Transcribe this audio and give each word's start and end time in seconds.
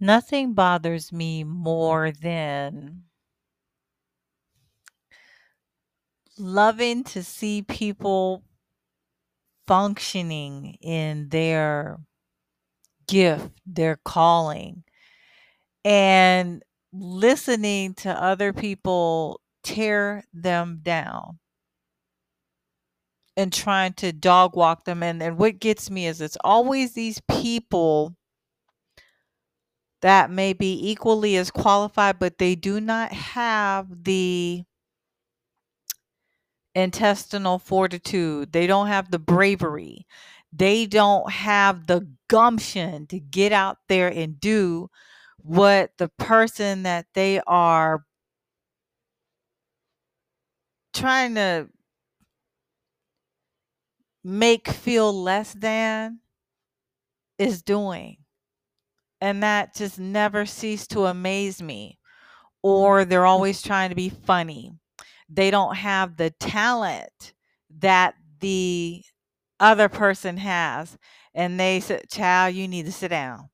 Nothing 0.00 0.54
bothers 0.54 1.12
me 1.12 1.44
more 1.44 2.10
than 2.10 3.02
loving 6.38 7.04
to 7.04 7.22
see 7.22 7.60
people 7.60 8.42
functioning 9.66 10.78
in 10.80 11.28
their 11.28 11.98
gift, 13.06 13.50
their 13.66 13.98
calling, 14.04 14.84
and 15.84 16.62
listening 16.92 17.94
to 17.94 18.10
other 18.10 18.52
people 18.54 19.40
tear 19.62 20.24
them 20.32 20.80
down 20.82 21.38
and 23.36 23.52
trying 23.52 23.92
to 23.94 24.12
dog 24.12 24.56
walk 24.56 24.84
them. 24.84 25.02
And, 25.02 25.22
and 25.22 25.36
what 25.38 25.60
gets 25.60 25.90
me 25.90 26.06
is 26.06 26.20
it's 26.20 26.38
always 26.42 26.94
these 26.94 27.20
people 27.28 28.16
that 30.02 30.30
may 30.30 30.52
be 30.52 30.90
equally 30.90 31.36
as 31.36 31.50
qualified, 31.50 32.18
but 32.18 32.38
they 32.38 32.54
do 32.54 32.80
not 32.80 33.12
have 33.12 34.04
the 34.04 34.64
intestinal 36.74 37.58
fortitude. 37.58 38.52
They 38.52 38.66
don't 38.66 38.86
have 38.88 39.10
the 39.10 39.18
bravery. 39.18 40.06
They 40.52 40.86
don't 40.86 41.30
have 41.30 41.86
the 41.86 42.08
gumption 42.28 43.06
to 43.08 43.20
get 43.20 43.52
out 43.52 43.78
there 43.88 44.08
and 44.08 44.38
do 44.40 44.90
what 45.42 45.92
the 45.98 46.08
person 46.18 46.82
that 46.84 47.06
they 47.14 47.40
are 47.46 48.04
trying 50.92 51.34
to 51.34 51.68
make 54.24 54.68
feel 54.68 55.12
less 55.12 55.52
than 55.54 56.20
is 57.38 57.62
doing. 57.62 58.19
And 59.20 59.42
that 59.42 59.74
just 59.74 59.98
never 59.98 60.46
ceased 60.46 60.90
to 60.92 61.06
amaze 61.06 61.62
me. 61.62 61.98
Or 62.62 63.04
they're 63.04 63.26
always 63.26 63.62
trying 63.62 63.90
to 63.90 63.96
be 63.96 64.10
funny. 64.10 64.72
They 65.28 65.50
don't 65.50 65.76
have 65.76 66.16
the 66.16 66.30
talent 66.30 67.34
that 67.78 68.14
the 68.40 69.02
other 69.60 69.88
person 69.88 70.36
has. 70.38 70.96
And 71.34 71.58
they 71.60 71.80
said, 71.80 72.08
Child, 72.10 72.54
you 72.54 72.68
need 72.68 72.86
to 72.86 72.92
sit 72.92 73.08
down. 73.08 73.50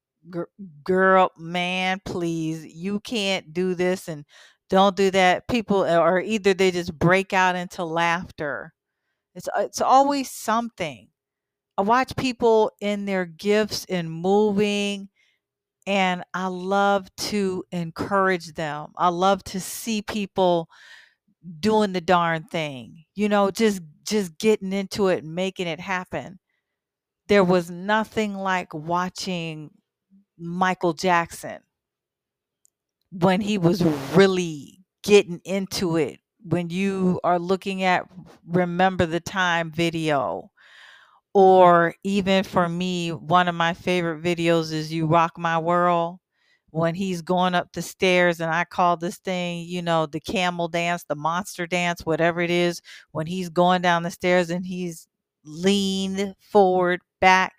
Girl, 0.84 1.30
man, 1.36 2.00
please, 2.04 2.64
you 2.66 3.00
can't 3.00 3.52
do 3.52 3.74
this 3.74 4.08
and 4.08 4.24
don't 4.70 4.96
do 4.96 5.10
that. 5.12 5.46
People, 5.48 5.82
uh, 5.82 5.98
or 5.98 6.20
either 6.20 6.54
they 6.54 6.70
just 6.70 6.98
break 6.98 7.32
out 7.32 7.54
into 7.54 7.84
laughter. 7.84 8.72
It's, 9.34 9.48
uh, 9.48 9.62
it's 9.62 9.80
always 9.80 10.30
something. 10.30 11.08
I 11.78 11.82
watch 11.82 12.16
people 12.16 12.72
in 12.80 13.04
their 13.04 13.26
gifts 13.26 13.84
and 13.88 14.10
moving 14.10 15.08
and 15.86 16.24
I 16.34 16.48
love 16.48 17.08
to 17.16 17.64
encourage 17.72 18.54
them. 18.54 18.92
I 18.96 19.08
love 19.08 19.44
to 19.44 19.60
see 19.60 20.02
people 20.02 20.68
doing 21.60 21.92
the 21.92 22.00
darn 22.00 22.44
thing. 22.44 23.04
You 23.14 23.28
know, 23.28 23.50
just 23.50 23.82
just 24.04 24.38
getting 24.38 24.72
into 24.72 25.08
it 25.08 25.24
and 25.24 25.34
making 25.34 25.66
it 25.66 25.80
happen. 25.80 26.38
There 27.28 27.44
was 27.44 27.70
nothing 27.70 28.34
like 28.34 28.72
watching 28.74 29.70
Michael 30.38 30.92
Jackson 30.92 31.60
when 33.10 33.40
he 33.40 33.58
was 33.58 33.82
really 34.14 34.84
getting 35.02 35.40
into 35.44 35.96
it. 35.96 36.20
When 36.44 36.70
you 36.70 37.20
are 37.24 37.40
looking 37.40 37.82
at 37.82 38.08
Remember 38.46 39.04
the 39.06 39.20
Time 39.20 39.72
video 39.72 40.50
or 41.36 41.94
even 42.02 42.44
for 42.44 42.66
me, 42.66 43.10
one 43.10 43.46
of 43.46 43.54
my 43.54 43.74
favorite 43.74 44.22
videos 44.22 44.72
is 44.72 44.90
You 44.90 45.04
Rock 45.04 45.36
My 45.36 45.58
World. 45.58 46.18
When 46.70 46.94
he's 46.94 47.20
going 47.20 47.54
up 47.54 47.74
the 47.74 47.82
stairs, 47.82 48.40
and 48.40 48.50
I 48.50 48.64
call 48.64 48.96
this 48.96 49.18
thing, 49.18 49.66
you 49.66 49.82
know, 49.82 50.06
the 50.06 50.18
camel 50.18 50.66
dance, 50.66 51.04
the 51.04 51.14
monster 51.14 51.66
dance, 51.66 52.06
whatever 52.06 52.40
it 52.40 52.48
is, 52.50 52.80
when 53.12 53.26
he's 53.26 53.50
going 53.50 53.82
down 53.82 54.02
the 54.02 54.10
stairs 54.10 54.48
and 54.48 54.64
he's 54.64 55.08
leaned 55.44 56.34
forward, 56.40 57.00
back, 57.20 57.52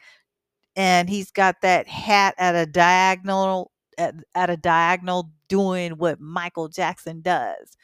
and 0.76 1.08
he's 1.08 1.30
got 1.30 1.62
that 1.62 1.88
hat 1.88 2.34
at 2.40 2.56
a 2.56 2.66
diagonal, 2.66 3.70
at, 4.00 4.16
at 4.34 4.50
a 4.50 4.58
diagonal, 4.58 5.30
doing 5.50 5.92
what 5.92 6.20
Michael 6.20 6.68
Jackson 6.68 7.22
does, 7.22 7.78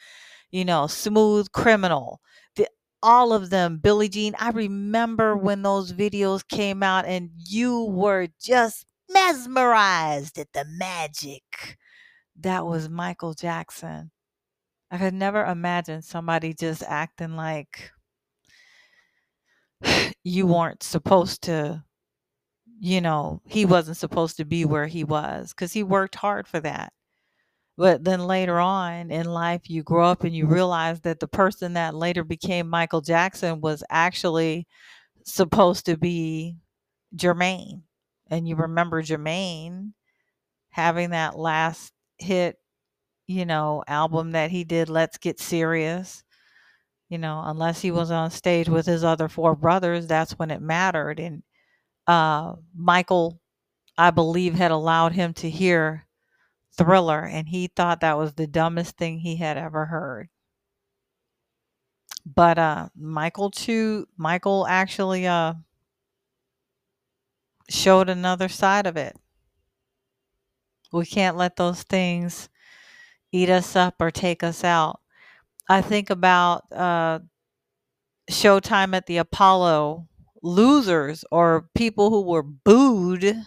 you 0.50 0.64
know, 0.64 0.88
smooth 0.88 1.52
criminal 1.52 2.20
all 3.04 3.34
of 3.34 3.50
them, 3.50 3.76
Billie 3.76 4.08
Jean. 4.08 4.34
I 4.40 4.50
remember 4.50 5.36
when 5.36 5.62
those 5.62 5.92
videos 5.92 6.46
came 6.48 6.82
out 6.82 7.04
and 7.04 7.30
you 7.36 7.84
were 7.84 8.28
just 8.42 8.86
mesmerized 9.10 10.38
at 10.38 10.52
the 10.54 10.64
magic. 10.66 11.76
That 12.40 12.66
was 12.66 12.88
Michael 12.88 13.34
Jackson. 13.34 14.10
I 14.90 14.96
could 14.98 15.14
never 15.14 15.44
imagine 15.44 16.00
somebody 16.00 16.54
just 16.54 16.82
acting 16.82 17.36
like 17.36 17.92
you 20.24 20.46
weren't 20.46 20.82
supposed 20.82 21.42
to, 21.42 21.84
you 22.80 23.02
know, 23.02 23.42
he 23.44 23.66
wasn't 23.66 23.98
supposed 23.98 24.38
to 24.38 24.46
be 24.46 24.64
where 24.64 24.86
he 24.86 25.04
was 25.04 25.52
because 25.52 25.74
he 25.74 25.82
worked 25.82 26.14
hard 26.14 26.48
for 26.48 26.60
that. 26.60 26.92
But 27.76 28.04
then 28.04 28.26
later 28.26 28.60
on 28.60 29.10
in 29.10 29.26
life, 29.26 29.68
you 29.68 29.82
grow 29.82 30.06
up 30.06 30.24
and 30.24 30.34
you 30.34 30.46
realize 30.46 31.00
that 31.00 31.20
the 31.20 31.28
person 31.28 31.72
that 31.74 31.94
later 31.94 32.22
became 32.22 32.68
Michael 32.68 33.00
Jackson 33.00 33.60
was 33.60 33.82
actually 33.90 34.66
supposed 35.24 35.86
to 35.86 35.96
be 35.96 36.56
Jermaine. 37.16 37.82
And 38.30 38.48
you 38.48 38.56
remember 38.56 39.02
Jermaine 39.02 39.92
having 40.70 41.10
that 41.10 41.38
last 41.38 41.92
hit, 42.18 42.58
you 43.26 43.46
know, 43.46 43.84
album 43.88 44.32
that 44.32 44.50
he 44.50 44.64
did, 44.64 44.88
Let's 44.88 45.18
Get 45.18 45.40
Serious. 45.40 46.22
You 47.08 47.18
know, 47.18 47.42
unless 47.44 47.80
he 47.82 47.90
was 47.90 48.10
on 48.10 48.30
stage 48.30 48.68
with 48.68 48.86
his 48.86 49.04
other 49.04 49.28
four 49.28 49.54
brothers, 49.54 50.06
that's 50.06 50.32
when 50.38 50.50
it 50.50 50.62
mattered. 50.62 51.20
And 51.20 51.42
uh, 52.06 52.54
Michael, 52.76 53.40
I 53.98 54.10
believe, 54.10 54.54
had 54.54 54.70
allowed 54.72 55.12
him 55.12 55.34
to 55.34 55.50
hear 55.50 56.03
Thriller, 56.76 57.24
and 57.24 57.48
he 57.48 57.68
thought 57.68 58.00
that 58.00 58.18
was 58.18 58.34
the 58.34 58.46
dumbest 58.46 58.96
thing 58.96 59.18
he 59.18 59.36
had 59.36 59.56
ever 59.56 59.86
heard. 59.86 60.28
But 62.26 62.58
uh, 62.58 62.88
Michael 62.96 63.50
too, 63.50 64.06
Michael 64.16 64.66
actually 64.66 65.26
uh, 65.26 65.54
showed 67.68 68.08
another 68.08 68.48
side 68.48 68.86
of 68.86 68.96
it. 68.96 69.16
We 70.92 71.06
can't 71.06 71.36
let 71.36 71.56
those 71.56 71.82
things 71.82 72.48
eat 73.32 73.50
us 73.50 73.76
up 73.76 73.96
or 74.00 74.10
take 74.10 74.42
us 74.42 74.64
out. 74.64 75.00
I 75.68 75.82
think 75.82 76.10
about 76.10 76.70
uh, 76.72 77.20
Showtime 78.30 78.94
at 78.94 79.06
the 79.06 79.18
Apollo 79.18 80.08
losers 80.42 81.24
or 81.30 81.68
people 81.74 82.10
who 82.10 82.22
were 82.22 82.42
booed 82.42 83.44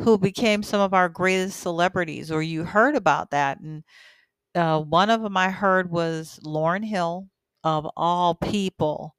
who 0.00 0.18
became 0.18 0.62
some 0.62 0.80
of 0.80 0.94
our 0.94 1.08
greatest 1.08 1.60
celebrities, 1.60 2.30
or 2.30 2.42
you 2.42 2.64
heard 2.64 2.96
about 2.96 3.30
that. 3.30 3.60
And 3.60 3.84
uh, 4.54 4.80
one 4.80 5.10
of 5.10 5.22
them 5.22 5.36
I 5.36 5.50
heard 5.50 5.90
was 5.90 6.40
Lauryn 6.44 6.84
Hill, 6.84 7.28
of 7.62 7.86
all 7.96 8.34
people, 8.34 9.14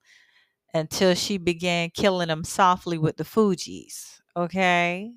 until 0.73 1.13
she 1.13 1.37
began 1.37 1.91
killing 1.91 2.29
them 2.29 2.43
softly 2.43 2.97
with 2.97 3.17
the 3.17 3.23
Fugees. 3.23 4.19
Okay. 4.35 5.11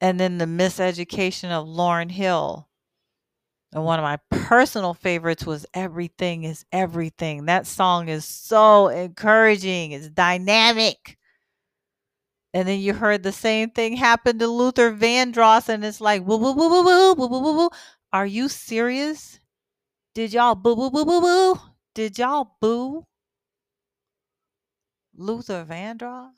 And 0.00 0.20
then 0.20 0.38
the 0.38 0.44
miseducation 0.44 1.50
of 1.50 1.66
Lauryn 1.66 2.10
Hill. 2.10 2.68
And 3.72 3.84
one 3.84 3.98
of 3.98 4.02
my 4.02 4.18
personal 4.30 4.94
favorites 4.94 5.46
was 5.46 5.66
Everything 5.74 6.44
is 6.44 6.64
Everything. 6.72 7.46
That 7.46 7.66
song 7.66 8.08
is 8.08 8.24
so 8.24 8.88
encouraging, 8.88 9.92
it's 9.92 10.08
dynamic. 10.08 11.16
And 12.54 12.66
then 12.66 12.80
you 12.80 12.94
heard 12.94 13.22
the 13.22 13.32
same 13.32 13.70
thing 13.70 13.96
happen 13.96 14.38
to 14.38 14.46
Luther 14.48 14.92
Vandross, 14.92 15.68
and 15.68 15.84
it's 15.84 16.00
like, 16.00 16.26
woo, 16.26 16.38
woo, 16.38 16.54
woo, 16.54 16.68
woo, 16.70 16.84
woo, 16.84 17.14
woo, 17.14 17.28
woo, 17.28 17.40
woo, 17.40 17.56
woo. 17.58 17.70
Are 18.12 18.26
you 18.26 18.48
serious? 18.48 19.40
Did 20.14 20.32
y'all 20.32 20.54
boo, 20.54 20.74
boo, 20.74 20.90
boo, 20.90 21.04
boo, 21.04 21.20
boo? 21.20 21.60
Did 21.94 22.18
y'all 22.18 22.56
boo 22.60 23.04
Luther 25.14 25.66
Vandross? 25.68 26.32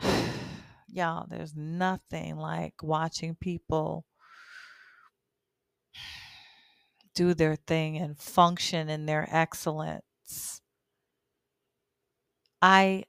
y'all, 0.88 1.26
there's 1.28 1.54
nothing 1.54 2.36
like 2.36 2.82
watching 2.82 3.34
people 3.34 4.06
do 7.14 7.34
their 7.34 7.56
thing 7.56 7.96
and 7.96 8.18
function 8.18 8.88
in 8.88 9.06
their 9.06 9.26
excellence. 9.30 10.60
I 12.62 13.04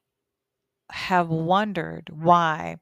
have 0.91 1.29
wondered 1.29 2.09
why 2.11 2.77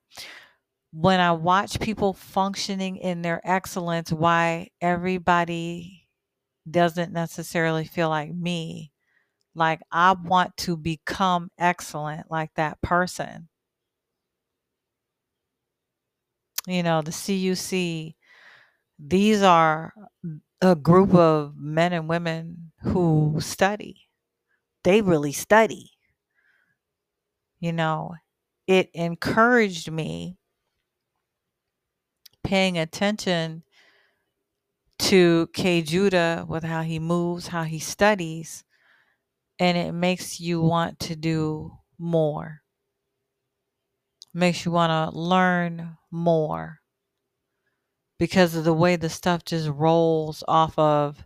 when 0.93 1.19
I 1.19 1.33
watch 1.33 1.79
people 1.79 2.13
functioning 2.13 2.97
in 2.97 3.21
their 3.21 3.41
excellence, 3.43 4.11
why 4.11 4.69
everybody 4.81 6.07
doesn't 6.69 7.13
necessarily 7.13 7.85
feel 7.85 8.09
like 8.09 8.33
me. 8.33 8.91
Like 9.55 9.81
I 9.91 10.13
want 10.13 10.57
to 10.57 10.77
become 10.77 11.51
excellent 11.59 12.31
like 12.31 12.51
that 12.55 12.81
person. 12.81 13.49
you 16.67 16.83
know, 16.83 17.01
the 17.01 17.11
CUC. 17.11 18.15
These 18.97 19.41
are 19.41 19.93
a 20.61 20.75
group 20.75 21.13
of 21.13 21.55
men 21.57 21.93
and 21.93 22.07
women 22.07 22.71
who 22.81 23.37
study. 23.39 24.07
They 24.83 25.01
really 25.01 25.33
study. 25.33 25.91
You 27.65 27.73
know, 27.73 28.13
it 28.67 28.91
encouraged 28.93 29.89
me 29.89 30.37
paying 32.43 32.77
attention 32.77 33.63
to 34.99 35.49
K. 35.51 35.81
Judah 35.81 36.45
with 36.47 36.63
how 36.63 36.83
he 36.83 36.99
moves, 36.99 37.47
how 37.47 37.63
he 37.63 37.79
studies, 37.79 38.63
and 39.57 39.79
it 39.79 39.93
makes 39.93 40.39
you 40.39 40.61
want 40.61 40.99
to 40.99 41.15
do 41.15 41.71
more. 41.97 42.61
Makes 44.31 44.63
you 44.63 44.71
want 44.71 44.91
to 44.91 45.17
learn 45.17 45.97
more 46.11 46.81
because 48.19 48.53
of 48.53 48.63
the 48.63 48.73
way 48.73 48.95
the 48.95 49.09
stuff 49.09 49.43
just 49.43 49.69
rolls 49.69 50.43
off 50.47 50.77
of 50.77 51.25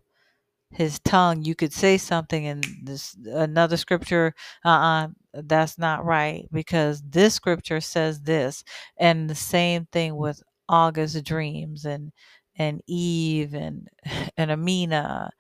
his 0.72 1.00
tongue. 1.00 1.44
You 1.44 1.56
could 1.56 1.74
say 1.74 1.98
something 1.98 2.46
in 2.46 2.62
this 2.84 3.16
another 3.26 3.78
scripture, 3.78 4.34
uh-uh, 4.66 5.10
that's 5.34 5.78
not 5.78 6.06
right 6.06 6.48
because 6.52 7.02
this 7.04 7.36
scripture 7.36 7.82
says 7.82 8.22
this. 8.22 8.64
And 8.98 9.30
the 9.30 9.36
same 9.36 9.88
thing 9.92 10.16
with 10.18 10.42
August 10.70 11.24
dreams 11.26 11.86
and 11.86 12.12
and 12.58 12.82
Eve 12.88 13.54
and 13.56 13.90
and 14.38 14.52
Amina, 14.52 15.32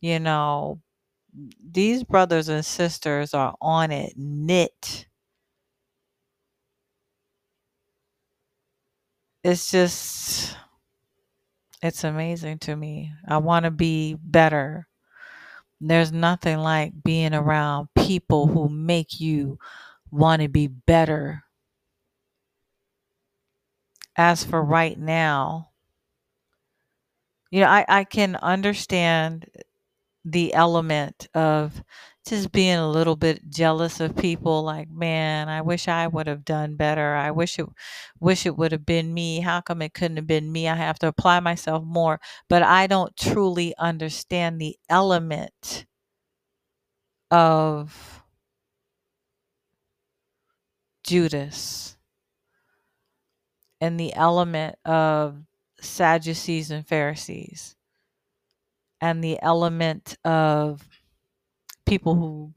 you 0.00 0.20
know, 0.20 0.80
these 1.72 2.04
brothers 2.04 2.48
and 2.48 2.64
sisters 2.64 3.34
are 3.34 3.54
on 3.60 3.90
it 3.92 4.14
knit. 4.16 5.06
It's 9.44 9.70
just 9.70 10.56
it's 11.82 12.04
amazing 12.04 12.58
to 12.60 12.76
me. 12.76 13.12
I 13.26 13.38
want 13.38 13.64
to 13.64 13.70
be 13.70 14.14
better. 14.14 14.88
There's 15.80 16.12
nothing 16.12 16.58
like 16.58 16.92
being 17.04 17.34
around 17.34 17.88
people 17.96 18.46
who 18.48 18.68
make 18.68 19.20
you 19.20 19.58
want 20.10 20.42
to 20.42 20.48
be 20.48 20.68
better. 20.68 21.44
As 24.18 24.44
for 24.44 24.62
right 24.62 24.98
now, 24.98 25.70
you 27.50 27.60
know, 27.60 27.66
I, 27.68 27.84
I 27.88 28.04
can 28.04 28.36
understand 28.36 29.46
the 30.24 30.54
element 30.54 31.28
of 31.34 31.82
just 32.30 32.52
being 32.52 32.76
a 32.78 32.88
little 32.90 33.16
bit 33.16 33.48
jealous 33.50 34.00
of 34.00 34.16
people 34.16 34.62
like 34.62 34.88
man 34.90 35.48
i 35.48 35.60
wish 35.62 35.88
i 35.88 36.06
would 36.06 36.26
have 36.26 36.44
done 36.44 36.76
better. 36.76 37.14
I 37.14 37.30
wish 37.30 37.58
it 37.58 37.66
wish 38.20 38.46
it 38.46 38.56
would 38.56 38.72
have 38.72 38.86
been 38.86 39.12
me. 39.14 39.40
How 39.40 39.60
come 39.60 39.82
it 39.82 39.94
couldn't 39.94 40.16
have 40.18 40.26
been 40.26 40.50
me? 40.52 40.68
I 40.68 40.74
have 40.76 40.98
to 41.00 41.08
apply 41.08 41.40
myself 41.40 41.84
more. 41.84 42.20
But 42.48 42.62
i 42.62 42.86
don't 42.86 43.16
truly 43.16 43.74
understand 43.78 44.60
the 44.60 44.76
element 44.88 45.86
of 47.30 48.22
judas 51.04 51.96
and 53.80 53.98
the 53.98 54.14
element 54.14 54.76
of 54.84 55.42
sadducees 55.80 56.70
and 56.70 56.86
pharisees 56.86 57.76
and 59.00 59.22
the 59.22 59.38
element 59.42 60.16
of 60.24 60.97
people 61.88 62.14
who 62.14 62.54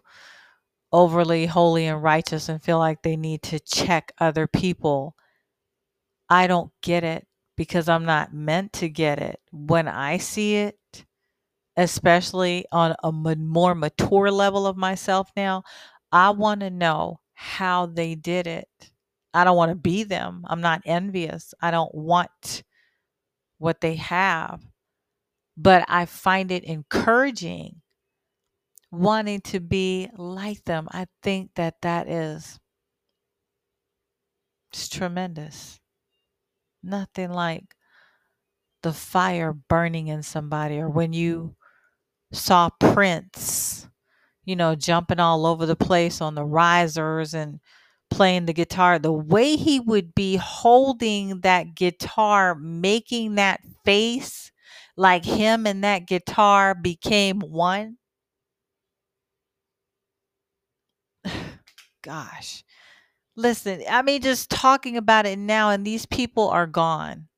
overly 0.92 1.46
holy 1.46 1.88
and 1.88 2.04
righteous 2.04 2.50
and 2.50 2.62
feel 2.62 2.80
like 2.80 3.02
they 3.02 3.16
need 3.16 3.44
to 3.44 3.60
check 3.60 4.12
other 4.20 4.48
people. 4.48 5.16
I 6.30 6.48
don't 6.48 6.72
get 6.82 7.04
it 7.04 7.28
because 7.58 7.90
I'm 7.90 8.06
not 8.06 8.34
meant 8.34 8.74
to 8.74 8.90
get 8.90 9.20
it. 9.20 9.40
When 9.52 9.88
I 9.88 10.18
see 10.18 10.56
it, 10.56 10.78
especially 11.78 12.66
on 12.72 12.96
a 13.04 13.12
more 13.12 13.76
mature 13.76 14.32
level 14.32 14.68
of 14.68 14.78
myself 14.78 15.32
now, 15.36 15.64
I 16.12 16.32
want 16.32 16.62
to 16.62 16.70
know 16.70 17.20
how 17.34 17.86
they 17.86 18.16
did 18.16 18.48
it. 18.48 18.68
I 19.34 19.44
don't 19.46 19.58
want 19.58 19.72
to 19.72 19.76
be 19.76 20.04
them. 20.04 20.44
I'm 20.48 20.62
not 20.62 20.82
envious. 20.86 21.54
I 21.62 21.72
don't 21.72 21.94
want 21.96 22.64
what 23.60 23.82
they 23.82 23.96
have. 23.96 24.62
But 25.58 25.86
I 25.88 26.06
find 26.06 26.52
it 26.52 26.64
encouraging 26.64 27.81
wanting 28.92 29.42
to 29.42 29.60
be 29.60 30.10
like 30.18 30.64
them. 30.66 30.88
I 30.92 31.08
think 31.24 31.52
that 31.56 31.82
that 31.82 32.08
is 32.10 32.60
it's 34.72 34.90
tremendous. 34.90 35.80
Nothing 36.84 37.32
like 37.32 37.76
the 38.84 38.94
fire 38.94 39.54
burning 39.54 40.08
in 40.08 40.24
somebody 40.24 40.80
or 40.80 40.90
when 40.90 41.14
you 41.14 41.56
saw 42.32 42.70
Prince, 42.80 43.88
you 44.46 44.56
know, 44.56 44.76
jumping 44.76 45.20
all 45.20 45.46
over 45.46 45.66
the 45.66 45.76
place 45.78 46.22
on 46.22 46.36
the 46.36 46.46
risers 46.46 47.34
and 47.34 47.60
playing 48.12 48.46
the 48.46 48.54
guitar, 48.54 49.00
the 49.00 49.14
way 49.14 49.58
he 49.58 49.80
would 49.80 50.16
be 50.16 50.38
holding 50.38 51.42
that 51.42 51.76
guitar, 51.76 52.56
making 52.56 53.36
that 53.36 53.62
face 53.86 54.52
like 54.98 55.26
him 55.26 55.68
and 55.68 55.84
that 55.84 56.08
guitar 56.08 56.76
became 56.76 57.40
one. 57.42 57.98
Gosh. 62.04 62.64
Listen, 63.36 63.84
I 63.90 64.02
mean, 64.04 64.22
just 64.22 64.50
talking 64.50 64.98
about 64.98 65.26
it 65.28 65.40
now, 65.40 65.70
and 65.72 65.86
these 65.86 66.06
people 66.08 66.50
are 66.50 66.68
gone. 66.68 67.30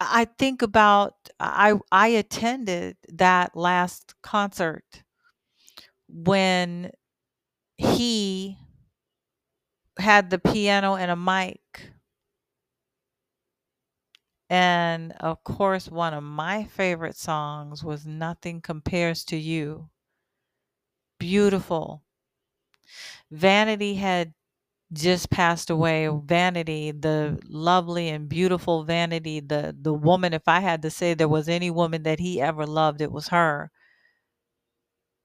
I 0.00 0.26
think 0.26 0.60
about 0.62 1.14
I 1.40 1.78
I 1.90 2.08
attended 2.08 2.96
that 3.08 3.56
last 3.56 4.14
concert 4.22 5.02
when 6.08 6.90
he 7.78 8.58
had 9.98 10.30
the 10.30 10.38
piano 10.38 10.94
and 10.96 11.10
a 11.10 11.16
mic. 11.16 11.90
And 14.50 15.10
of 15.18 15.42
course, 15.42 15.88
one 15.88 16.14
of 16.14 16.22
my 16.22 16.62
favorite 16.62 17.16
songs 17.16 17.82
was 17.82 18.06
Nothing 18.06 18.60
Compares 18.60 19.24
to 19.24 19.36
You. 19.36 19.90
Beautiful. 21.18 22.02
Vanity 23.30 23.94
had 23.96 24.34
just 24.92 25.30
passed 25.30 25.70
away. 25.70 26.08
Vanity, 26.24 26.92
the 26.92 27.40
lovely 27.48 28.08
and 28.10 28.28
beautiful 28.28 28.84
Vanity, 28.84 29.40
the 29.40 29.76
the 29.80 29.94
woman 29.94 30.34
if 30.34 30.48
I 30.48 30.60
had 30.60 30.82
to 30.82 30.90
say 30.90 31.14
there 31.14 31.28
was 31.28 31.48
any 31.48 31.70
woman 31.70 32.04
that 32.04 32.20
he 32.20 32.40
ever 32.40 32.66
loved, 32.66 33.00
it 33.02 33.12
was 33.12 33.28
her. 33.28 33.70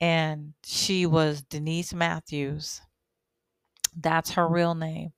And 0.01 0.56
she 0.63 1.06
was 1.06 1.44
Denise 1.44 1.94
Matthews. 1.94 2.82
That's 3.96 4.32
her 4.32 4.48
real 4.48 4.75
name. 4.75 5.13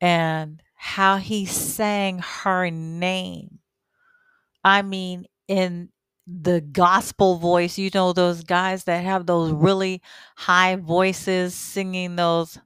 And 0.00 0.62
how 0.74 1.18
he 1.18 1.46
sang 1.46 2.20
her 2.20 2.70
name. 2.70 3.60
I 4.64 4.82
mean, 4.82 5.26
in 5.48 5.90
the 6.28 6.60
gospel 6.60 7.38
voice, 7.38 7.78
you 7.78 7.90
know, 7.94 8.12
those 8.12 8.44
guys 8.44 8.84
that 8.84 9.04
have 9.04 9.26
those 9.26 9.52
really 9.52 10.02
high 10.36 10.76
voices 10.76 11.54
singing 11.54 12.16
those 12.16 12.58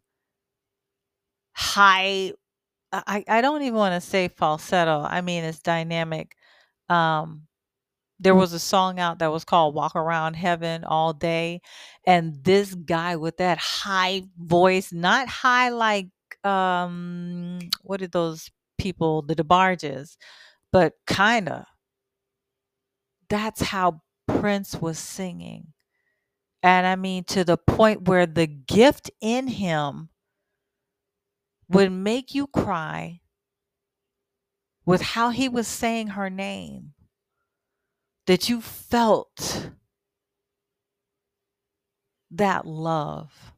high 1.55 2.33
I, 2.93 3.25
I 3.29 3.41
don't 3.43 3.63
even 3.63 3.77
want 3.79 4.01
to 4.03 4.09
say 4.09 4.29
falsetto. 4.29 5.03
I 5.03 5.21
mean 5.23 5.45
it's 5.45 5.61
dynamic. 5.61 6.37
Um 6.89 7.43
there 8.21 8.35
was 8.37 8.53
a 8.53 8.61
song 8.61 9.01
out 9.01 9.19
that 9.21 9.33
was 9.33 9.45
called 9.45 9.75
Walk 9.75 9.97
Around 9.97 10.35
Heaven 10.35 10.85
All 10.85 11.13
Day. 11.13 11.61
And 12.07 12.43
this 12.45 12.75
guy 12.75 13.17
with 13.17 13.39
that 13.39 13.59
high 13.59 14.25
voice, 14.39 14.93
not 14.93 15.29
high 15.29 15.71
like 15.71 16.09
um 16.45 17.61
what 17.83 18.03
are 18.03 18.09
those 18.09 18.51
people, 18.79 19.23
the 19.23 19.37
DeBarges, 19.37 20.17
but 20.73 20.95
kinda. 21.07 21.67
That's 23.33 23.63
how 23.63 24.03
Prince 24.29 24.77
was 24.77 24.99
singing. 24.99 25.69
And 26.63 26.87
I 26.87 26.97
mean 26.97 27.25
to 27.25 27.45
the 27.45 27.57
point 27.57 28.07
where 28.07 28.27
the 28.27 28.47
gift 28.47 29.11
in 29.23 29.49
him 29.49 30.11
would 31.71 31.91
make 31.91 32.35
you 32.35 32.47
cry 32.47 33.21
with 34.85 35.01
how 35.01 35.31
he 35.31 35.49
was 35.49 35.67
saying 35.67 36.09
her 36.09 36.29
name 36.29 36.93
that 38.27 38.51
you 38.51 38.61
felt 38.61 39.71
that 42.31 42.67
love. 42.67 43.53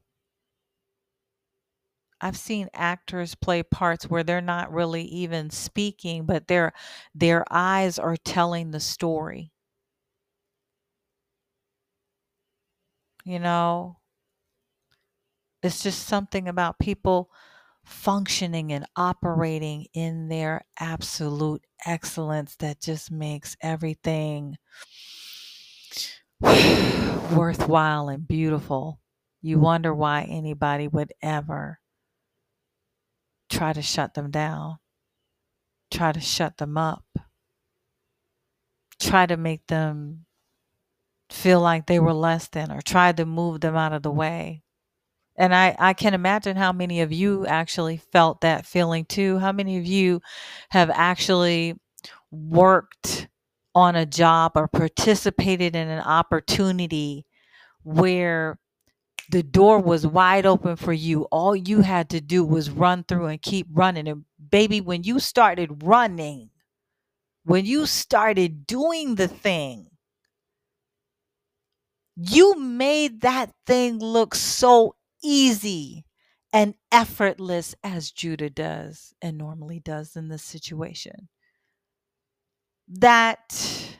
I've 2.21 2.37
seen 2.37 2.69
actors 2.73 3.35
play 3.35 3.61
parts 3.63 4.09
where 4.09 4.23
they're 4.23 4.41
not 4.41 4.71
really 4.71 5.03
even 5.03 5.49
speaking, 5.49 6.25
but 6.25 6.47
their 6.47 6.71
their 7.13 7.43
eyes 7.51 7.99
are 7.99 8.17
telling 8.17 8.71
the 8.71 8.79
story. 8.79 9.51
You 13.25 13.39
know, 13.39 13.97
it's 15.63 15.81
just 15.83 16.07
something 16.07 16.47
about 16.47 16.79
people 16.79 17.31
functioning 17.83 18.71
and 18.71 18.85
operating 18.95 19.87
in 19.93 20.27
their 20.27 20.65
absolute 20.79 21.65
excellence 21.85 22.55
that 22.57 22.81
just 22.81 23.11
makes 23.11 23.55
everything 23.61 24.57
worthwhile 26.41 28.09
and 28.09 28.27
beautiful. 28.27 28.99
You 29.41 29.59
wonder 29.59 29.93
why 29.93 30.23
anybody 30.23 30.87
would 30.87 31.13
ever 31.21 31.79
try 33.49 33.73
to 33.73 33.81
shut 33.81 34.13
them 34.13 34.31
down, 34.31 34.77
try 35.91 36.11
to 36.11 36.19
shut 36.19 36.57
them 36.57 36.77
up, 36.77 37.05
try 38.99 39.25
to 39.25 39.37
make 39.37 39.65
them 39.67 40.24
feel 41.29 41.59
like 41.61 41.87
they 41.87 41.99
were 41.99 42.13
less 42.13 42.47
than, 42.47 42.71
or 42.71 42.81
tried 42.81 43.17
to 43.17 43.25
move 43.25 43.61
them 43.61 43.75
out 43.75 43.93
of 43.93 44.03
the 44.03 44.11
way. 44.11 44.61
And 45.37 45.53
I, 45.53 45.75
I 45.77 45.93
can 45.93 46.13
imagine 46.13 46.55
how 46.55 46.71
many 46.71 47.01
of 47.01 47.11
you 47.11 47.45
actually 47.45 47.97
felt 47.97 48.41
that 48.41 48.65
feeling 48.65 49.05
too. 49.05 49.37
How 49.37 49.51
many 49.51 49.77
of 49.77 49.85
you 49.85 50.21
have 50.69 50.89
actually 50.89 51.75
worked 52.31 53.27
on 53.73 53.95
a 53.95 54.05
job 54.05 54.53
or 54.55 54.67
participated 54.69 55.75
in 55.75 55.89
an 55.89 55.99
opportunity 55.99 57.25
where 57.83 58.57
the 59.29 59.43
door 59.43 59.79
was 59.79 60.07
wide 60.07 60.45
open 60.45 60.75
for 60.75 60.93
you. 60.93 61.23
All 61.23 61.55
you 61.55 61.81
had 61.81 62.09
to 62.11 62.21
do 62.21 62.43
was 62.45 62.69
run 62.69 63.03
through 63.03 63.25
and 63.25 63.41
keep 63.41 63.67
running. 63.71 64.07
And 64.07 64.23
baby, 64.49 64.81
when 64.81 65.03
you 65.03 65.19
started 65.19 65.83
running, 65.83 66.49
when 67.43 67.65
you 67.65 67.85
started 67.85 68.65
doing 68.67 69.15
the 69.15 69.27
thing, 69.27 69.87
you 72.15 72.59
made 72.59 73.21
that 73.21 73.51
thing 73.65 73.99
look 73.99 74.35
so 74.35 74.95
easy 75.23 76.05
and 76.53 76.75
effortless 76.91 77.75
as 77.83 78.11
Judah 78.11 78.49
does 78.49 79.13
and 79.21 79.37
normally 79.37 79.79
does 79.79 80.15
in 80.15 80.29
this 80.29 80.43
situation. 80.43 81.27
That 82.87 83.97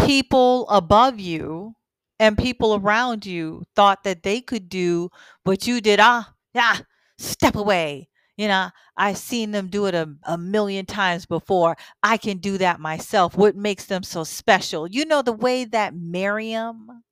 people 0.00 0.68
above 0.68 1.20
you 1.20 1.74
and 2.18 2.38
people 2.38 2.74
around 2.74 3.26
you 3.26 3.64
thought 3.74 4.04
that 4.04 4.22
they 4.22 4.40
could 4.40 4.68
do 4.68 5.10
what 5.44 5.66
you 5.66 5.80
did. 5.80 6.00
Ah, 6.00 6.32
yeah, 6.54 6.78
step 7.18 7.54
away. 7.54 8.08
You 8.36 8.48
know, 8.48 8.70
I've 8.96 9.16
seen 9.18 9.50
them 9.50 9.68
do 9.68 9.86
it 9.86 9.94
a, 9.94 10.14
a 10.24 10.36
million 10.38 10.84
times 10.86 11.26
before. 11.26 11.76
I 12.02 12.16
can 12.18 12.38
do 12.38 12.58
that 12.58 12.80
myself. 12.80 13.36
What 13.36 13.56
makes 13.56 13.86
them 13.86 14.02
so 14.02 14.24
special? 14.24 14.86
You 14.86 15.06
know, 15.06 15.22
the 15.22 15.32
way 15.32 15.64
that 15.64 15.94
Miriam 15.94 17.02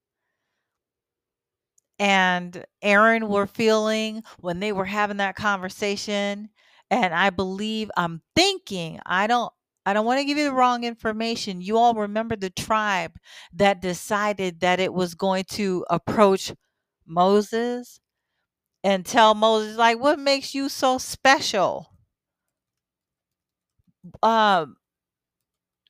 and 1.98 2.64
Aaron 2.82 3.28
were 3.28 3.46
feeling 3.46 4.22
when 4.40 4.60
they 4.60 4.72
were 4.72 4.84
having 4.84 5.18
that 5.18 5.36
conversation. 5.36 6.48
And 6.90 7.14
I 7.14 7.30
believe, 7.30 7.90
I'm 7.96 8.22
thinking, 8.34 9.00
I 9.06 9.26
don't. 9.26 9.52
I 9.86 9.92
don't 9.92 10.06
want 10.06 10.18
to 10.18 10.24
give 10.24 10.38
you 10.38 10.44
the 10.44 10.52
wrong 10.54 10.82
information. 10.84 11.60
You 11.60 11.76
all 11.76 11.92
remember 11.92 12.36
the 12.36 12.48
tribe 12.48 13.12
that 13.52 13.82
decided 13.82 14.60
that 14.60 14.80
it 14.80 14.94
was 14.94 15.14
going 15.14 15.44
to 15.50 15.84
approach 15.90 16.54
Moses 17.06 18.00
and 18.84 19.04
tell 19.04 19.34
Moses, 19.34 19.76
like, 19.76 19.98
what 19.98 20.18
makes 20.20 20.54
you 20.54 20.68
so 20.68 20.98
special? 20.98 21.90
Um, 24.22 24.76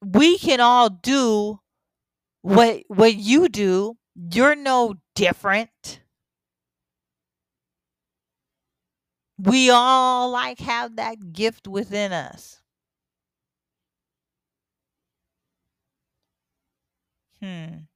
we 0.05 0.39
can 0.39 0.61
all 0.61 0.89
do 0.91 1.61
what 2.43 2.85
what 2.89 3.17
you 3.17 3.49
do. 3.49 3.97
You're 4.15 4.55
no 4.57 4.95
different. 5.15 6.01
We 9.39 9.71
all 9.71 10.31
like 10.31 10.59
have 10.61 10.97
that 10.97 11.33
gift 11.33 11.69
within 11.69 12.13
us. 12.13 12.61
Hmm. 17.41 17.87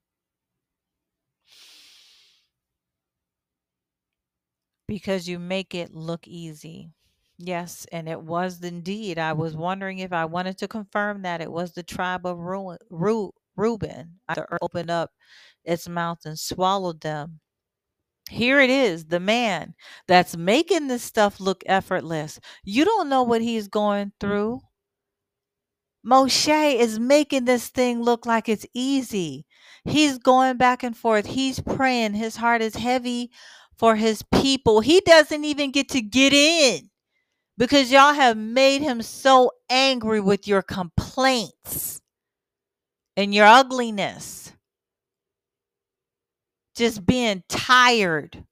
Because 4.89 5.29
you 5.29 5.39
make 5.39 5.75
it 5.75 5.95
look 5.95 6.27
easy. 6.27 6.91
Yes, 7.39 7.87
and 7.93 8.09
it 8.09 8.21
was 8.21 8.61
indeed. 8.63 9.19
I 9.19 9.33
was 9.33 9.53
mm-hmm. 9.53 9.63
wondering 9.63 9.99
if 10.01 10.13
I 10.13 10.25
wanted 10.25 10.59
to 10.59 10.69
confirm 10.69 11.23
that 11.23 11.41
it 11.41 11.53
was 11.53 11.73
the 11.73 11.85
tribe 11.85 12.27
of 12.27 12.39
Ru- 12.39 12.77
Ru- 12.91 13.33
Reuben. 13.55 14.19
The 14.35 14.43
earth 14.51 14.59
opened 14.61 14.91
up 14.91 15.11
its 15.65 15.89
mouth 15.89 16.19
and 16.25 16.37
swallowed 16.39 17.01
them. 17.01 17.39
Here 18.29 18.61
it 18.61 18.71
is, 18.71 19.07
the 19.07 19.21
man 19.21 19.75
that's 20.07 20.37
making 20.37 20.89
this 20.89 21.03
stuff 21.03 21.41
look 21.41 21.63
effortless. 21.67 22.41
You 22.65 22.85
don't 22.85 23.09
know 23.09 23.23
what 23.23 23.41
he's 23.41 23.69
going 23.69 24.13
through. 24.21 24.61
Moshe 26.05 26.75
is 26.75 26.99
making 26.99 27.45
this 27.45 27.69
thing 27.69 28.03
look 28.03 28.27
like 28.27 28.49
it's 28.49 28.67
easy. 28.75 29.47
He's 29.85 30.19
going 30.19 30.57
back 30.57 30.83
and 30.83 30.97
forth. 30.97 31.27
He's 31.27 31.61
praying. 31.61 32.15
His 32.15 32.37
heart 32.37 32.63
is 32.63 32.75
heavy 32.77 33.31
for 33.79 33.97
his 33.97 34.23
people. 34.35 34.81
He 34.81 35.01
doesn't 35.01 35.45
even 35.45 35.71
get 35.71 35.89
to 35.91 36.01
get 36.01 36.33
in 36.33 36.91
because 37.57 37.91
y'all 37.91 38.15
have 38.15 38.37
made 38.37 38.83
him 38.83 39.03
so 39.03 39.53
angry 39.71 40.21
with 40.21 40.49
your 40.49 40.63
complaints 40.63 42.01
and 43.17 43.35
your 43.35 43.47
ugliness. 43.47 44.53
Just 46.75 47.07
being 47.07 47.43
tired 47.49 48.45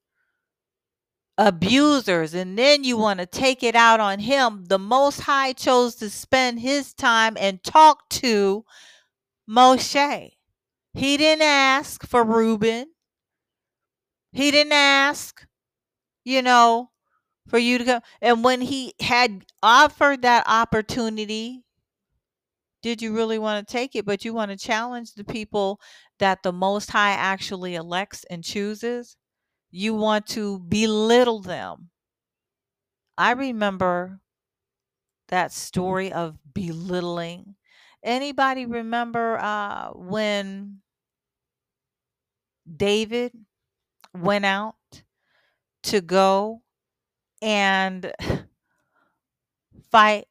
abusers 1.39 2.33
and 2.33 2.59
then 2.59 2.83
you 2.83 2.97
want 2.97 3.21
to 3.21 3.27
take 3.27 3.63
it 3.63 3.75
out 3.77 4.01
on 4.01 4.19
him 4.19 4.65
the 4.67 4.79
most 4.79 5.21
high 5.21 5.53
chose 5.53 5.95
to 5.97 6.09
spend 6.09 6.59
his 6.59 6.95
time 6.95 7.37
and 7.39 7.63
talk 7.63 8.09
to 8.09 8.65
moshe 9.49 10.31
he 10.95 11.17
didn't 11.19 11.43
ask 11.43 12.07
for 12.07 12.25
reuben 12.25 12.87
he 14.37 14.51
didn't 14.53 14.73
ask 14.73 15.47
you 16.25 16.43
know 16.43 16.91
for 17.49 17.59
you 17.59 17.79
to 17.79 17.85
go 17.85 18.01
and 18.23 18.45
when 18.45 18.61
he 18.63 18.95
had 19.01 19.45
offered 19.63 20.23
that 20.23 20.45
opportunity 20.49 21.65
did 22.83 23.03
you 23.03 23.15
really 23.15 23.39
want 23.39 23.67
to 23.67 23.73
take 23.73 23.95
it 23.95 24.05
but 24.05 24.25
you 24.25 24.33
want 24.33 24.51
to 24.51 24.57
challenge 24.57 25.13
the 25.15 25.25
people 25.25 25.81
that 26.19 26.43
the 26.43 26.53
most 26.53 26.91
high 26.91 27.13
actually 27.13 27.75
elects 27.75 28.25
and 28.31 28.45
chooses 28.45 29.17
you 29.71 29.95
want 29.95 30.27
to 30.27 30.61
belittle 30.61 31.43
them. 31.43 31.91
I 33.19 33.33
remember 33.33 34.21
that 35.29 35.53
story 35.53 36.13
of 36.13 36.39
belittling. 36.55 37.57
Anybody 38.03 38.67
remember 38.67 39.39
uh, 39.39 39.91
when 39.95 40.81
David 42.77 43.46
went 44.21 44.45
out 44.45 44.75
to 45.85 46.01
go 46.01 46.63
and 47.43 48.13
fight 49.91 50.27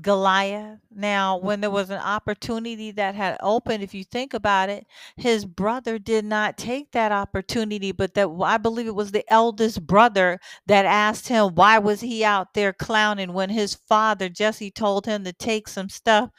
Goliath. 0.00 0.78
Now, 0.90 1.36
when 1.36 1.60
there 1.60 1.68
mm-hmm. 1.68 1.74
was 1.74 1.90
an 1.90 2.00
opportunity 2.00 2.90
that 2.92 3.14
had 3.14 3.36
opened, 3.40 3.82
if 3.82 3.94
you 3.94 4.04
think 4.04 4.34
about 4.34 4.68
it, 4.68 4.86
his 5.16 5.44
brother 5.44 5.98
did 5.98 6.24
not 6.24 6.56
take 6.56 6.92
that 6.92 7.12
opportunity, 7.12 7.92
but 7.92 8.14
that 8.14 8.28
I 8.42 8.58
believe 8.58 8.86
it 8.86 8.94
was 8.94 9.12
the 9.12 9.30
eldest 9.32 9.86
brother 9.86 10.38
that 10.66 10.84
asked 10.86 11.28
him 11.28 11.54
why 11.54 11.78
was 11.78 12.00
he 12.00 12.24
out 12.24 12.54
there 12.54 12.72
clowning 12.72 13.32
when 13.32 13.50
his 13.50 13.74
father 13.74 14.28
Jesse 14.28 14.70
told 14.70 15.06
him 15.06 15.24
to 15.24 15.32
take 15.32 15.68
some 15.68 15.88
stuff 15.88 16.30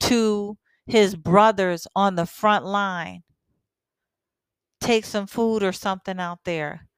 to 0.00 0.56
his 0.86 1.14
brothers 1.14 1.86
on 1.94 2.16
the 2.16 2.26
front 2.26 2.64
line. 2.64 3.22
Take 4.80 5.04
some 5.04 5.26
food 5.26 5.62
or 5.62 5.72
something 5.72 6.18
out 6.18 6.40
there 6.44 6.88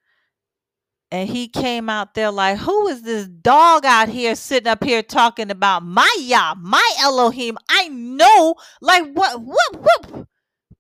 and 1.13 1.29
he 1.29 1.47
came 1.47 1.91
out 1.91 2.15
there 2.15 2.31
like, 2.31 2.57
who 2.57 2.89
is 2.89 3.03
this 3.03 3.29
dog 3.29 3.85
out 3.85 4.09
here 4.09 4.35
sitting 4.35 4.67
up 4.67 4.83
here 4.83 5.03
talking 5.03 5.51
about 5.51 5.85
my 5.85 6.11
Yah, 6.19 6.55
my 6.59 6.91
Elohim? 7.01 7.59
I 7.69 7.89
know, 7.89 8.55
like, 8.81 9.13
what, 9.13 9.43
what, 9.43 9.77
what? 9.77 10.27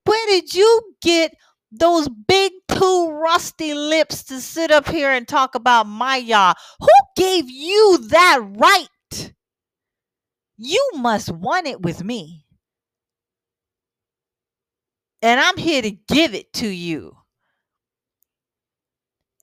Where 0.06 0.26
did 0.28 0.54
you 0.54 0.94
get 1.02 1.34
those 1.70 2.08
big 2.08 2.52
two 2.66 3.10
rusty 3.10 3.74
lips 3.74 4.24
to 4.24 4.40
sit 4.40 4.70
up 4.70 4.88
here 4.88 5.10
and 5.10 5.28
talk 5.28 5.54
about 5.54 5.86
my 5.86 6.16
Yah? 6.16 6.54
Who 6.80 6.88
gave 7.14 7.50
you 7.50 7.98
that 8.08 8.40
right? 8.56 9.32
You 10.56 10.90
must 10.94 11.30
want 11.30 11.66
it 11.66 11.82
with 11.82 12.02
me. 12.02 12.41
And 15.22 15.40
I'm 15.40 15.56
here 15.56 15.82
to 15.82 15.90
give 15.90 16.34
it 16.34 16.52
to 16.54 16.68
you 16.68 17.16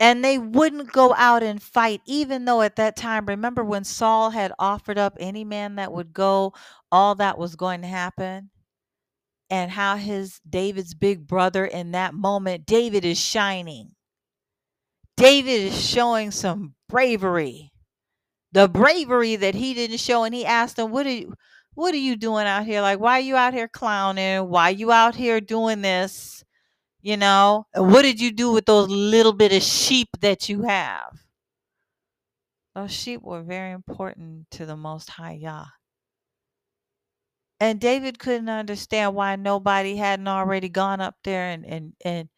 and 0.02 0.24
they 0.24 0.38
wouldn't 0.38 0.92
go 0.92 1.14
out 1.16 1.44
and 1.44 1.62
fight 1.62 2.02
even 2.06 2.46
though 2.46 2.62
at 2.62 2.78
that 2.78 2.96
time 2.98 3.26
remember 3.26 3.64
when 3.64 3.84
Saul 3.84 4.30
had 4.32 4.54
offered 4.60 4.98
up 4.98 5.18
any 5.20 5.44
man 5.44 5.76
that 5.76 5.92
would 5.92 6.14
go 6.14 6.54
all 6.92 7.16
that 7.16 7.38
was 7.38 7.56
going 7.56 7.82
to 7.82 7.88
happen 7.88 8.50
and 9.50 9.72
how 9.72 9.98
his 9.98 10.40
David's 10.50 10.94
big 10.94 11.28
brother 11.28 11.66
in 11.66 11.92
that 11.92 12.14
moment 12.14 12.66
David 12.66 13.06
is 13.06 13.20
shining 13.20 13.92
David 15.18 15.74
is 15.74 15.86
showing 15.86 16.32
some 16.32 16.76
bravery. 16.88 17.74
The 18.54 18.70
bravery 18.70 19.36
that 19.36 19.54
he 19.54 19.74
didn't 19.74 20.00
show. 20.00 20.24
And 20.24 20.34
he 20.34 20.46
asked 20.46 20.80
him, 20.80 20.92
What 20.92 21.06
are 21.06 21.12
you 21.12 21.34
what 21.74 21.94
are 21.94 21.98
you 21.98 22.16
doing 22.16 22.46
out 22.46 22.66
here? 22.66 22.82
Like, 22.82 23.00
why 23.00 23.18
are 23.18 23.22
you 23.22 23.36
out 23.36 23.54
here 23.54 23.68
clowning? 23.68 24.50
Why 24.50 24.70
are 24.70 24.76
you 24.76 24.92
out 24.92 25.16
here 25.16 25.40
doing 25.40 25.82
this? 25.82 26.44
You 27.02 27.16
know, 27.16 27.66
and 27.74 27.92
what 27.92 28.02
did 28.02 28.20
you 28.20 28.32
do 28.32 28.52
with 28.52 28.66
those 28.66 28.90
little 28.90 29.32
bit 29.32 29.54
of 29.54 29.64
sheep 29.64 30.10
that 30.20 30.50
you 30.50 30.64
have? 30.64 31.18
Those 32.76 32.92
sheep 32.92 33.22
were 33.22 33.42
very 33.42 33.72
important 33.72 34.52
to 34.52 34.66
the 34.66 34.76
Most 34.76 35.10
High 35.10 35.34
Yah. 35.34 35.66
And 37.62 37.80
David 37.80 38.20
couldn't 38.20 38.50
understand 38.50 39.16
why 39.16 39.36
nobody 39.36 39.96
hadn't 39.96 40.28
already 40.28 40.70
gone 40.70 41.02
up 41.02 41.16
there 41.24 41.50
and, 41.50 41.66
and, 41.66 41.94
and 42.04 42.30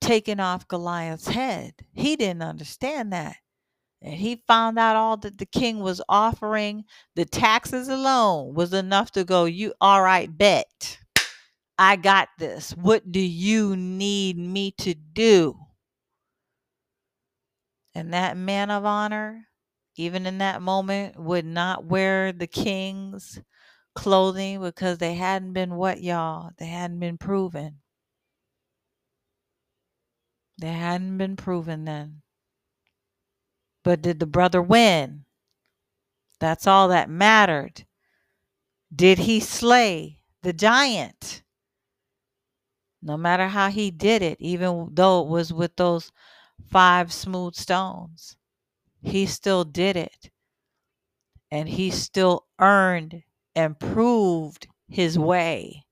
taken 0.00 0.40
off 0.40 0.68
Goliath's 0.68 1.28
head. 1.28 1.74
He 1.92 2.16
didn't 2.16 2.42
understand 2.42 3.12
that. 3.12 3.36
And 4.02 4.14
he 4.14 4.42
found 4.46 4.78
out 4.78 4.96
all 4.96 5.16
that 5.18 5.38
the 5.38 5.46
king 5.46 5.80
was 5.80 6.02
offering. 6.08 6.84
The 7.14 7.24
taxes 7.24 7.88
alone 7.88 8.54
was 8.54 8.72
enough 8.72 9.10
to 9.12 9.24
go, 9.24 9.44
you 9.46 9.72
all 9.80 10.02
right, 10.02 10.28
bet. 10.36 10.98
I 11.78 11.96
got 11.96 12.28
this. 12.38 12.72
What 12.72 13.10
do 13.10 13.20
you 13.20 13.76
need 13.76 14.38
me 14.38 14.72
to 14.78 14.94
do? 14.94 15.56
And 17.94 18.12
that 18.12 18.36
man 18.36 18.70
of 18.70 18.84
honor, 18.84 19.46
even 19.96 20.26
in 20.26 20.38
that 20.38 20.62
moment, 20.62 21.18
would 21.18 21.46
not 21.46 21.86
wear 21.86 22.32
the 22.32 22.46
king's 22.46 23.40
clothing 23.94 24.60
because 24.60 24.98
they 24.98 25.14
hadn't 25.14 25.54
been 25.54 25.74
what, 25.74 26.02
y'all? 26.02 26.50
They 26.58 26.66
hadn't 26.66 27.00
been 27.00 27.18
proven. 27.18 27.80
They 30.58 30.72
hadn't 30.72 31.18
been 31.18 31.36
proven 31.36 31.84
then. 31.86 32.22
But 33.86 34.02
did 34.02 34.18
the 34.18 34.26
brother 34.26 34.60
win? 34.60 35.26
That's 36.40 36.66
all 36.66 36.88
that 36.88 37.08
mattered. 37.08 37.86
Did 38.92 39.18
he 39.18 39.38
slay 39.38 40.18
the 40.42 40.52
giant? 40.52 41.44
No 43.00 43.16
matter 43.16 43.46
how 43.46 43.68
he 43.68 43.92
did 43.92 44.22
it, 44.22 44.40
even 44.40 44.88
though 44.94 45.22
it 45.22 45.28
was 45.28 45.52
with 45.52 45.76
those 45.76 46.10
five 46.68 47.12
smooth 47.12 47.54
stones, 47.54 48.36
he 49.02 49.24
still 49.24 49.62
did 49.62 49.94
it. 49.96 50.32
And 51.52 51.68
he 51.68 51.92
still 51.92 52.46
earned 52.58 53.22
and 53.54 53.78
proved 53.78 54.66
his 54.88 55.16
way 55.16 55.86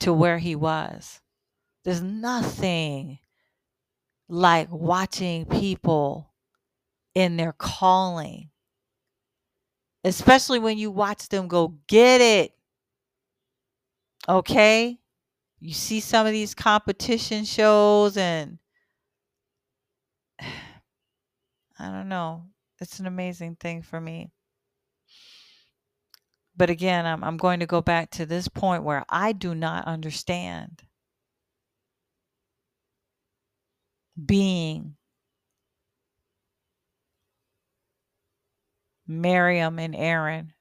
to 0.00 0.12
where 0.12 0.38
he 0.38 0.56
was. 0.56 1.20
There's 1.84 2.02
nothing 2.02 3.20
like 4.28 4.66
watching 4.72 5.44
people 5.44 6.32
in 7.16 7.38
their 7.38 7.54
calling, 7.54 8.50
especially 10.04 10.58
when 10.58 10.76
you 10.76 10.90
watch 10.90 11.30
them 11.30 11.48
go 11.48 11.78
get 11.88 12.20
it. 12.20 12.52
Okay? 14.28 14.98
You 15.58 15.72
see 15.72 16.00
some 16.00 16.26
of 16.26 16.32
these 16.32 16.54
competition 16.54 17.46
shows, 17.46 18.18
and 18.18 18.58
I 20.40 21.90
don't 21.90 22.10
know. 22.10 22.44
It's 22.82 23.00
an 23.00 23.06
amazing 23.06 23.56
thing 23.56 23.80
for 23.80 23.98
me. 23.98 24.30
But 26.54 26.68
again, 26.68 27.06
I'm, 27.06 27.24
I'm 27.24 27.38
going 27.38 27.60
to 27.60 27.66
go 27.66 27.80
back 27.80 28.10
to 28.12 28.26
this 28.26 28.46
point 28.46 28.82
where 28.82 29.06
I 29.08 29.32
do 29.32 29.54
not 29.54 29.86
understand 29.86 30.82
being 34.22 34.95
Miriam 39.06 39.78
and 39.78 39.94
Aaron. 39.94 40.52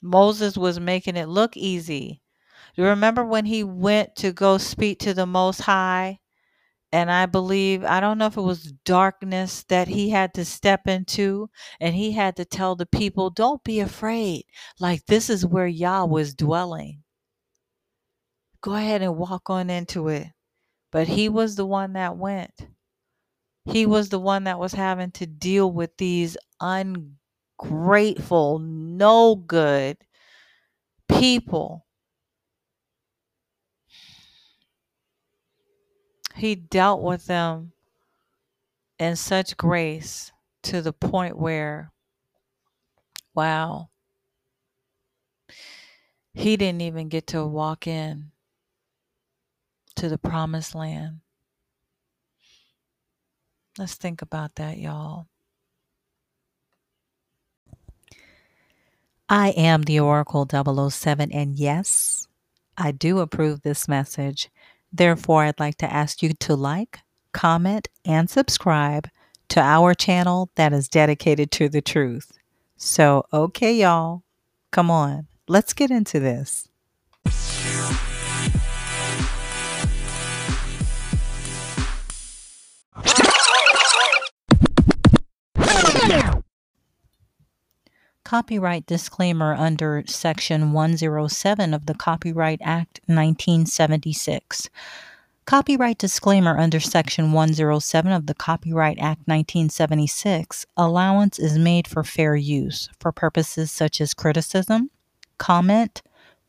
Moses 0.00 0.56
was 0.56 0.80
making 0.80 1.16
it 1.16 1.28
look 1.28 1.56
easy. 1.56 2.22
Do 2.74 2.82
you 2.82 2.88
remember 2.88 3.24
when 3.24 3.44
he 3.44 3.62
went 3.62 4.16
to 4.16 4.32
go 4.32 4.58
speak 4.58 4.98
to 5.00 5.14
the 5.14 5.26
Most 5.26 5.60
High? 5.60 6.18
And 6.90 7.10
I 7.10 7.26
believe, 7.26 7.84
I 7.84 8.00
don't 8.00 8.18
know 8.18 8.26
if 8.26 8.36
it 8.36 8.42
was 8.42 8.72
darkness 8.84 9.64
that 9.68 9.88
he 9.88 10.10
had 10.10 10.34
to 10.34 10.44
step 10.44 10.86
into, 10.86 11.48
and 11.80 11.94
he 11.94 12.12
had 12.12 12.36
to 12.36 12.44
tell 12.44 12.76
the 12.76 12.86
people, 12.86 13.30
don't 13.30 13.64
be 13.64 13.80
afraid. 13.80 14.44
Like 14.78 15.06
this 15.06 15.30
is 15.30 15.46
where 15.46 15.66
Yah 15.66 16.04
was 16.04 16.34
dwelling. 16.34 17.02
Go 18.60 18.74
ahead 18.74 19.02
and 19.02 19.16
walk 19.16 19.48
on 19.48 19.70
into 19.70 20.08
it. 20.08 20.28
But 20.90 21.08
he 21.08 21.28
was 21.30 21.56
the 21.56 21.66
one 21.66 21.94
that 21.94 22.16
went. 22.18 22.68
He 23.64 23.86
was 23.86 24.08
the 24.08 24.18
one 24.18 24.44
that 24.44 24.58
was 24.58 24.72
having 24.72 25.12
to 25.12 25.26
deal 25.26 25.70
with 25.70 25.96
these 25.96 26.36
ungrateful, 26.60 28.58
no 28.58 29.36
good 29.36 29.98
people. 31.08 31.86
He 36.34 36.54
dealt 36.54 37.02
with 37.02 37.26
them 37.26 37.72
in 38.98 39.16
such 39.16 39.56
grace 39.56 40.32
to 40.64 40.82
the 40.82 40.92
point 40.92 41.38
where, 41.38 41.92
wow, 43.34 43.90
he 46.34 46.56
didn't 46.56 46.82
even 46.82 47.08
get 47.08 47.28
to 47.28 47.44
walk 47.44 47.86
in 47.86 48.32
to 49.96 50.08
the 50.08 50.18
promised 50.18 50.74
land. 50.74 51.21
Let's 53.78 53.94
think 53.94 54.20
about 54.20 54.56
that, 54.56 54.78
y'all. 54.78 55.26
I 59.28 59.48
am 59.50 59.82
the 59.82 59.98
Oracle 59.98 60.46
007, 60.90 61.32
and 61.32 61.54
yes, 61.56 62.28
I 62.76 62.92
do 62.92 63.20
approve 63.20 63.62
this 63.62 63.88
message. 63.88 64.50
Therefore, 64.92 65.44
I'd 65.44 65.58
like 65.58 65.78
to 65.78 65.90
ask 65.90 66.22
you 66.22 66.34
to 66.34 66.54
like, 66.54 66.98
comment, 67.32 67.88
and 68.04 68.28
subscribe 68.28 69.08
to 69.48 69.60
our 69.60 69.94
channel 69.94 70.50
that 70.56 70.74
is 70.74 70.86
dedicated 70.86 71.50
to 71.52 71.70
the 71.70 71.80
truth. 71.80 72.32
So, 72.76 73.24
okay, 73.32 73.74
y'all, 73.74 74.22
come 74.70 74.90
on, 74.90 75.28
let's 75.48 75.72
get 75.72 75.90
into 75.90 76.20
this. 76.20 76.68
Copyright 88.32 88.86
disclaimer 88.86 89.52
under 89.52 90.04
Section 90.06 90.72
107 90.72 91.74
of 91.74 91.84
the 91.84 91.92
Copyright 91.92 92.60
Act 92.62 93.02
1976. 93.04 94.70
Copyright 95.44 95.98
disclaimer 95.98 96.56
under 96.58 96.80
Section 96.80 97.32
107 97.32 98.10
of 98.10 98.26
the 98.26 98.32
Copyright 98.32 98.98
Act 98.98 99.28
1976 99.28 100.64
allowance 100.78 101.38
is 101.38 101.58
made 101.58 101.86
for 101.86 102.02
fair 102.02 102.34
use 102.34 102.88
for 102.98 103.12
purposes 103.12 103.70
such 103.70 104.00
as 104.00 104.14
criticism, 104.14 104.88
comment, 105.36 106.00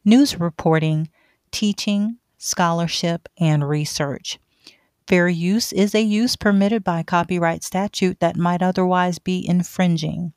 news 0.06 0.40
reporting, 0.40 1.10
teaching, 1.52 2.18
scholarship, 2.38 3.28
and 3.38 3.68
research. 3.68 4.40
Fair 5.06 5.28
use 5.28 5.74
is 5.74 5.94
a 5.94 6.02
use 6.02 6.38
permitted 6.38 6.82
by 6.86 7.04
copyright 7.04 7.62
statute 7.62 8.22
that 8.22 8.38
might 8.38 8.62
otherwise 8.62 9.20
be 9.20 9.46
infringing. 9.46 10.32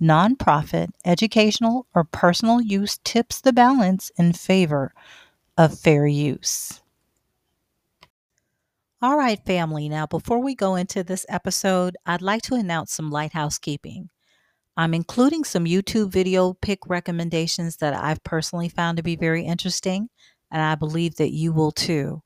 Nonprofit, 0.00 0.90
educational, 1.04 1.86
or 1.94 2.04
personal 2.04 2.60
use 2.60 2.98
tips 3.04 3.40
the 3.40 3.52
balance 3.52 4.12
in 4.16 4.32
favor 4.32 4.92
of 5.56 5.78
fair 5.78 6.06
use. 6.06 6.80
All 9.02 9.16
right, 9.16 9.44
family. 9.44 9.88
Now, 9.88 10.06
before 10.06 10.40
we 10.40 10.54
go 10.54 10.74
into 10.74 11.04
this 11.04 11.26
episode, 11.28 11.96
I'd 12.06 12.22
like 12.22 12.42
to 12.42 12.54
announce 12.54 12.92
some 12.92 13.10
light 13.10 13.32
housekeeping. 13.32 14.10
I'm 14.76 14.94
including 14.94 15.42
some 15.44 15.64
YouTube 15.64 16.12
video 16.12 16.52
pick 16.54 16.80
recommendations 16.86 17.76
that 17.78 17.94
I've 17.94 18.22
personally 18.22 18.68
found 18.68 18.96
to 18.96 19.02
be 19.02 19.16
very 19.16 19.44
interesting, 19.44 20.08
and 20.50 20.62
I 20.62 20.76
believe 20.76 21.16
that 21.16 21.32
you 21.32 21.52
will 21.52 21.72
too. 21.72 22.22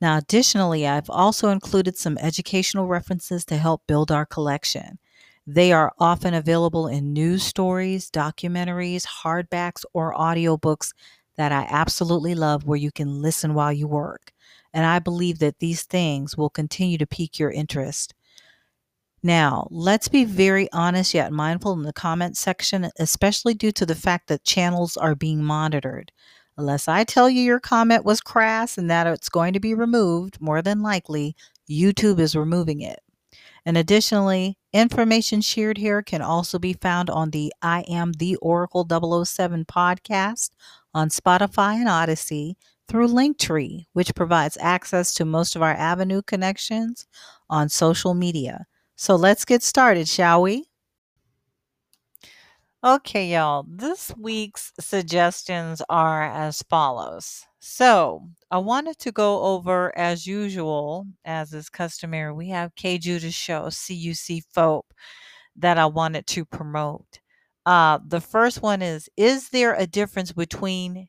Now, 0.00 0.18
additionally, 0.18 0.86
I've 0.86 1.10
also 1.10 1.50
included 1.50 1.96
some 1.96 2.18
educational 2.18 2.86
references 2.86 3.44
to 3.46 3.56
help 3.56 3.86
build 3.86 4.10
our 4.10 4.24
collection. 4.24 4.98
They 5.46 5.72
are 5.72 5.92
often 5.98 6.34
available 6.34 6.86
in 6.86 7.12
news 7.12 7.42
stories, 7.42 8.10
documentaries, 8.10 9.06
hardbacks, 9.06 9.84
or 9.92 10.14
audiobooks 10.14 10.92
that 11.36 11.52
I 11.52 11.66
absolutely 11.70 12.34
love 12.34 12.66
where 12.66 12.78
you 12.78 12.92
can 12.92 13.22
listen 13.22 13.54
while 13.54 13.72
you 13.72 13.88
work. 13.88 14.32
And 14.72 14.86
I 14.86 14.98
believe 14.98 15.38
that 15.40 15.58
these 15.58 15.82
things 15.82 16.36
will 16.36 16.50
continue 16.50 16.98
to 16.98 17.06
pique 17.06 17.38
your 17.38 17.50
interest. 17.50 18.14
Now, 19.22 19.66
let's 19.70 20.08
be 20.08 20.24
very 20.24 20.70
honest 20.72 21.12
yet 21.12 21.32
mindful 21.32 21.72
in 21.72 21.82
the 21.82 21.92
comment 21.92 22.36
section, 22.36 22.90
especially 22.98 23.54
due 23.54 23.72
to 23.72 23.84
the 23.84 23.94
fact 23.94 24.28
that 24.28 24.44
channels 24.44 24.96
are 24.96 25.14
being 25.14 25.42
monitored. 25.42 26.10
Unless 26.56 26.88
I 26.88 27.04
tell 27.04 27.28
you 27.28 27.42
your 27.42 27.60
comment 27.60 28.04
was 28.04 28.20
crass 28.20 28.78
and 28.78 28.90
that 28.90 29.06
it's 29.06 29.28
going 29.28 29.52
to 29.52 29.60
be 29.60 29.74
removed, 29.74 30.40
more 30.40 30.62
than 30.62 30.82
likely, 30.82 31.34
YouTube 31.68 32.18
is 32.18 32.36
removing 32.36 32.80
it. 32.80 33.00
And 33.66 33.76
additionally, 33.76 34.58
information 34.72 35.40
shared 35.40 35.78
here 35.78 36.02
can 36.02 36.22
also 36.22 36.58
be 36.58 36.72
found 36.72 37.10
on 37.10 37.30
the 37.30 37.52
I 37.62 37.84
Am 37.88 38.12
the 38.12 38.36
Oracle 38.36 38.86
007 38.88 39.64
podcast 39.64 40.50
on 40.94 41.08
Spotify 41.08 41.74
and 41.74 41.88
Odysee 41.88 42.56
through 42.88 43.08
Linktree, 43.08 43.86
which 43.92 44.14
provides 44.14 44.56
access 44.60 45.14
to 45.14 45.24
most 45.24 45.56
of 45.56 45.62
our 45.62 45.74
Avenue 45.74 46.22
connections 46.22 47.06
on 47.48 47.68
social 47.68 48.14
media. 48.14 48.66
So 48.96 49.16
let's 49.16 49.44
get 49.44 49.62
started, 49.62 50.08
shall 50.08 50.42
we? 50.42 50.69
Okay, 52.82 53.32
y'all, 53.32 53.66
this 53.68 54.10
week's 54.16 54.72
suggestions 54.80 55.82
are 55.90 56.22
as 56.22 56.62
follows. 56.62 57.44
So, 57.58 58.30
I 58.50 58.56
wanted 58.58 58.98
to 59.00 59.12
go 59.12 59.42
over, 59.42 59.96
as 59.98 60.26
usual, 60.26 61.06
as 61.26 61.52
is 61.52 61.68
customary, 61.68 62.32
we 62.32 62.48
have 62.48 62.74
K 62.76 62.96
Judah's 62.96 63.34
Show, 63.34 63.68
CUC 63.70 64.40
Folk, 64.54 64.86
that 65.56 65.78
I 65.78 65.86
wanted 65.86 66.26
to 66.28 66.44
promote. 66.46 67.20
Uh, 67.66 67.98
the 68.06 68.20
first 68.20 68.62
one 68.62 68.82
is 68.82 69.08
Is 69.16 69.50
there 69.50 69.74
a 69.74 69.86
difference 69.86 70.32
between 70.32 71.08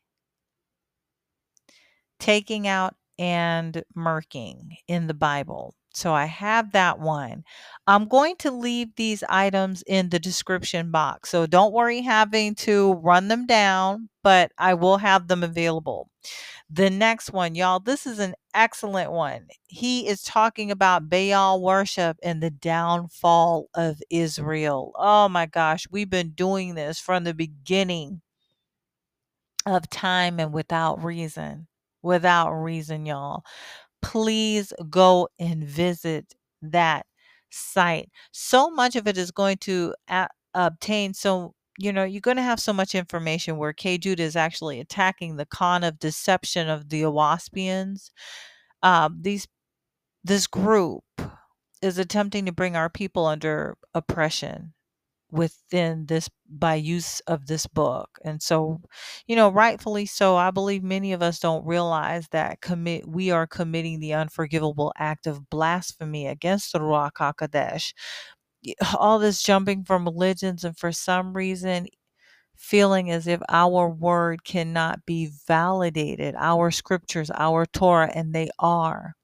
taking 2.20 2.66
out 2.68 2.94
and 3.18 3.82
marking 3.94 4.76
in 4.88 5.06
the 5.06 5.14
Bible? 5.14 5.74
So 5.94 6.12
I 6.12 6.24
have 6.26 6.72
that 6.72 6.98
one. 6.98 7.44
I'm 7.86 8.06
going 8.08 8.36
to 8.36 8.50
leave 8.50 8.94
these 8.96 9.22
items 9.28 9.82
in 9.86 10.08
the 10.08 10.18
description 10.18 10.90
box. 10.90 11.30
So 11.30 11.46
don't 11.46 11.72
worry 11.72 12.00
having 12.00 12.54
to 12.56 12.94
run 12.94 13.28
them 13.28 13.46
down, 13.46 14.08
but 14.22 14.52
I 14.58 14.74
will 14.74 14.98
have 14.98 15.28
them 15.28 15.42
available. 15.42 16.08
The 16.70 16.88
next 16.88 17.32
one, 17.32 17.54
y'all, 17.54 17.80
this 17.80 18.06
is 18.06 18.18
an 18.18 18.34
excellent 18.54 19.12
one. 19.12 19.48
He 19.66 20.06
is 20.06 20.22
talking 20.22 20.70
about 20.70 21.10
Baal 21.10 21.60
worship 21.60 22.16
and 22.22 22.42
the 22.42 22.50
downfall 22.50 23.68
of 23.74 24.00
Israel. 24.08 24.92
Oh 24.96 25.28
my 25.28 25.46
gosh, 25.46 25.86
we've 25.90 26.10
been 26.10 26.30
doing 26.30 26.74
this 26.74 26.98
from 26.98 27.24
the 27.24 27.34
beginning 27.34 28.22
of 29.66 29.88
time 29.90 30.40
and 30.40 30.52
without 30.52 31.04
reason. 31.04 31.66
Without 32.02 32.52
reason, 32.52 33.06
y'all 33.06 33.44
please 34.02 34.72
go 34.90 35.28
and 35.38 35.64
visit 35.64 36.34
that 36.62 37.06
site. 37.50 38.10
So 38.32 38.70
much 38.70 38.96
of 38.96 39.06
it 39.06 39.16
is 39.16 39.30
going 39.30 39.58
to 39.58 39.94
a- 40.08 40.28
obtain 40.54 41.14
so 41.14 41.54
you 41.78 41.92
know 41.92 42.04
you're 42.04 42.20
going 42.20 42.36
to 42.36 42.42
have 42.42 42.60
so 42.60 42.72
much 42.72 42.94
information 42.94 43.56
where 43.56 43.72
K 43.72 43.96
Judah 43.98 44.22
is 44.22 44.36
actually 44.36 44.80
attacking 44.80 45.36
the 45.36 45.46
con 45.46 45.84
of 45.84 45.98
deception 45.98 46.68
of 46.68 46.90
the 46.90 47.02
Owaspians. 47.02 48.10
Um, 48.82 49.18
these 49.20 49.48
this 50.24 50.46
group 50.46 51.04
is 51.82 51.98
attempting 51.98 52.46
to 52.46 52.52
bring 52.52 52.76
our 52.76 52.90
people 52.90 53.26
under 53.26 53.76
oppression 53.94 54.74
within 55.32 56.06
this 56.06 56.28
by 56.48 56.74
use 56.76 57.20
of 57.20 57.46
this 57.46 57.66
book. 57.66 58.18
And 58.24 58.42
so, 58.42 58.80
you 59.26 59.34
know, 59.36 59.48
rightfully 59.50 60.06
so, 60.06 60.36
I 60.36 60.50
believe 60.52 60.84
many 60.84 61.12
of 61.12 61.22
us 61.22 61.40
don't 61.40 61.66
realize 61.66 62.28
that 62.32 62.60
commit 62.60 63.08
we 63.08 63.30
are 63.32 63.46
committing 63.46 64.00
the 64.00 64.14
unforgivable 64.14 64.92
act 64.98 65.26
of 65.26 65.50
blasphemy 65.50 66.26
against 66.28 66.72
the 66.72 66.80
Ruach 66.80 67.12
HaKodesh. 67.18 67.94
All 68.98 69.18
this 69.18 69.42
jumping 69.42 69.84
from 69.84 70.04
religions 70.04 70.64
and 70.64 70.76
for 70.78 70.92
some 70.92 71.34
reason 71.34 71.86
feeling 72.56 73.10
as 73.10 73.26
if 73.26 73.40
our 73.48 73.88
word 73.88 74.44
cannot 74.44 75.04
be 75.06 75.30
validated, 75.48 76.34
our 76.38 76.70
scriptures, 76.70 77.30
our 77.34 77.66
Torah, 77.66 78.10
and 78.14 78.34
they 78.34 78.50
are. 78.58 79.14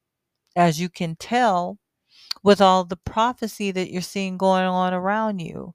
As 0.56 0.80
you 0.80 0.88
can 0.88 1.16
tell 1.16 1.78
with 2.42 2.60
all 2.60 2.84
the 2.84 2.96
prophecy 2.96 3.70
that 3.72 3.90
you're 3.90 4.02
seeing 4.02 4.38
going 4.38 4.64
on 4.64 4.94
around 4.94 5.40
you. 5.40 5.74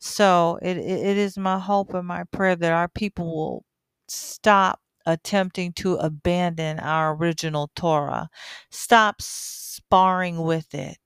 So 0.00 0.58
it, 0.62 0.76
it 0.78 1.16
is 1.18 1.38
my 1.38 1.58
hope 1.58 1.94
and 1.94 2.06
my 2.06 2.24
prayer 2.32 2.56
that 2.56 2.72
our 2.72 2.88
people 2.88 3.26
will 3.26 3.64
stop 4.08 4.80
attempting 5.06 5.72
to 5.74 5.94
abandon 5.96 6.78
our 6.80 7.14
original 7.16 7.70
Torah, 7.76 8.28
stop 8.70 9.20
sparring 9.22 10.42
with 10.42 10.74
it. 10.74 10.98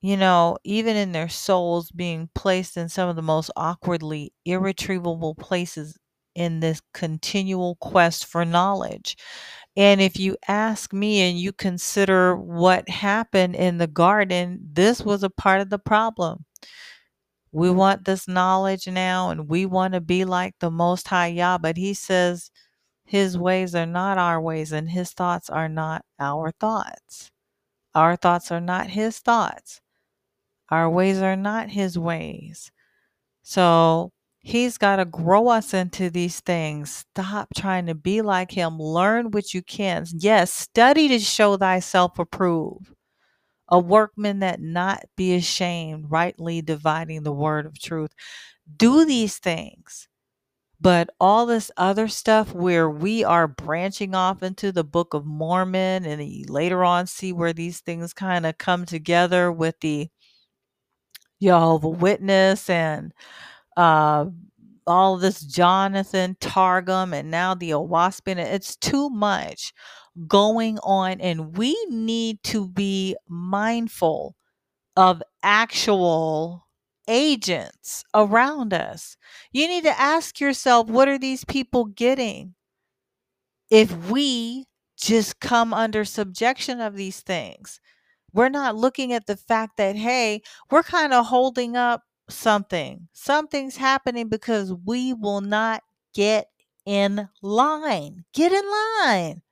You 0.00 0.16
know, 0.18 0.58
even 0.64 0.96
in 0.96 1.12
their 1.12 1.28
souls 1.30 1.90
being 1.90 2.28
placed 2.34 2.76
in 2.76 2.88
some 2.90 3.08
of 3.08 3.16
the 3.16 3.22
most 3.22 3.50
awkwardly 3.56 4.32
irretrievable 4.44 5.34
places 5.34 5.96
in 6.34 6.60
this 6.60 6.82
continual 6.92 7.76
quest 7.76 8.26
for 8.26 8.44
knowledge. 8.44 9.16
And 9.76 10.00
if 10.00 10.18
you 10.18 10.36
ask 10.46 10.92
me 10.92 11.20
and 11.22 11.38
you 11.38 11.52
consider 11.52 12.36
what 12.36 12.88
happened 12.88 13.56
in 13.56 13.78
the 13.78 13.86
garden, 13.88 14.60
this 14.72 15.02
was 15.02 15.22
a 15.22 15.30
part 15.30 15.60
of 15.60 15.70
the 15.70 15.78
problem. 15.78 16.44
We 17.52 17.70
want 17.70 18.04
this 18.04 18.28
knowledge 18.28 18.86
now 18.88 19.30
and 19.30 19.48
we 19.48 19.64
want 19.66 19.94
to 19.94 20.00
be 20.00 20.24
like 20.24 20.54
the 20.58 20.70
Most 20.70 21.08
High 21.08 21.28
Yah, 21.28 21.58
but 21.58 21.76
He 21.76 21.94
says 21.94 22.50
His 23.04 23.38
ways 23.38 23.74
are 23.74 23.86
not 23.86 24.18
our 24.18 24.40
ways 24.40 24.72
and 24.72 24.90
His 24.90 25.12
thoughts 25.12 25.50
are 25.50 25.68
not 25.68 26.04
our 26.20 26.52
thoughts. 26.52 27.30
Our 27.94 28.16
thoughts 28.16 28.52
are 28.52 28.60
not 28.60 28.88
His 28.88 29.20
thoughts. 29.20 29.80
Our 30.70 30.90
ways 30.90 31.22
are 31.22 31.36
not 31.36 31.70
His 31.70 31.98
ways. 31.98 32.72
So 33.44 34.13
He's 34.46 34.76
got 34.76 34.96
to 34.96 35.06
grow 35.06 35.48
us 35.48 35.72
into 35.72 36.10
these 36.10 36.40
things. 36.40 37.06
Stop 37.10 37.48
trying 37.56 37.86
to 37.86 37.94
be 37.94 38.20
like 38.20 38.50
Him. 38.50 38.78
Learn 38.78 39.30
what 39.30 39.54
you 39.54 39.62
can. 39.62 40.04
Yes, 40.12 40.52
study 40.52 41.08
to 41.08 41.18
show 41.18 41.56
thyself 41.56 42.18
approved 42.18 42.90
a 43.68 43.78
workman 43.78 44.40
that 44.40 44.60
not 44.60 45.02
be 45.16 45.34
ashamed, 45.34 46.10
rightly 46.10 46.60
dividing 46.60 47.22
the 47.22 47.32
word 47.32 47.64
of 47.64 47.80
truth. 47.80 48.10
Do 48.76 49.06
these 49.06 49.38
things. 49.38 50.08
But 50.78 51.08
all 51.18 51.46
this 51.46 51.70
other 51.78 52.06
stuff 52.08 52.52
where 52.54 52.90
we 52.90 53.24
are 53.24 53.48
branching 53.48 54.14
off 54.14 54.42
into 54.42 54.72
the 54.72 54.84
Book 54.84 55.14
of 55.14 55.24
Mormon 55.24 56.04
and 56.04 56.50
later 56.50 56.84
on 56.84 57.06
see 57.06 57.32
where 57.32 57.54
these 57.54 57.80
things 57.80 58.12
kind 58.12 58.44
of 58.44 58.58
come 58.58 58.84
together 58.84 59.50
with 59.50 59.80
the 59.80 60.08
Jehovah 61.40 61.88
Witness 61.88 62.68
and 62.68 63.14
uh, 63.76 64.26
all 64.86 65.16
this 65.18 65.40
Jonathan 65.40 66.36
Targum 66.40 67.14
and 67.14 67.30
now 67.30 67.54
the 67.54 67.70
Owaspian. 67.70 68.38
It's 68.38 68.76
too 68.76 69.10
much 69.10 69.72
going 70.28 70.78
on, 70.80 71.20
and 71.20 71.56
we 71.56 71.76
need 71.90 72.42
to 72.44 72.68
be 72.68 73.16
mindful 73.28 74.36
of 74.96 75.22
actual 75.42 76.66
agents 77.08 78.04
around 78.14 78.74
us. 78.74 79.16
You 79.52 79.68
need 79.68 79.84
to 79.84 80.00
ask 80.00 80.40
yourself 80.40 80.88
what 80.88 81.08
are 81.08 81.18
these 81.18 81.44
people 81.44 81.86
getting 81.86 82.54
if 83.70 84.10
we 84.10 84.66
just 84.96 85.40
come 85.40 85.74
under 85.74 86.04
subjection 86.04 86.80
of 86.80 86.96
these 86.96 87.20
things? 87.20 87.80
We're 88.34 88.50
not 88.50 88.76
looking 88.76 89.12
at 89.14 89.26
the 89.26 89.36
fact 89.38 89.78
that, 89.78 89.96
hey, 89.96 90.42
we're 90.70 90.84
kind 90.84 91.14
of 91.14 91.26
holding 91.26 91.76
up 91.76 92.02
something. 92.28 93.08
Something's 93.12 93.76
happening 93.76 94.28
because 94.28 94.72
we 94.84 95.12
will 95.12 95.40
not 95.40 95.82
get 96.14 96.48
in 96.86 97.28
line. 97.42 98.24
Get 98.32 98.52
in 98.52 98.64
line. 98.70 99.42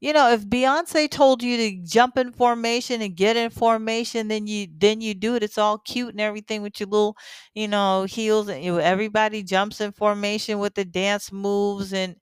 You 0.00 0.12
know, 0.12 0.30
if 0.32 0.44
Beyonce 0.44 1.08
told 1.10 1.42
you 1.42 1.56
to 1.56 1.82
jump 1.86 2.18
in 2.18 2.30
formation 2.32 3.00
and 3.00 3.16
get 3.16 3.36
in 3.38 3.48
formation, 3.48 4.28
then 4.28 4.46
you 4.46 4.66
then 4.76 5.00
you 5.00 5.14
do 5.14 5.34
it. 5.34 5.42
It's 5.42 5.56
all 5.56 5.78
cute 5.78 6.10
and 6.10 6.20
everything 6.20 6.60
with 6.62 6.78
your 6.78 6.88
little, 6.88 7.16
you 7.54 7.68
know, 7.68 8.04
heels 8.04 8.48
and 8.48 8.62
you 8.62 8.78
everybody 8.80 9.42
jumps 9.42 9.80
in 9.80 9.92
formation 9.92 10.58
with 10.58 10.74
the 10.74 10.84
dance 10.84 11.32
moves 11.32 11.92
and 11.94 12.16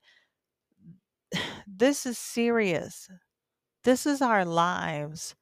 this 1.66 2.06
is 2.06 2.18
serious. 2.18 3.08
This 3.84 4.06
is 4.06 4.22
our 4.22 4.44
lives. 4.44 5.34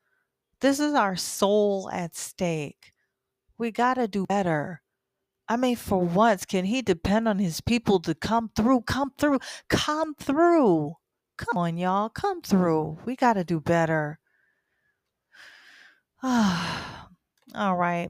This 0.61 0.81
is 0.81 0.95
our 0.95 1.17
soul 1.17 1.91
at 1.93 2.17
stake. 2.17 2.93
We 3.61 3.71
got 3.71 3.95
to 3.95 4.09
do 4.09 4.25
better. 4.25 4.81
I 5.47 5.59
mean, 5.59 5.77
for 5.77 5.99
once, 6.01 6.47
can 6.47 6.65
he 6.65 6.81
depend 6.81 7.29
on 7.29 7.39
his 7.39 7.61
people 7.61 8.01
to 8.01 8.15
come 8.15 8.51
through? 8.57 8.81
Come 8.81 9.13
through. 9.19 9.39
Come 9.69 10.15
through. 10.15 10.95
Come 11.37 11.59
on, 11.59 11.77
y'all. 11.77 12.09
Come 12.09 12.41
through. 12.41 13.01
We 13.05 13.17
got 13.17 13.35
to 13.35 13.45
do 13.45 13.61
better. 13.61 14.19
All 16.23 17.77
right. 17.77 18.09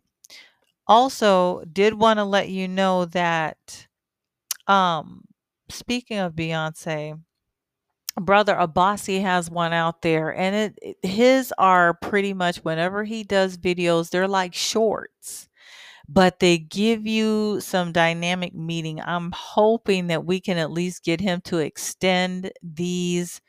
Also, 0.86 1.64
did 1.72 1.94
want 1.94 2.18
to 2.20 2.24
let 2.24 2.48
you 2.48 2.68
know 2.68 3.06
that 3.06 3.88
um 4.68 5.24
speaking 5.68 6.18
of 6.18 6.34
Beyonce, 6.34 7.20
brother 8.20 8.54
Abasi 8.54 9.22
has 9.22 9.50
one 9.50 9.72
out 9.72 10.02
there 10.02 10.34
and 10.36 10.72
it, 10.82 10.96
his 11.02 11.52
are 11.58 11.94
pretty 11.94 12.34
much 12.34 12.58
whenever 12.58 13.04
he 13.04 13.24
does 13.24 13.56
videos, 13.58 14.10
they're 14.10 14.28
like 14.28 14.54
shorts 14.54 15.48
but 16.08 16.40
they 16.40 16.58
give 16.58 17.06
you 17.06 17.60
some 17.60 17.92
dynamic 17.92 18.54
meaning. 18.54 19.00
I'm 19.00 19.32
hoping 19.34 20.08
that 20.08 20.24
we 20.26 20.40
can 20.40 20.58
at 20.58 20.70
least 20.70 21.04
get 21.04 21.20
him 21.20 21.40
to 21.46 21.58
extend 21.58 22.52
these 22.62 23.40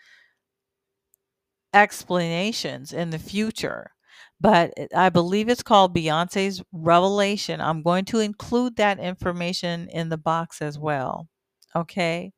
explanations 1.73 2.91
in 2.93 3.09
the 3.11 3.19
future. 3.19 3.91
but 4.39 4.73
I 4.95 5.09
believe 5.09 5.49
it's 5.49 5.61
called 5.63 5.95
Beyonce's 5.95 6.63
Revelation. 6.71 7.61
I'm 7.61 7.83
going 7.83 8.05
to 8.05 8.19
include 8.19 8.75
that 8.77 8.99
information 8.99 9.87
in 9.89 10.09
the 10.09 10.17
box 10.17 10.61
as 10.63 10.79
well. 10.79 11.27
Okay. 11.75 12.33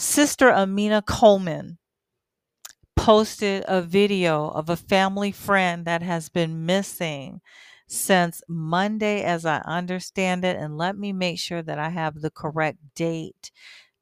Sister 0.00 0.50
Amina 0.50 1.02
Coleman 1.02 1.76
posted 2.96 3.64
a 3.68 3.82
video 3.82 4.48
of 4.48 4.70
a 4.70 4.76
family 4.76 5.30
friend 5.30 5.84
that 5.84 6.00
has 6.00 6.30
been 6.30 6.64
missing 6.64 7.42
since 7.86 8.40
Monday, 8.48 9.22
as 9.22 9.44
I 9.44 9.58
understand 9.58 10.42
it. 10.42 10.56
And 10.56 10.78
let 10.78 10.96
me 10.96 11.12
make 11.12 11.38
sure 11.38 11.60
that 11.60 11.78
I 11.78 11.90
have 11.90 12.14
the 12.14 12.30
correct 12.30 12.78
date 12.94 13.50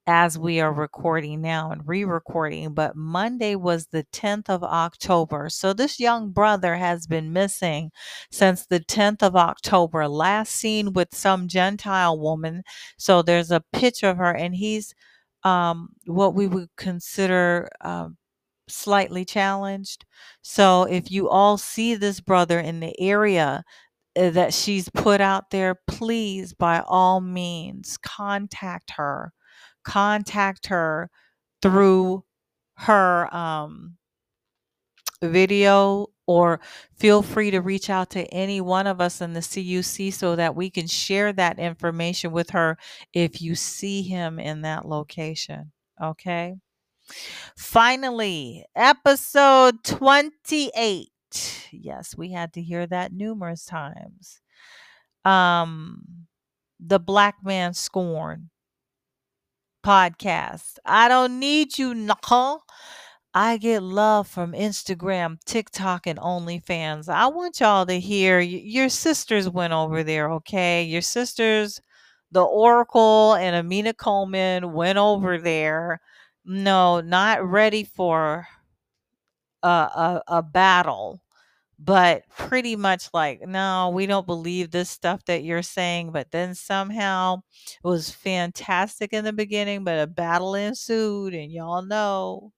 as 0.07 0.39
we 0.39 0.61
are 0.61 0.73
recording 0.73 1.41
now 1.41 1.73
and 1.73 1.83
re 1.85 2.05
recording, 2.05 2.75
but 2.75 2.95
Monday 2.95 3.57
was 3.57 3.89
the 3.89 4.07
10th 4.13 4.49
of 4.49 4.63
October. 4.63 5.49
So 5.49 5.73
this 5.73 5.99
young 5.99 6.31
brother 6.31 6.77
has 6.77 7.09
been 7.09 7.33
missing 7.33 7.91
since 8.31 8.65
the 8.65 8.79
10th 8.79 9.25
of 9.25 9.35
October, 9.35 10.07
last 10.07 10.53
seen 10.53 10.93
with 10.93 11.09
some 11.13 11.49
Gentile 11.49 12.17
woman. 12.17 12.63
So 12.99 13.21
there's 13.21 13.51
a 13.51 13.65
picture 13.73 14.11
of 14.11 14.19
her, 14.19 14.33
and 14.33 14.55
he's 14.55 14.95
um, 15.45 15.91
what 16.07 16.35
we 16.35 16.47
would 16.47 16.69
consider. 16.77 17.69
Um, 17.81 18.17
slightly 18.71 19.25
challenged. 19.25 20.05
So 20.43 20.83
if 20.83 21.11
you 21.11 21.31
all 21.31 21.57
see 21.57 21.95
this 21.95 22.21
brother 22.21 22.61
in 22.61 22.81
the 22.81 22.95
area 23.01 23.65
uh, 24.15 24.29
that 24.29 24.53
she's 24.53 24.91
put 24.91 25.23
out 25.23 25.49
there, 25.51 25.81
please 25.87 26.53
by 26.53 26.83
all 26.87 27.23
means 27.23 27.97
contact 27.97 28.91
her 28.91 29.33
contact 29.89 30.67
her 30.67 31.11
through 31.63 32.23
her 32.77 33.35
um, 33.35 33.97
video 35.23 36.07
or 36.29 36.61
feel 36.95 37.23
free 37.23 37.51
to 37.51 37.59
reach 37.61 37.89
out 37.89 38.11
to 38.11 38.23
any 38.27 38.61
one 38.61 38.87
of 38.87 39.01
us 39.01 39.23
in 39.23 39.33
the 39.33 39.41
CUC 39.41 40.13
so 40.13 40.37
that 40.37 40.55
we 40.55 40.69
can 40.69 40.87
share 40.87 41.33
that 41.33 41.59
information 41.59 42.31
with 42.33 42.51
her 42.51 42.77
if 43.15 43.41
you 43.41 43.55
see 43.55 44.03
him 44.03 44.39
in 44.39 44.61
that 44.61 44.85
location. 44.87 45.73
Okay. 46.01 46.55
Finally, 47.57 48.67
episode 48.77 49.83
28. 49.85 51.09
Yes, 51.73 52.15
we 52.15 52.31
had 52.31 52.53
to 52.53 52.63
hear 52.63 52.87
that 52.87 53.13
numerous 53.13 53.65
times. 53.65 54.41
Um 55.25 56.27
the 56.79 57.01
black 57.01 57.37
man 57.43 57.73
scorn 57.73 58.51
podcast. 59.85 60.75
I 60.85 61.09
don't 61.09 61.41
need 61.41 61.79
you, 61.79 61.95
no. 61.95 62.61
I 63.35 63.59
get 63.59 63.83
love 63.83 64.27
from 64.27 64.53
Instagram, 64.53 65.39
TikTok, 65.45 66.07
and 66.07 66.19
OnlyFans. 66.19 67.09
I 67.09 67.27
want 67.29 67.61
y'all 67.61 67.87
to 67.87 68.01
hear 68.01 68.41
your 68.41 68.89
sisters 68.89 69.49
went 69.49 69.73
over 69.73 70.03
there, 70.03 70.31
okay? 70.33 70.83
Your 70.85 71.03
sisters, 71.03 71.81
the 72.33 72.43
Oracle 72.43 73.35
and 73.35 73.55
Amina 73.55 73.95
Coleman 73.95 74.73
went 74.73 74.99
over 74.99 75.39
there. 75.39 76.01
No, 76.45 77.01
not 77.01 77.45
ready 77.47 77.85
for 77.85 78.47
a, 79.63 79.69
a, 79.69 80.23
a 80.29 80.43
battle 80.43 81.21
but 81.83 82.25
pretty 82.37 82.77
much 82.77 83.09
like, 83.15 83.41
no, 83.43 83.91
we 83.95 84.07
don't 84.07 84.27
believe 84.27 84.71
this 84.71 84.91
stuff 84.91 85.25
that 85.27 85.45
you're 85.45 85.63
saying. 85.63 86.13
But 86.13 86.31
then 86.31 86.55
somehow 86.55 87.39
it 87.85 87.89
was 87.89 88.11
fantastic 88.11 89.13
in 89.13 89.25
the 89.25 89.33
beginning, 89.33 89.85
but 89.85 89.99
a 90.01 90.07
battle 90.07 90.55
ensued, 90.57 91.35
and 91.35 91.53
y'all 91.53 91.83
know 91.83 92.53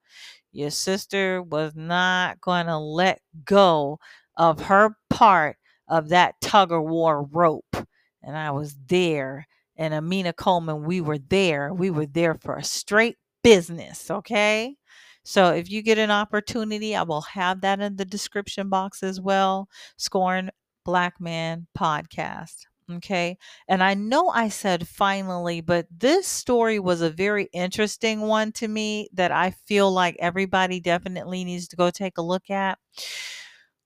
your 0.52 0.70
sister 0.70 1.42
was 1.42 1.74
not 1.74 2.40
going 2.40 2.66
to 2.66 2.78
let 2.78 3.20
go 3.44 3.98
of 4.36 4.60
her 4.62 4.96
part 5.08 5.56
of 5.88 6.08
that 6.10 6.40
tug 6.40 6.72
of 6.72 6.82
war 6.84 7.24
rope. 7.24 7.76
And 8.22 8.36
I 8.36 8.50
was 8.50 8.76
there. 8.86 9.46
And 9.76 9.94
Amina 9.94 10.32
Coleman, 10.32 10.84
we 10.84 11.00
were 11.00 11.18
there. 11.18 11.72
We 11.72 11.90
were 11.90 12.06
there 12.06 12.34
for 12.34 12.56
a 12.56 12.64
straight 12.64 13.16
business, 13.42 14.10
okay? 14.10 14.76
So 15.24 15.50
if 15.50 15.70
you 15.70 15.82
get 15.82 15.98
an 15.98 16.10
opportunity, 16.10 16.94
I 16.94 17.02
will 17.02 17.22
have 17.22 17.60
that 17.62 17.80
in 17.80 17.96
the 17.96 18.04
description 18.04 18.68
box 18.68 19.02
as 19.02 19.20
well. 19.20 19.68
Scorn 19.96 20.50
Black 20.84 21.20
Man 21.20 21.66
podcast. 21.78 22.66
Okay. 22.90 23.38
And 23.68 23.82
I 23.84 23.94
know 23.94 24.30
I 24.30 24.48
said 24.48 24.88
finally, 24.88 25.60
but 25.60 25.86
this 25.96 26.26
story 26.26 26.78
was 26.80 27.00
a 27.02 27.10
very 27.10 27.44
interesting 27.52 28.22
one 28.22 28.50
to 28.52 28.66
me 28.66 29.08
that 29.12 29.30
I 29.30 29.52
feel 29.52 29.92
like 29.92 30.16
everybody 30.18 30.80
definitely 30.80 31.44
needs 31.44 31.68
to 31.68 31.76
go 31.76 31.90
take 31.90 32.18
a 32.18 32.22
look 32.22 32.50
at. 32.50 32.78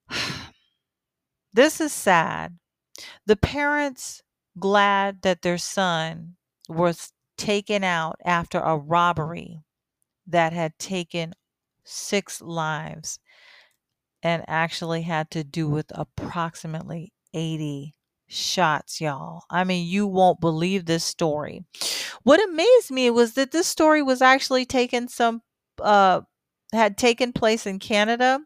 this 1.53 1.81
is 1.81 1.93
sad. 1.93 2.59
The 3.27 3.37
parents 3.37 4.23
glad 4.59 5.23
that 5.23 5.43
their 5.43 5.59
son 5.59 6.37
was 6.69 7.13
taken 7.39 7.85
out 7.85 8.17
after 8.25 8.61
a 8.61 8.77
robbery 8.79 9.63
that 10.27 10.53
had 10.53 10.79
taken 10.79 11.35
six 11.85 12.41
lives 12.43 13.21
and 14.23 14.45
actually 14.49 15.03
had 15.03 15.31
to 15.31 15.45
do 15.45 15.69
with 15.69 15.87
approximately 15.95 17.13
80 17.33 17.95
shots, 18.35 19.01
y'all. 19.01 19.45
I 19.51 19.65
mean, 19.65 19.87
you 19.87 20.07
won't 20.07 20.41
believe 20.41 20.87
this 20.87 21.05
story. 21.05 21.65
What 22.23 22.43
amazed 22.43 22.91
me 22.91 23.11
was 23.11 23.35
that 23.35 23.53
this 23.53 23.67
story 23.67 24.03
was 24.03 24.23
actually 24.23 24.67
taken 24.67 25.09
some 25.09 25.43
uh 25.81 26.23
had 26.73 26.99
taken 26.99 27.33
place 27.33 27.67
in 27.67 27.79
Canada. 27.79 28.41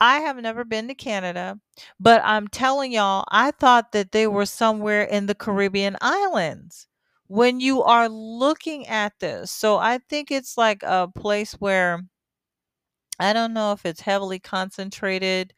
I 0.00 0.20
have 0.20 0.36
never 0.36 0.64
been 0.64 0.88
to 0.88 0.94
Canada, 0.94 1.58
but 2.00 2.22
I'm 2.24 2.48
telling 2.48 2.92
y'all, 2.92 3.24
I 3.30 3.52
thought 3.52 3.92
that 3.92 4.12
they 4.12 4.26
were 4.26 4.46
somewhere 4.46 5.02
in 5.04 5.26
the 5.26 5.34
Caribbean 5.34 5.96
islands 6.00 6.88
when 7.28 7.60
you 7.60 7.82
are 7.82 8.08
looking 8.08 8.86
at 8.88 9.14
this. 9.20 9.50
So 9.52 9.76
I 9.78 9.98
think 10.10 10.30
it's 10.30 10.58
like 10.58 10.82
a 10.82 11.08
place 11.08 11.54
where 11.54 12.02
I 13.18 13.32
don't 13.32 13.54
know 13.54 13.72
if 13.72 13.86
it's 13.86 14.00
heavily 14.00 14.38
concentrated 14.38 15.54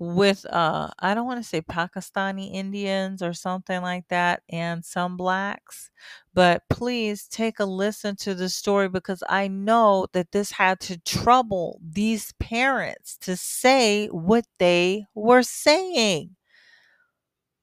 with 0.00 0.46
uh 0.46 0.90
I 0.98 1.14
don't 1.14 1.26
want 1.26 1.42
to 1.42 1.48
say 1.48 1.60
Pakistani 1.62 2.54
Indians 2.54 3.22
or 3.22 3.34
something 3.34 3.82
like 3.82 4.08
that 4.08 4.42
and 4.48 4.84
some 4.84 5.16
blacks 5.18 5.90
but 6.34 6.62
please 6.70 7.28
take 7.28 7.60
a 7.60 7.66
listen 7.66 8.16
to 8.16 8.34
the 8.34 8.48
story 8.48 8.88
because 8.88 9.22
I 9.28 9.48
know 9.48 10.06
that 10.14 10.32
this 10.32 10.52
had 10.52 10.80
to 10.80 10.98
trouble 11.00 11.80
these 11.86 12.32
parents 12.40 13.18
to 13.18 13.36
say 13.36 14.08
what 14.08 14.46
they 14.58 15.06
were 15.14 15.42
saying. 15.42 16.36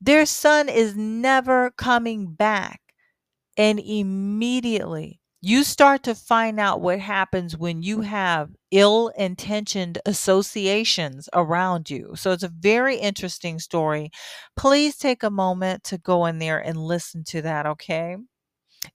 Their 0.02 0.26
son 0.26 0.70
is 0.70 0.96
never 0.96 1.72
coming 1.72 2.34
back 2.34 2.82
and 3.58 3.80
immediately 3.80 5.22
you 5.42 5.64
start 5.64 6.04
to 6.04 6.16
find 6.16 6.60
out 6.60 6.82
what 6.82 7.00
happens 7.00 7.56
when 7.56 7.82
you 7.82 7.98
mm-hmm. 7.98 8.06
have 8.06 8.50
ill 8.72 9.10
intentioned 9.18 10.00
associations 10.06 11.30
around 11.34 11.90
you. 11.90 12.14
So 12.16 12.32
it's 12.32 12.44
a 12.44 12.50
very 12.50 12.98
interesting 12.98 13.60
story. 13.60 14.10
Please 14.56 14.98
take 14.98 15.24
a 15.24 15.30
moment 15.30 15.84
to 15.86 15.98
go 15.98 16.26
in 16.26 16.40
there 16.40 16.60
and 16.60 16.78
listen 16.78 17.24
to 17.26 17.42
that, 17.44 17.66
okay? 17.66 18.18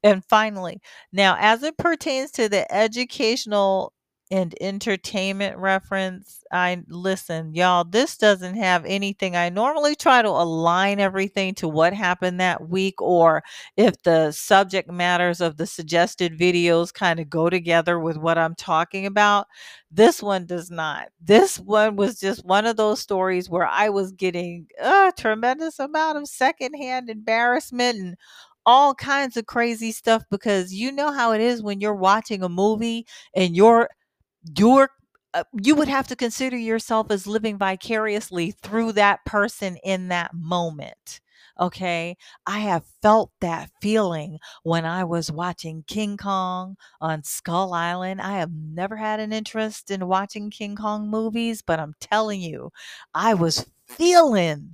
And 0.02 0.24
finally, 0.24 0.80
now 1.12 1.36
as 1.38 1.62
it 1.62 1.76
pertains 1.76 2.30
to 2.32 2.48
the 2.48 2.70
educational 2.72 3.92
and 4.32 4.54
entertainment 4.62 5.58
reference. 5.58 6.42
I 6.50 6.82
listen, 6.88 7.54
y'all, 7.54 7.84
this 7.84 8.16
doesn't 8.16 8.54
have 8.54 8.82
anything. 8.86 9.36
I 9.36 9.50
normally 9.50 9.94
try 9.94 10.22
to 10.22 10.28
align 10.28 11.00
everything 11.00 11.54
to 11.56 11.68
what 11.68 11.92
happened 11.92 12.40
that 12.40 12.70
week 12.70 13.00
or 13.02 13.42
if 13.76 14.02
the 14.04 14.32
subject 14.32 14.90
matters 14.90 15.42
of 15.42 15.58
the 15.58 15.66
suggested 15.66 16.38
videos 16.38 16.94
kind 16.94 17.20
of 17.20 17.28
go 17.28 17.50
together 17.50 18.00
with 18.00 18.16
what 18.16 18.38
I'm 18.38 18.54
talking 18.54 19.04
about. 19.04 19.48
This 19.90 20.22
one 20.22 20.46
does 20.46 20.70
not. 20.70 21.08
This 21.20 21.58
one 21.58 21.96
was 21.96 22.18
just 22.18 22.42
one 22.46 22.64
of 22.64 22.78
those 22.78 23.00
stories 23.00 23.50
where 23.50 23.66
I 23.66 23.90
was 23.90 24.12
getting 24.12 24.66
a 24.80 25.12
tremendous 25.16 25.78
amount 25.78 26.16
of 26.16 26.26
secondhand 26.26 27.10
embarrassment 27.10 27.98
and 27.98 28.16
all 28.64 28.94
kinds 28.94 29.36
of 29.36 29.46
crazy 29.46 29.92
stuff 29.92 30.24
because 30.30 30.72
you 30.72 30.90
know 30.92 31.12
how 31.12 31.32
it 31.32 31.40
is 31.40 31.62
when 31.62 31.80
you're 31.80 31.94
watching 31.94 32.42
a 32.42 32.48
movie 32.48 33.06
and 33.34 33.56
you're 33.56 33.88
you're 34.56 34.90
uh, 35.34 35.44
you 35.62 35.74
would 35.74 35.88
have 35.88 36.06
to 36.08 36.16
consider 36.16 36.56
yourself 36.58 37.10
as 37.10 37.26
living 37.26 37.56
vicariously 37.58 38.50
through 38.62 38.92
that 38.92 39.24
person 39.24 39.76
in 39.82 40.08
that 40.08 40.32
moment. 40.34 41.20
Okay. 41.60 42.16
I 42.46 42.60
have 42.60 42.84
felt 43.02 43.30
that 43.40 43.70
feeling 43.80 44.38
when 44.62 44.84
I 44.84 45.04
was 45.04 45.30
watching 45.30 45.84
King 45.86 46.16
Kong 46.16 46.76
on 47.00 47.22
Skull 47.24 47.72
Island. 47.74 48.20
I 48.20 48.38
have 48.38 48.52
never 48.52 48.96
had 48.96 49.20
an 49.20 49.32
interest 49.32 49.90
in 49.90 50.06
watching 50.06 50.50
King 50.50 50.76
Kong 50.76 51.08
movies, 51.08 51.62
but 51.62 51.78
I'm 51.80 51.94
telling 52.00 52.40
you, 52.40 52.70
I 53.14 53.34
was 53.34 53.66
feeling 53.86 54.72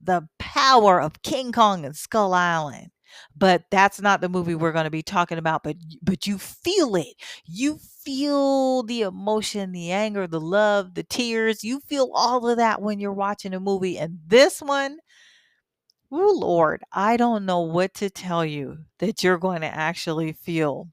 the 0.00 0.28
power 0.38 1.00
of 1.00 1.22
King 1.22 1.52
Kong 1.52 1.84
and 1.84 1.96
Skull 1.96 2.34
Island. 2.34 2.90
But 3.36 3.64
that's 3.70 4.00
not 4.00 4.20
the 4.20 4.28
movie 4.28 4.54
we're 4.54 4.72
going 4.72 4.84
to 4.84 4.90
be 4.90 5.02
talking 5.02 5.38
about 5.38 5.62
but 5.62 5.76
but 6.02 6.26
you 6.26 6.38
feel 6.38 6.96
it. 6.96 7.14
You 7.46 7.78
feel 8.04 8.82
the 8.82 9.02
emotion 9.02 9.72
the 9.72 9.90
anger 9.92 10.26
the 10.26 10.40
love 10.40 10.94
the 10.94 11.02
tears. 11.04 11.64
You 11.64 11.80
feel 11.80 12.10
all 12.14 12.48
of 12.48 12.56
that 12.58 12.82
when 12.82 12.98
you're 13.00 13.12
watching 13.12 13.54
a 13.54 13.60
movie 13.60 13.98
and 13.98 14.18
this 14.26 14.60
one 14.60 14.98
oh 16.12 16.36
lord 16.38 16.82
i 16.92 17.16
don't 17.16 17.44
know 17.44 17.60
what 17.60 17.92
to 17.94 18.08
tell 18.10 18.44
you 18.44 18.78
that 18.98 19.24
you're 19.24 19.38
going 19.38 19.60
to 19.62 19.66
actually 19.66 20.32
feel. 20.32 20.88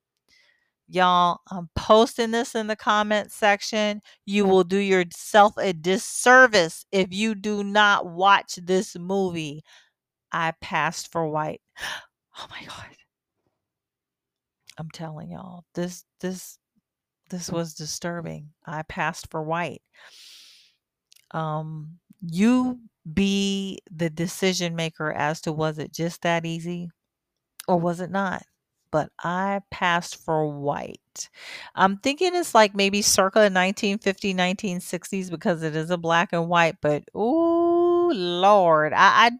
Y'all 0.87 1.39
i'm 1.49 1.69
posting 1.75 2.31
this 2.31 2.53
in 2.55 2.67
the 2.67 2.75
comment 2.75 3.31
section. 3.31 4.01
You 4.25 4.45
will 4.45 4.63
do 4.65 4.77
yourself 4.77 5.53
a 5.57 5.73
disservice 5.73 6.85
if 6.91 7.13
you 7.13 7.35
do 7.35 7.63
not 7.63 8.07
watch 8.07 8.55
this 8.61 8.97
movie. 8.97 9.63
I 10.33 10.53
passed 10.61 11.11
for 11.11 11.27
white 11.27 11.61
Oh 12.37 12.47
my 12.49 12.65
god. 12.65 12.95
I'm 14.77 14.89
telling 14.89 15.31
y'all, 15.31 15.65
this 15.75 16.05
this 16.19 16.57
this 17.29 17.49
was 17.49 17.75
disturbing. 17.75 18.51
I 18.65 18.83
passed 18.83 19.29
for 19.31 19.43
white. 19.43 19.81
Um 21.31 21.99
you 22.21 22.79
be 23.11 23.79
the 23.89 24.09
decision 24.09 24.75
maker 24.75 25.11
as 25.11 25.41
to 25.41 25.51
was 25.51 25.79
it 25.79 25.91
just 25.91 26.21
that 26.21 26.45
easy 26.45 26.89
or 27.67 27.77
was 27.79 28.01
it 28.01 28.11
not? 28.11 28.43
But 28.91 29.11
I 29.23 29.61
passed 29.71 30.17
for 30.25 30.47
white. 30.47 31.29
I'm 31.75 31.97
thinking 31.97 32.35
it's 32.35 32.55
like 32.55 32.75
maybe 32.75 33.01
circa 33.03 33.49
1950, 33.49 34.33
1960s 34.33 35.29
because 35.31 35.63
it 35.63 35.75
is 35.75 35.91
a 35.91 35.97
black 35.97 36.33
and 36.33 36.49
white, 36.49 36.77
but 36.81 37.03
ooh, 37.15 37.70
Lord, 38.11 38.93
I, 38.93 39.29
I, 39.29 39.31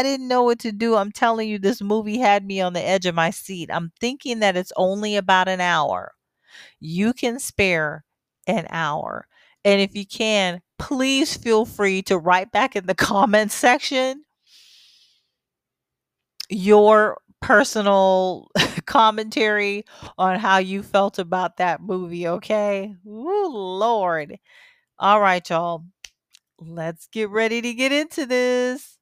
I 0.00 0.02
didn't 0.02 0.28
know 0.28 0.42
what 0.42 0.58
to 0.60 0.72
do. 0.72 0.96
I'm 0.96 1.12
telling 1.12 1.48
you, 1.48 1.58
this 1.58 1.80
movie 1.82 2.18
had 2.18 2.44
me 2.46 2.60
on 2.60 2.72
the 2.72 2.82
edge 2.86 3.06
of 3.06 3.14
my 3.14 3.30
seat. 3.30 3.70
I'm 3.72 3.92
thinking 4.00 4.40
that 4.40 4.56
it's 4.56 4.72
only 4.76 5.16
about 5.16 5.48
an 5.48 5.60
hour. 5.60 6.12
You 6.80 7.12
can 7.14 7.38
spare 7.40 8.04
an 8.46 8.66
hour. 8.70 9.26
And 9.64 9.80
if 9.80 9.96
you 9.96 10.06
can, 10.06 10.62
please 10.78 11.36
feel 11.36 11.66
free 11.66 12.02
to 12.02 12.18
write 12.18 12.52
back 12.52 12.76
in 12.76 12.86
the 12.86 12.94
comments 12.96 13.54
section 13.54 14.24
your 16.48 17.18
personal 17.40 18.48
commentary 18.86 19.84
on 20.16 20.38
how 20.38 20.58
you 20.58 20.82
felt 20.82 21.18
about 21.18 21.56
that 21.58 21.80
movie, 21.80 22.26
okay? 22.26 22.94
Ooh, 23.06 23.48
Lord. 23.48 24.38
All 24.98 25.20
right, 25.20 25.48
y'all. 25.48 25.84
Let's 26.60 27.06
get 27.06 27.30
ready 27.30 27.62
to 27.62 27.72
get 27.72 27.92
into 27.92 28.26
this. 28.26 28.98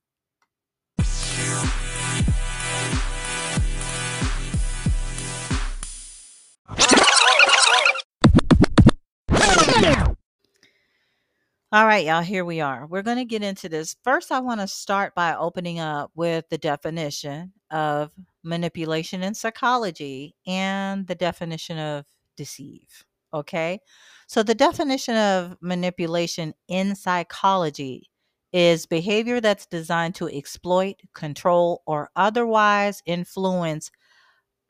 All 11.73 11.85
right, 11.85 12.05
y'all, 12.07 12.23
here 12.23 12.45
we 12.45 12.61
are. 12.61 12.87
We're 12.87 13.03
going 13.03 13.16
to 13.16 13.25
get 13.25 13.42
into 13.42 13.69
this. 13.69 13.97
First, 14.05 14.31
I 14.31 14.40
want 14.40 14.61
to 14.61 14.69
start 14.69 15.14
by 15.14 15.35
opening 15.35 15.81
up 15.81 16.11
with 16.14 16.49
the 16.49 16.59
definition 16.59 17.53
of 17.71 18.12
manipulation 18.45 19.23
in 19.23 19.35
psychology 19.35 20.37
and 20.47 21.07
the 21.07 21.14
definition 21.14 21.79
of 21.79 22.05
deceive. 22.37 23.05
Okay. 23.35 23.81
So, 24.27 24.43
the 24.43 24.55
definition 24.55 25.17
of 25.17 25.57
manipulation 25.61 26.55
in 26.69 26.97
psychology 26.97 28.11
is 28.53 28.87
behavior 28.87 29.41
that's 29.41 29.67
designed 29.67 30.15
to 30.17 30.29
exploit, 30.29 30.97
control, 31.15 31.83
or 31.87 32.11
otherwise 32.17 33.03
influence 33.07 33.91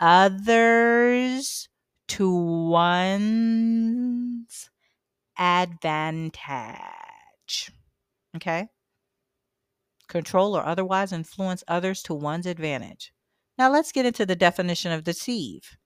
others 0.01 1.69
to 2.09 2.31
one's 2.69 3.49
advantage. 5.39 6.41
Okay. 8.37 8.69
Control 10.09 10.57
or 10.57 10.65
otherwise 10.65 11.13
influence 11.13 11.65
others 11.67 12.03
to 12.03 12.15
one's 12.15 12.47
advantage. 12.47 13.13
Now 13.59 13.71
let's 13.71 13.93
get 13.93 14.07
into 14.07 14.27
the 14.27 14.37
definition 14.37 14.93
of 14.93 15.05
deceive. 15.05 15.77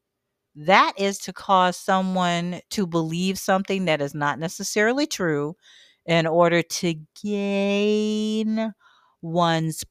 That 0.66 0.92
is 0.98 1.18
to 1.20 1.32
cause 1.32 1.78
someone 1.78 2.60
to 2.70 2.86
believe 2.86 3.38
something 3.38 3.86
that 3.86 4.02
is 4.02 4.14
not 4.14 4.38
necessarily 4.38 5.06
true 5.06 5.56
in 6.04 6.26
order 6.26 6.60
to 6.60 6.94
gain 7.22 8.74
one's 9.22 9.84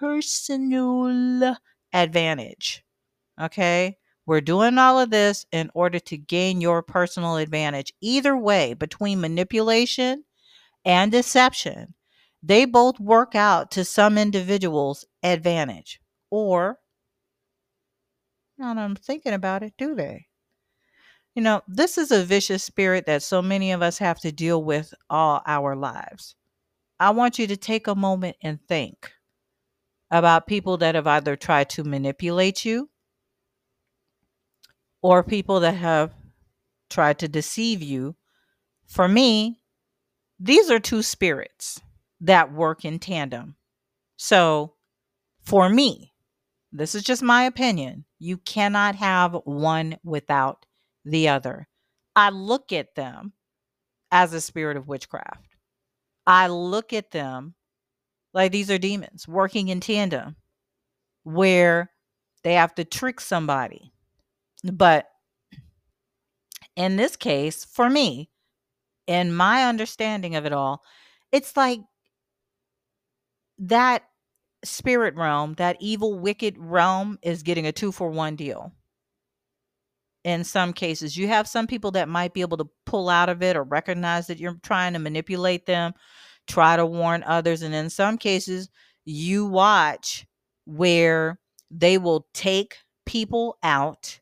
personal 0.00 1.56
advantage. 1.92 2.84
Okay? 3.40 3.96
We're 4.24 4.40
doing 4.40 4.78
all 4.78 5.00
of 5.00 5.10
this 5.10 5.44
in 5.50 5.72
order 5.74 5.98
to 5.98 6.16
gain 6.16 6.60
your 6.60 6.84
personal 6.84 7.36
advantage. 7.36 7.92
Either 8.00 8.36
way, 8.36 8.74
between 8.74 9.20
manipulation 9.20 10.22
and 10.84 11.10
deception, 11.10 11.94
they 12.44 12.64
both 12.64 13.00
work 13.00 13.34
out 13.34 13.72
to 13.72 13.84
some 13.84 14.16
individuals' 14.16 15.04
advantage. 15.24 16.00
Or, 16.30 16.78
now 18.62 18.74
that 18.74 18.80
I'm 18.80 18.94
thinking 18.94 19.32
about 19.32 19.64
it, 19.64 19.74
do 19.76 19.94
they? 19.96 20.26
You 21.34 21.42
know, 21.42 21.62
this 21.66 21.98
is 21.98 22.12
a 22.12 22.24
vicious 22.24 22.62
spirit 22.62 23.06
that 23.06 23.22
so 23.24 23.42
many 23.42 23.72
of 23.72 23.82
us 23.82 23.98
have 23.98 24.20
to 24.20 24.30
deal 24.30 24.62
with 24.62 24.94
all 25.10 25.42
our 25.46 25.74
lives. 25.74 26.36
I 27.00 27.10
want 27.10 27.40
you 27.40 27.48
to 27.48 27.56
take 27.56 27.88
a 27.88 27.96
moment 27.96 28.36
and 28.40 28.60
think 28.68 29.10
about 30.12 30.46
people 30.46 30.76
that 30.76 30.94
have 30.94 31.08
either 31.08 31.34
tried 31.34 31.70
to 31.70 31.82
manipulate 31.82 32.64
you 32.64 32.88
or 35.02 35.24
people 35.24 35.58
that 35.60 35.74
have 35.74 36.12
tried 36.88 37.18
to 37.18 37.28
deceive 37.28 37.82
you. 37.82 38.14
For 38.86 39.08
me, 39.08 39.60
these 40.38 40.70
are 40.70 40.78
two 40.78 41.02
spirits 41.02 41.80
that 42.20 42.52
work 42.52 42.84
in 42.84 43.00
tandem. 43.00 43.56
So, 44.16 44.74
for 45.40 45.68
me, 45.68 46.11
this 46.72 46.94
is 46.94 47.02
just 47.02 47.22
my 47.22 47.44
opinion. 47.44 48.04
You 48.18 48.38
cannot 48.38 48.94
have 48.96 49.34
one 49.44 49.98
without 50.02 50.66
the 51.04 51.28
other. 51.28 51.68
I 52.16 52.30
look 52.30 52.72
at 52.72 52.94
them 52.94 53.32
as 54.10 54.32
a 54.32 54.40
spirit 54.40 54.76
of 54.76 54.88
witchcraft. 54.88 55.56
I 56.26 56.48
look 56.48 56.92
at 56.92 57.10
them 57.10 57.54
like 58.34 58.52
these 58.52 58.70
are 58.70 58.78
demons 58.78 59.28
working 59.28 59.68
in 59.68 59.80
tandem 59.80 60.36
where 61.24 61.90
they 62.44 62.54
have 62.54 62.74
to 62.76 62.84
trick 62.84 63.20
somebody 63.20 63.92
but 64.64 65.06
in 66.76 66.96
this 66.96 67.16
case, 67.16 67.64
for 67.64 67.90
me, 67.90 68.30
in 69.06 69.34
my 69.34 69.64
understanding 69.64 70.36
of 70.36 70.46
it 70.46 70.52
all, 70.52 70.82
it's 71.32 71.56
like 71.56 71.80
that 73.58 74.04
spirit 74.64 75.14
realm, 75.16 75.54
that 75.54 75.76
evil, 75.80 76.18
wicked 76.18 76.56
realm 76.58 77.18
is 77.22 77.42
getting 77.42 77.66
a 77.66 77.72
two 77.72 77.92
for 77.92 78.10
one 78.10 78.36
deal. 78.36 78.72
In 80.24 80.44
some 80.44 80.72
cases, 80.72 81.16
you 81.16 81.26
have 81.28 81.48
some 81.48 81.66
people 81.66 81.90
that 81.92 82.08
might 82.08 82.32
be 82.32 82.42
able 82.42 82.56
to 82.58 82.68
pull 82.86 83.08
out 83.08 83.28
of 83.28 83.42
it 83.42 83.56
or 83.56 83.64
recognize 83.64 84.28
that 84.28 84.38
you're 84.38 84.58
trying 84.62 84.92
to 84.92 85.00
manipulate 85.00 85.66
them, 85.66 85.92
try 86.46 86.76
to 86.76 86.86
warn 86.86 87.24
others. 87.24 87.62
And 87.62 87.74
in 87.74 87.90
some 87.90 88.16
cases, 88.16 88.70
you 89.04 89.46
watch 89.46 90.24
where 90.64 91.40
they 91.70 91.98
will 91.98 92.28
take 92.34 92.76
people 93.04 93.58
out 93.64 94.20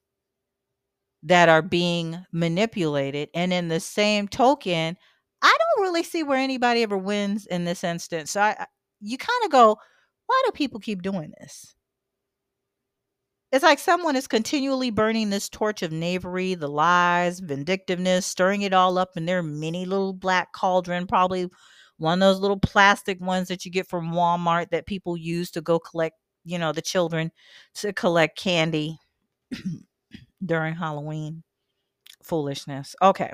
that 1.23 1.51
are 1.51 1.63
being 1.63 2.25
manipulated. 2.33 3.29
And 3.35 3.53
in 3.53 3.69
the 3.69 3.81
same 3.81 4.27
token, 4.27 4.97
I 5.43 5.57
don't 5.59 5.85
really 5.85 6.03
see 6.03 6.23
where 6.23 6.39
anybody 6.39 6.83
ever 6.83 6.97
wins 6.97 7.45
in 7.47 7.65
this 7.67 7.85
instance. 7.85 8.31
So 8.31 8.41
I, 8.41 8.67
you 9.01 9.19
kind 9.19 9.45
of 9.45 9.51
go, 9.51 9.77
why 10.31 10.43
do 10.47 10.53
people 10.53 10.79
keep 10.79 11.03
doing 11.03 11.33
this? 11.41 11.75
It's 13.51 13.65
like 13.65 13.81
someone 13.81 14.15
is 14.15 14.29
continually 14.29 14.91
burning 14.91 15.31
this 15.31 15.49
torch 15.49 15.83
of 15.83 15.91
knavery, 15.91 16.55
the 16.55 16.69
lies, 16.69 17.41
vindictiveness, 17.41 18.25
stirring 18.25 18.63
it 18.63 18.73
all 18.73 18.97
up 18.97 19.17
in 19.17 19.27
their 19.27 19.43
mini 19.43 19.85
little 19.87 20.13
black 20.13 20.53
cauldron, 20.53 21.09
probably 21.09 21.49
one 21.97 22.23
of 22.23 22.29
those 22.29 22.41
little 22.41 22.61
plastic 22.61 23.21
ones 23.21 23.49
that 23.49 23.65
you 23.65 23.73
get 23.73 23.89
from 23.89 24.13
Walmart 24.13 24.71
that 24.71 24.87
people 24.87 25.17
use 25.17 25.51
to 25.51 25.61
go 25.61 25.81
collect, 25.81 26.15
you 26.45 26.59
know, 26.59 26.71
the 26.71 26.81
children 26.81 27.33
to 27.75 27.93
collect 27.93 28.39
candy 28.39 28.99
during 30.45 30.77
Halloween. 30.77 31.43
Foolishness. 32.23 32.95
Okay. 33.03 33.33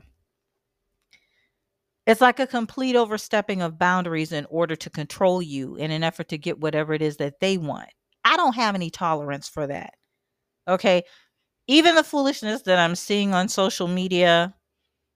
It's 2.06 2.20
like 2.20 2.38
a 2.40 2.46
complete 2.46 2.96
overstepping 2.96 3.62
of 3.62 3.78
boundaries 3.78 4.32
in 4.32 4.46
order 4.46 4.76
to 4.76 4.90
control 4.90 5.42
you 5.42 5.76
in 5.76 5.90
an 5.90 6.04
effort 6.04 6.28
to 6.28 6.38
get 6.38 6.60
whatever 6.60 6.94
it 6.94 7.02
is 7.02 7.16
that 7.18 7.40
they 7.40 7.58
want. 7.58 7.88
I 8.24 8.36
don't 8.36 8.54
have 8.54 8.74
any 8.74 8.90
tolerance 8.90 9.48
for 9.48 9.66
that. 9.66 9.94
Okay. 10.68 11.04
Even 11.68 11.94
the 11.96 12.04
foolishness 12.04 12.62
that 12.62 12.78
I'm 12.78 12.96
seeing 12.96 13.34
on 13.34 13.48
social 13.48 13.88
media, 13.88 14.54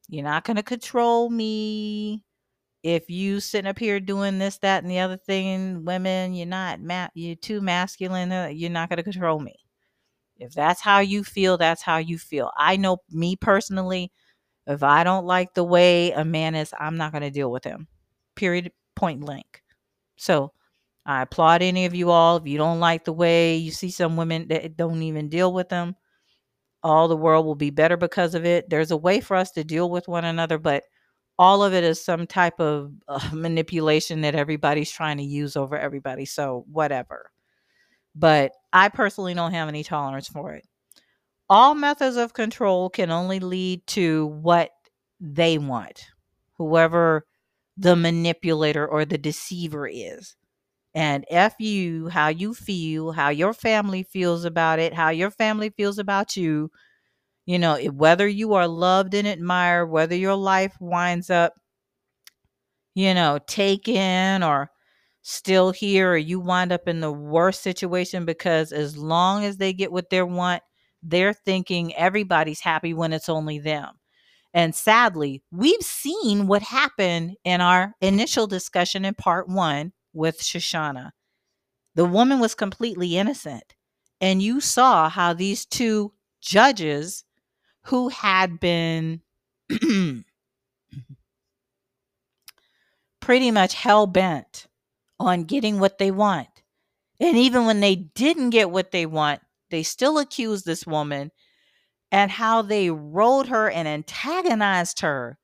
you're 0.08 0.24
not 0.24 0.44
going 0.44 0.56
to 0.56 0.62
control 0.62 1.30
me. 1.30 2.24
if 2.84 3.10
you 3.10 3.40
sitting 3.40 3.68
up 3.68 3.78
here 3.78 4.00
doing 4.00 4.38
this, 4.38 4.58
that, 4.58 4.82
and 4.84 4.90
the 4.92 5.00
other 5.00 5.16
thing, 5.18 5.84
women, 5.84 6.34
you're 6.34 6.46
not 6.46 6.80
ma- 6.80 7.08
you're 7.14 7.36
too 7.36 7.60
masculine. 7.62 8.32
uh, 8.32 8.48
You're 8.52 8.70
not 8.70 8.88
gonna 8.90 9.02
control 9.04 9.40
me. 9.40 9.56
If 10.38 10.52
that's 10.54 10.80
how 10.80 11.00
you 11.00 11.22
feel, 11.24 11.58
that's 11.58 11.82
how 11.82 11.98
you 11.98 12.18
feel. 12.18 12.50
I 12.56 12.76
know 12.76 12.98
me 13.10 13.36
personally. 13.36 14.12
If 14.70 14.82
I 14.82 15.04
don't 15.04 15.26
like 15.26 15.54
the 15.54 15.64
way 15.64 16.12
a 16.12 16.24
man 16.24 16.54
is, 16.54 16.72
I'm 16.78 16.96
not 16.96 17.12
gonna 17.12 17.30
deal 17.30 17.50
with 17.50 17.64
him. 17.64 17.88
Period. 18.36 18.72
Point 18.96 19.20
blank. 19.20 19.62
So 20.16 20.52
I 21.06 21.22
applaud 21.22 21.62
any 21.62 21.86
of 21.86 21.94
you 21.94 22.10
all. 22.10 22.36
If 22.36 22.46
you 22.46 22.58
don't 22.58 22.80
like 22.80 23.04
the 23.04 23.12
way 23.12 23.56
you 23.56 23.70
see 23.70 23.90
some 23.90 24.16
women 24.16 24.48
that 24.48 24.76
don't 24.76 25.02
even 25.02 25.28
deal 25.28 25.52
with 25.52 25.68
them, 25.68 25.96
all 26.82 27.08
the 27.08 27.16
world 27.16 27.46
will 27.46 27.54
be 27.54 27.70
better 27.70 27.96
because 27.96 28.34
of 28.34 28.44
it. 28.44 28.70
There's 28.70 28.90
a 28.90 28.96
way 28.96 29.20
for 29.20 29.36
us 29.36 29.50
to 29.52 29.64
deal 29.64 29.90
with 29.90 30.08
one 30.08 30.24
another, 30.24 30.58
but 30.58 30.84
all 31.38 31.64
of 31.64 31.72
it 31.74 31.84
is 31.84 32.04
some 32.04 32.26
type 32.26 32.60
of 32.60 32.92
uh, 33.08 33.30
manipulation 33.34 34.22
that 34.22 34.34
everybody's 34.34 34.90
trying 34.90 35.16
to 35.18 35.24
use 35.24 35.56
over 35.56 35.76
everybody. 35.76 36.24
So, 36.26 36.64
whatever. 36.70 37.30
But 38.14 38.52
I 38.72 38.88
personally 38.88 39.34
don't 39.34 39.52
have 39.52 39.68
any 39.68 39.84
tolerance 39.84 40.28
for 40.28 40.52
it. 40.54 40.66
All 41.50 41.74
methods 41.74 42.16
of 42.16 42.32
control 42.32 42.90
can 42.90 43.10
only 43.10 43.40
lead 43.40 43.86
to 43.88 44.26
what 44.28 44.70
they 45.20 45.58
want, 45.58 46.06
whoever 46.58 47.26
the 47.76 47.96
manipulator 47.96 48.86
or 48.88 49.04
the 49.04 49.18
deceiver 49.18 49.86
is. 49.88 50.36
And 50.94 51.24
F 51.30 51.56
you, 51.60 52.08
how 52.08 52.28
you 52.28 52.54
feel, 52.54 53.12
how 53.12 53.30
your 53.30 53.54
family 53.54 54.02
feels 54.04 54.44
about 54.44 54.78
it, 54.80 54.94
how 54.94 55.10
your 55.10 55.30
family 55.30 55.70
feels 55.70 55.98
about 55.98 56.36
you, 56.36 56.70
you 57.46 57.58
know, 57.58 57.78
whether 57.92 58.28
you 58.28 58.54
are 58.54 58.68
loved 58.68 59.14
and 59.14 59.28
admired, 59.28 59.86
whether 59.88 60.16
your 60.16 60.36
life 60.36 60.76
winds 60.80 61.30
up, 61.30 61.54
you 62.94 63.14
know, 63.14 63.38
taken 63.46 64.42
or 64.42 64.70
still 65.22 65.70
here, 65.70 66.12
or 66.12 66.16
you 66.16 66.40
wind 66.40 66.72
up 66.72 66.88
in 66.88 67.00
the 67.00 67.12
worst 67.12 67.62
situation 67.62 68.24
because 68.24 68.72
as 68.72 68.96
long 68.96 69.44
as 69.44 69.56
they 69.58 69.72
get 69.72 69.92
what 69.92 70.10
they 70.10 70.22
want, 70.22 70.62
they're 71.02 71.32
thinking 71.32 71.94
everybody's 71.94 72.60
happy 72.60 72.94
when 72.94 73.12
it's 73.12 73.28
only 73.28 73.58
them. 73.58 73.94
And 74.52 74.74
sadly, 74.74 75.42
we've 75.52 75.82
seen 75.82 76.46
what 76.46 76.62
happened 76.62 77.36
in 77.44 77.60
our 77.60 77.94
initial 78.00 78.46
discussion 78.46 79.04
in 79.04 79.14
part 79.14 79.48
one 79.48 79.92
with 80.12 80.40
Shoshana. 80.40 81.12
The 81.94 82.04
woman 82.04 82.40
was 82.40 82.54
completely 82.54 83.16
innocent. 83.16 83.74
And 84.20 84.42
you 84.42 84.60
saw 84.60 85.08
how 85.08 85.32
these 85.32 85.64
two 85.64 86.12
judges 86.40 87.24
who 87.84 88.08
had 88.08 88.60
been 88.60 89.22
pretty 93.20 93.50
much 93.50 93.74
hell 93.74 94.06
bent 94.06 94.66
on 95.18 95.44
getting 95.44 95.80
what 95.80 95.98
they 95.98 96.10
want. 96.10 96.48
And 97.18 97.36
even 97.36 97.66
when 97.66 97.80
they 97.80 97.94
didn't 97.94 98.50
get 98.50 98.70
what 98.70 98.90
they 98.90 99.06
want, 99.06 99.40
they 99.70 99.82
still 99.82 100.18
accused 100.18 100.66
this 100.66 100.86
woman 100.86 101.30
and 102.12 102.30
how 102.30 102.62
they 102.62 102.90
rode 102.90 103.48
her 103.48 103.70
and 103.70 103.86
antagonized 103.86 105.00
her 105.00 105.38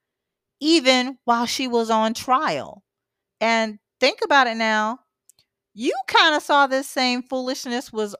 even 0.61 1.18
while 1.24 1.47
she 1.47 1.68
was 1.68 1.91
on 1.91 2.14
trial. 2.14 2.83
And 3.41 3.79
think 4.01 4.20
about 4.24 4.47
it 4.47 4.57
now. 4.57 5.01
You 5.74 5.93
kind 6.09 6.35
of 6.35 6.43
saw 6.43 6.66
this 6.66 6.89
same 6.89 7.22
foolishness 7.22 7.93
was 7.93 8.16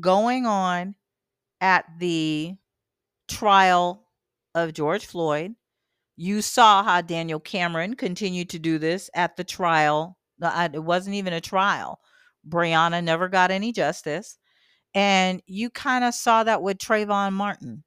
going 0.00 0.46
on 0.46 0.94
at 1.60 1.86
the 1.98 2.54
trial 3.28 4.06
of 4.54 4.74
George 4.74 5.06
Floyd. 5.06 5.54
You 6.16 6.42
saw 6.42 6.82
how 6.82 7.00
Daniel 7.00 7.40
Cameron 7.40 7.94
continued 7.94 8.50
to 8.50 8.58
do 8.58 8.78
this 8.78 9.08
at 9.14 9.36
the 9.36 9.44
trial. 9.44 10.18
Uh, 10.42 10.68
it 10.72 10.82
wasn't 10.82 11.16
even 11.16 11.32
a 11.32 11.40
trial. 11.40 12.00
Breonna 12.46 13.02
never 13.02 13.28
got 13.28 13.50
any 13.50 13.72
justice. 13.72 14.38
And 14.98 15.44
you 15.46 15.70
kind 15.70 16.02
of 16.02 16.12
saw 16.12 16.42
that 16.42 16.60
with 16.60 16.78
Trayvon 16.78 17.32
Martin. 17.32 17.84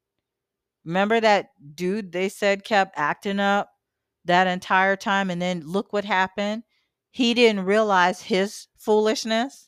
Remember 0.85 1.19
that 1.19 1.49
dude 1.75 2.13
they 2.13 2.29
said 2.29 2.63
kept 2.63 2.97
acting 2.97 3.41
up 3.41 3.69
that 4.23 4.47
entire 4.47 4.95
time? 4.95 5.29
And 5.29 5.41
then 5.41 5.61
look 5.65 5.91
what 5.91 6.05
happened. 6.05 6.63
He 7.09 7.33
didn't 7.33 7.65
realize 7.65 8.21
his 8.21 8.67
foolishness 8.77 9.67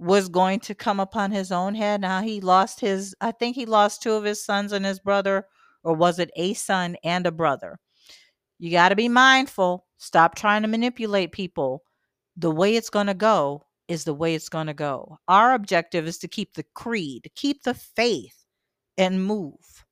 was 0.00 0.28
going 0.28 0.58
to 0.58 0.74
come 0.74 0.98
upon 0.98 1.30
his 1.30 1.52
own 1.52 1.76
head. 1.76 2.00
Now 2.00 2.22
he 2.22 2.40
lost 2.40 2.80
his, 2.80 3.14
I 3.20 3.30
think 3.30 3.54
he 3.54 3.64
lost 3.64 4.02
two 4.02 4.14
of 4.14 4.24
his 4.24 4.44
sons 4.44 4.72
and 4.72 4.84
his 4.84 4.98
brother, 4.98 5.46
or 5.84 5.94
was 5.94 6.18
it 6.18 6.32
a 6.34 6.54
son 6.54 6.96
and 7.04 7.24
a 7.24 7.30
brother? 7.30 7.78
You 8.58 8.72
got 8.72 8.88
to 8.88 8.96
be 8.96 9.08
mindful. 9.08 9.86
Stop 9.96 10.34
trying 10.34 10.62
to 10.62 10.68
manipulate 10.68 11.30
people. 11.30 11.84
The 12.36 12.50
way 12.50 12.74
it's 12.74 12.90
going 12.90 13.06
to 13.06 13.14
go 13.14 13.65
is 13.88 14.04
the 14.04 14.14
way 14.14 14.34
it's 14.34 14.48
going 14.48 14.66
to 14.66 14.74
go. 14.74 15.18
Our 15.28 15.54
objective 15.54 16.06
is 16.06 16.18
to 16.18 16.28
keep 16.28 16.54
the 16.54 16.64
creed, 16.74 17.30
keep 17.34 17.62
the 17.62 17.74
faith, 17.74 18.44
and 18.98 19.24
move, 19.24 19.84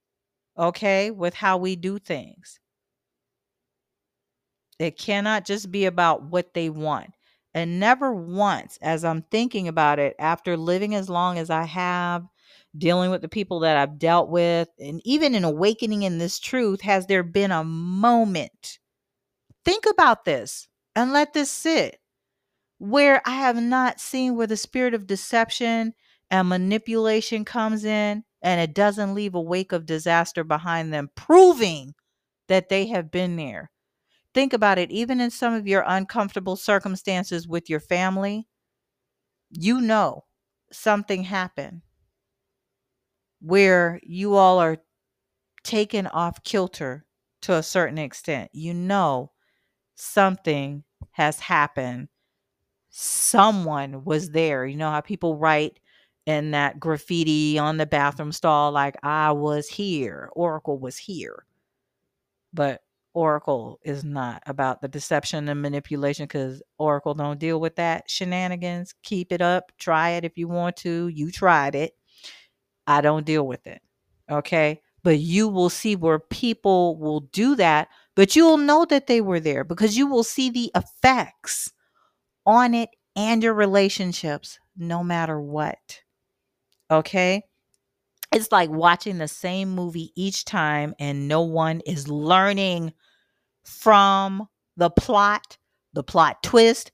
okay, 0.58 1.10
with 1.10 1.34
how 1.34 1.58
we 1.58 1.76
do 1.76 1.98
things. 1.98 2.58
It 4.78 4.98
cannot 4.98 5.44
just 5.44 5.70
be 5.70 5.84
about 5.84 6.24
what 6.24 6.54
they 6.54 6.70
want. 6.70 7.10
And 7.54 7.78
never 7.78 8.12
once, 8.12 8.78
as 8.82 9.04
I'm 9.04 9.22
thinking 9.30 9.68
about 9.68 10.00
it, 10.00 10.16
after 10.18 10.56
living 10.56 10.96
as 10.96 11.08
long 11.08 11.38
as 11.38 11.50
I 11.50 11.64
have, 11.64 12.24
dealing 12.76 13.12
with 13.12 13.22
the 13.22 13.28
people 13.28 13.60
that 13.60 13.76
I've 13.76 13.98
dealt 13.98 14.28
with, 14.28 14.68
and 14.80 15.00
even 15.04 15.36
in 15.36 15.44
awakening 15.44 16.02
in 16.02 16.18
this 16.18 16.40
truth, 16.40 16.80
has 16.80 17.06
there 17.06 17.22
been 17.22 17.52
a 17.52 17.62
moment? 17.62 18.80
Think 19.64 19.84
about 19.88 20.24
this 20.24 20.66
and 20.96 21.12
let 21.12 21.32
this 21.32 21.50
sit 21.50 22.00
where 22.78 23.22
I 23.26 23.32
have 23.36 23.60
not 23.60 24.00
seen 24.00 24.36
where 24.36 24.46
the 24.46 24.56
spirit 24.56 24.94
of 24.94 25.06
deception 25.06 25.94
and 26.30 26.48
manipulation 26.48 27.44
comes 27.44 27.84
in 27.84 28.24
and 28.42 28.60
it 28.60 28.74
doesn't 28.74 29.14
leave 29.14 29.34
a 29.34 29.40
wake 29.40 29.72
of 29.72 29.86
disaster 29.86 30.44
behind 30.44 30.92
them, 30.92 31.10
proving 31.14 31.94
that 32.48 32.68
they 32.68 32.86
have 32.86 33.10
been 33.10 33.36
there. 33.36 33.70
Think 34.34 34.52
about 34.52 34.78
it, 34.78 34.90
even 34.90 35.20
in 35.20 35.30
some 35.30 35.54
of 35.54 35.66
your 35.68 35.84
uncomfortable 35.86 36.56
circumstances 36.56 37.48
with 37.48 37.70
your 37.70 37.80
family, 37.80 38.48
you 39.50 39.80
know 39.80 40.24
something 40.70 41.24
happened 41.24 41.80
where 43.40 44.00
you 44.02 44.34
all 44.34 44.58
are 44.58 44.78
taken 45.64 46.06
off 46.08 46.42
kilter 46.44 47.04
to 47.42 47.54
a 47.54 47.62
certain 47.64 47.98
extent. 47.98 48.50
You 48.54 48.74
know 48.74 49.32
something 49.96 50.84
has 51.12 51.40
happened. 51.40 52.08
Someone 52.96 54.04
was 54.04 54.30
there. 54.30 54.64
You 54.64 54.76
know 54.76 54.90
how 54.90 55.00
people 55.00 55.36
write 55.36 55.80
in 56.26 56.52
that 56.52 56.78
graffiti 56.78 57.58
on 57.58 57.76
the 57.76 57.86
bathroom 57.86 58.30
stall, 58.30 58.70
like, 58.70 58.94
I 59.02 59.32
was 59.32 59.66
here, 59.66 60.30
Oracle 60.36 60.78
was 60.78 60.96
here. 60.96 61.44
But 62.52 62.82
Oracle 63.12 63.80
is 63.82 64.04
not 64.04 64.44
about 64.46 64.80
the 64.80 64.86
deception 64.86 65.48
and 65.48 65.60
manipulation 65.60 66.26
because 66.26 66.62
Oracle 66.78 67.14
don't 67.14 67.40
deal 67.40 67.60
with 67.60 67.74
that 67.76 68.08
shenanigans. 68.08 68.94
Keep 69.02 69.32
it 69.32 69.42
up. 69.42 69.72
Try 69.76 70.10
it 70.10 70.24
if 70.24 70.38
you 70.38 70.46
want 70.46 70.76
to. 70.78 71.08
You 71.08 71.32
tried 71.32 71.74
it. 71.74 71.96
I 72.86 73.00
don't 73.00 73.26
deal 73.26 73.46
with 73.46 73.66
it. 73.66 73.82
Okay. 74.30 74.80
But 75.02 75.18
you 75.18 75.48
will 75.48 75.68
see 75.68 75.96
where 75.96 76.20
people 76.20 76.96
will 76.96 77.20
do 77.32 77.56
that, 77.56 77.88
but 78.14 78.36
you 78.36 78.44
will 78.44 78.56
know 78.56 78.84
that 78.86 79.08
they 79.08 79.20
were 79.20 79.40
there 79.40 79.64
because 79.64 79.98
you 79.98 80.06
will 80.06 80.24
see 80.24 80.48
the 80.48 80.70
effects 80.76 81.72
on 82.46 82.74
it 82.74 82.90
and 83.16 83.42
your 83.42 83.54
relationships 83.54 84.58
no 84.76 85.04
matter 85.04 85.40
what. 85.40 86.00
Okay. 86.90 87.42
It's 88.32 88.50
like 88.50 88.70
watching 88.70 89.18
the 89.18 89.28
same 89.28 89.70
movie 89.70 90.12
each 90.16 90.44
time 90.44 90.94
and 90.98 91.28
no 91.28 91.42
one 91.42 91.80
is 91.86 92.08
learning 92.08 92.92
from 93.64 94.48
the 94.76 94.90
plot, 94.90 95.56
the 95.92 96.02
plot 96.02 96.42
twist. 96.42 96.90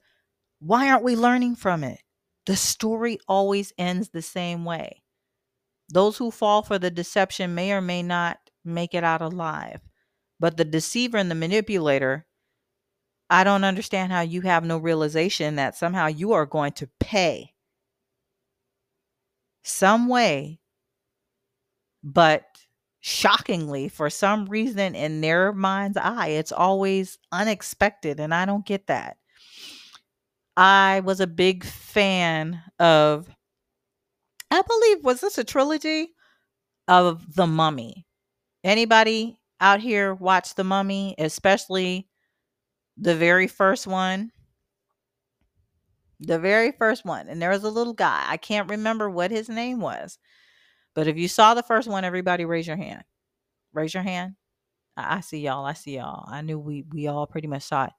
Why 0.60 0.90
aren't 0.90 1.02
we 1.02 1.16
learning 1.16 1.56
from 1.56 1.82
it? 1.82 2.00
The 2.46 2.56
story 2.56 3.18
always 3.26 3.72
ends 3.78 4.10
the 4.10 4.22
same 4.22 4.64
way. 4.64 5.02
Those 5.88 6.18
who 6.18 6.30
fall 6.30 6.62
for 6.62 6.78
the 6.78 6.90
deception 6.90 7.54
may 7.54 7.72
or 7.72 7.80
may 7.80 8.02
not 8.02 8.38
make 8.64 8.94
it 8.94 9.04
out 9.04 9.22
alive. 9.22 9.80
But 10.38 10.56
the 10.56 10.64
deceiver 10.64 11.18
and 11.18 11.30
the 11.30 11.34
manipulator, 11.34 12.26
I 13.30 13.44
don't 13.44 13.62
understand 13.62 14.10
how 14.10 14.22
you 14.22 14.40
have 14.40 14.64
no 14.64 14.76
realization 14.76 15.54
that 15.56 15.76
somehow 15.76 16.08
you 16.08 16.32
are 16.32 16.46
going 16.46 16.72
to 16.72 16.88
pay 16.98 17.54
some 19.62 20.08
way. 20.08 20.58
But 22.02 22.44
shockingly, 22.98 23.88
for 23.88 24.10
some 24.10 24.46
reason 24.46 24.96
in 24.96 25.20
their 25.20 25.52
mind's 25.52 25.96
eye, 25.96 26.28
it's 26.28 26.50
always 26.50 27.18
unexpected. 27.30 28.18
And 28.18 28.34
I 28.34 28.46
don't 28.46 28.66
get 28.66 28.88
that. 28.88 29.16
I 30.56 31.00
was 31.04 31.20
a 31.20 31.26
big 31.28 31.64
fan 31.64 32.60
of, 32.80 33.28
I 34.50 34.60
believe, 34.62 35.04
was 35.04 35.20
this 35.20 35.38
a 35.38 35.44
trilogy 35.44 36.08
of 36.88 37.36
The 37.36 37.46
Mummy? 37.46 38.06
Anybody 38.64 39.38
out 39.60 39.80
here 39.80 40.14
watch 40.14 40.56
The 40.56 40.64
Mummy, 40.64 41.14
especially 41.16 42.09
the 43.00 43.16
very 43.16 43.46
first 43.46 43.86
one, 43.86 44.30
the 46.20 46.38
very 46.38 46.70
first 46.72 47.04
one, 47.04 47.28
and 47.28 47.40
there 47.40 47.50
was 47.50 47.64
a 47.64 47.70
little 47.70 47.94
guy. 47.94 48.24
I 48.28 48.36
can't 48.36 48.70
remember 48.70 49.08
what 49.08 49.30
his 49.30 49.48
name 49.48 49.80
was, 49.80 50.18
but 50.94 51.08
if 51.08 51.16
you 51.16 51.26
saw 51.26 51.54
the 51.54 51.62
first 51.62 51.88
one, 51.88 52.04
everybody 52.04 52.44
raise 52.44 52.66
your 52.66 52.76
hand. 52.76 53.02
Raise 53.72 53.94
your 53.94 54.02
hand. 54.02 54.34
I, 54.96 55.16
I 55.16 55.20
see 55.20 55.38
y'all. 55.40 55.64
I 55.64 55.72
see 55.72 55.96
y'all. 55.96 56.28
I 56.28 56.42
knew 56.42 56.58
we 56.58 56.84
we 56.92 57.06
all 57.08 57.26
pretty 57.26 57.48
much 57.48 57.62
saw 57.62 57.84
it. 57.86 57.92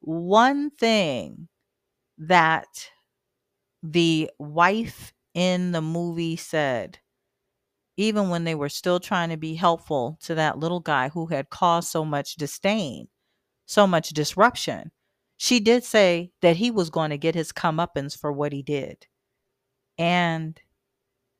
One 0.00 0.70
thing 0.70 1.48
that 2.18 2.90
the 3.82 4.30
wife 4.38 5.12
in 5.34 5.72
the 5.72 5.82
movie 5.82 6.36
said, 6.36 6.98
even 7.96 8.28
when 8.28 8.44
they 8.44 8.54
were 8.54 8.68
still 8.68 9.00
trying 9.00 9.30
to 9.30 9.36
be 9.36 9.54
helpful 9.54 10.18
to 10.22 10.34
that 10.36 10.58
little 10.58 10.80
guy 10.80 11.08
who 11.08 11.26
had 11.26 11.50
caused 11.50 11.88
so 11.88 12.04
much 12.04 12.36
disdain, 12.36 13.08
so 13.72 13.86
much 13.86 14.10
disruption, 14.10 14.90
she 15.38 15.58
did 15.58 15.82
say 15.82 16.30
that 16.42 16.56
he 16.56 16.70
was 16.70 16.90
going 16.90 17.10
to 17.10 17.18
get 17.18 17.34
his 17.34 17.52
comeuppance 17.52 18.16
for 18.16 18.30
what 18.30 18.52
he 18.52 18.62
did. 18.62 19.06
And 19.98 20.60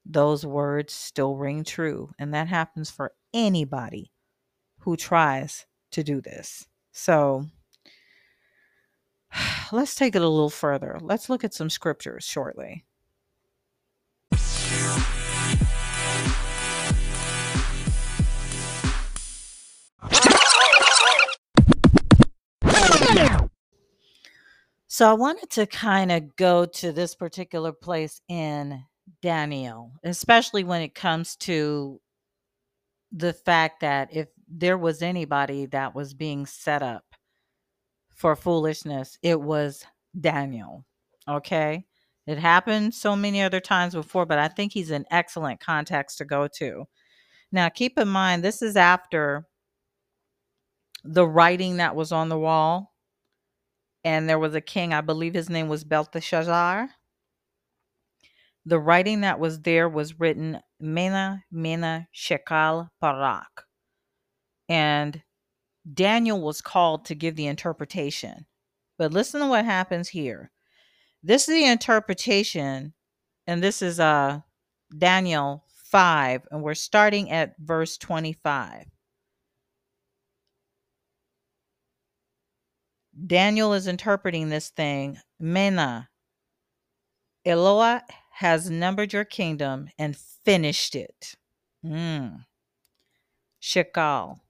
those 0.05 0.45
words 0.45 0.93
still 0.93 1.37
ring 1.37 1.62
true. 1.62 2.11
And 2.18 2.35
that 2.35 2.49
happens 2.49 2.91
for 2.91 3.12
anybody 3.33 4.11
who 4.80 4.97
tries 4.97 5.66
to 5.93 6.03
do 6.03 6.20
this. 6.20 6.66
So 6.91 7.47
let's 9.72 9.95
take 9.95 10.16
it 10.16 10.22
a 10.22 10.28
little 10.28 10.51
further. 10.51 10.99
Let's 11.01 11.28
look 11.28 11.45
at 11.45 11.55
some 11.55 11.70
scriptures 11.70 12.24
shortly. 12.24 12.85
So 24.93 25.09
I 25.09 25.14
wanted 25.14 25.49
to 25.53 25.64
kind 25.66 26.12
of 26.12 26.36
go 26.36 26.66
to 26.66 26.93
this 26.93 27.14
particular 27.14 27.72
place 27.72 28.20
in 28.28 28.84
Daniel, 29.22 29.90
especially 30.05 30.64
when 30.64 30.82
it 30.82 30.95
comes 30.95 31.34
to 31.36 31.99
the 33.11 33.32
fact 33.32 33.80
that 33.80 34.14
if 34.14 34.28
there 34.47 34.76
was 34.76 35.01
anybody 35.01 35.64
that 35.64 35.95
was 35.95 36.12
being 36.12 36.45
set 36.45 36.82
up 36.82 37.07
for 38.14 38.36
foolishness, 38.36 39.16
it 39.22 39.40
was 39.40 39.82
Daniel. 40.20 40.84
Okay. 41.26 41.86
It 42.26 42.36
happened 42.36 42.93
so 42.93 43.16
many 43.16 43.40
other 43.40 43.61
times 43.61 43.95
before, 43.95 44.26
but 44.26 44.38
I 44.38 44.49
think 44.49 44.74
he's 44.74 44.90
an 44.90 45.07
excellent 45.11 45.59
context 45.59 46.18
to 46.18 46.26
go 46.26 46.49
to. 46.59 46.84
Now, 47.51 47.70
keep 47.70 47.99
in 47.99 48.09
mind, 48.09 48.45
this 48.45 48.61
is 48.61 48.76
after 48.76 49.47
the 51.03 51.26
writing 51.26 51.78
that 51.78 51.97
was 51.97 52.12
on 52.12 52.28
the 52.28 52.38
wall 52.38 52.91
and 54.05 54.28
there 54.28 54.38
was 54.38 54.55
a 54.55 54.61
king, 54.61 54.92
I 54.92 55.00
believe 55.00 55.34
his 55.34 55.50
name 55.50 55.68
was 55.68 55.84
Belteshazzar. 55.84 56.88
The 58.64 58.78
writing 58.78 59.22
that 59.22 59.40
was 59.40 59.61
there 59.61 59.88
was 59.88 60.20
written 60.20 60.61
Mena, 60.78 61.44
Mena, 61.50 62.09
Shekal, 62.14 62.90
Parak. 63.03 63.64
And 64.68 65.22
Daniel 65.92 66.40
was 66.40 66.61
called 66.61 67.07
to 67.07 67.14
give 67.14 67.36
the 67.36 67.46
interpretation. 67.46 68.46
But 68.98 69.12
listen 69.12 69.40
to 69.40 69.48
what 69.48 69.64
happens 69.64 70.09
here. 70.09 70.50
This 71.22 71.48
is 71.48 71.55
the 71.55 71.66
interpretation, 71.66 72.94
and 73.46 73.62
this 73.62 73.82
is 73.82 74.00
uh 74.00 74.40
Daniel 74.96 75.64
5, 75.90 76.48
and 76.50 76.62
we're 76.62 76.74
starting 76.74 77.30
at 77.30 77.55
verse 77.59 77.96
25. 77.98 78.86
Daniel 83.26 83.74
is 83.74 83.86
interpreting 83.86 84.48
this 84.48 84.70
thing. 84.70 85.18
Mena, 85.38 86.08
Eloah 87.44 88.02
has 88.30 88.70
numbered 88.70 89.12
your 89.12 89.24
kingdom 89.24 89.88
and 89.98 90.16
finished 90.16 90.94
it. 90.94 91.34
Mm. 91.84 92.44
Shekal. 93.60 94.40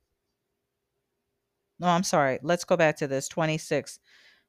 No, 1.81 1.89
I'm 1.89 2.05
sorry. 2.05 2.39
Let's 2.43 2.65
go 2.65 2.77
back 2.77 2.97
to 2.99 3.09
this. 3.09 3.29
26. 3.29 3.99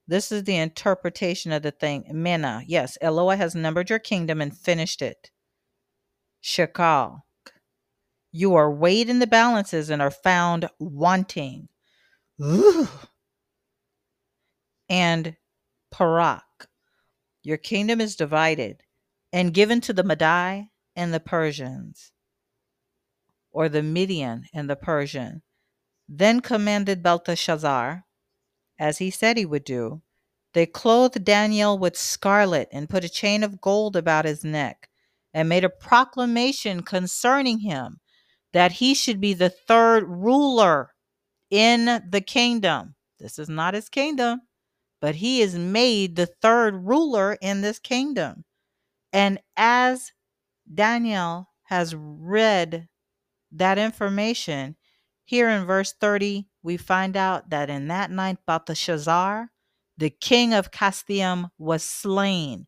This 0.07 0.31
is 0.31 0.43
the 0.43 0.57
interpretation 0.57 1.51
of 1.51 1.63
the 1.63 1.71
thing. 1.71 2.05
Mena. 2.11 2.63
Yes, 2.67 2.97
Eloah 3.01 3.37
has 3.37 3.55
numbered 3.55 3.89
your 3.89 3.99
kingdom 3.99 4.41
and 4.41 4.55
finished 4.55 5.01
it. 5.01 5.31
Shekal. 6.43 7.23
You 8.31 8.55
are 8.55 8.69
weighed 8.71 9.09
in 9.09 9.19
the 9.19 9.27
balances 9.27 9.89
and 9.89 10.01
are 10.01 10.11
found 10.11 10.69
wanting. 10.79 11.69
Ooh 12.41 12.87
and 14.93 15.35
Parak. 15.91 16.67
Your 17.41 17.57
kingdom 17.57 17.99
is 17.99 18.15
divided 18.15 18.83
and 19.31 19.51
given 19.51 19.81
to 19.81 19.91
the 19.91 20.03
Madai 20.03 20.69
and 20.95 21.11
the 21.11 21.19
Persians, 21.19 22.11
or 23.51 23.69
the 23.69 23.81
Median 23.81 24.45
and 24.53 24.69
the 24.69 24.75
Persian. 24.75 25.41
Then 26.07 26.41
commanded 26.41 27.01
Belteshazzar, 27.01 28.05
as 28.77 28.99
he 28.99 29.09
said 29.09 29.35
he 29.35 29.47
would 29.47 29.63
do, 29.63 30.03
they 30.53 30.67
clothed 30.67 31.23
Daniel 31.23 31.79
with 31.79 31.97
scarlet 31.97 32.69
and 32.71 32.87
put 32.87 33.03
a 33.03 33.09
chain 33.09 33.43
of 33.43 33.61
gold 33.61 33.95
about 33.95 34.25
his 34.25 34.43
neck 34.43 34.89
and 35.33 35.49
made 35.49 35.63
a 35.63 35.69
proclamation 35.69 36.83
concerning 36.83 37.61
him 37.61 37.99
that 38.51 38.73
he 38.73 38.93
should 38.93 39.19
be 39.19 39.33
the 39.33 39.49
third 39.49 40.03
ruler 40.07 40.93
in 41.49 41.85
the 42.07 42.21
kingdom. 42.21 42.93
This 43.19 43.39
is 43.39 43.49
not 43.49 43.73
his 43.73 43.89
kingdom 43.89 44.41
but 45.03 45.15
he 45.15 45.41
is 45.41 45.53
made 45.55 46.15
the 46.15 46.25
third 46.25 46.87
ruler 46.87 47.37
in 47.41 47.59
this 47.59 47.77
kingdom. 47.77 48.45
And 49.11 49.37
as 49.57 50.13
Daniel 50.73 51.49
has 51.63 51.93
read 51.93 52.87
that 53.51 53.77
information, 53.77 54.77
here 55.25 55.49
in 55.49 55.65
verse 55.65 55.93
30, 55.99 56.47
we 56.63 56.77
find 56.77 57.17
out 57.17 57.49
that 57.49 57.69
in 57.69 57.89
that 57.89 58.11
night, 58.11 58.37
Belteshazzar, 58.47 59.49
the 59.97 60.09
king 60.09 60.53
of 60.53 60.71
Kasdim, 60.71 61.49
was 61.57 61.83
slain, 61.83 62.67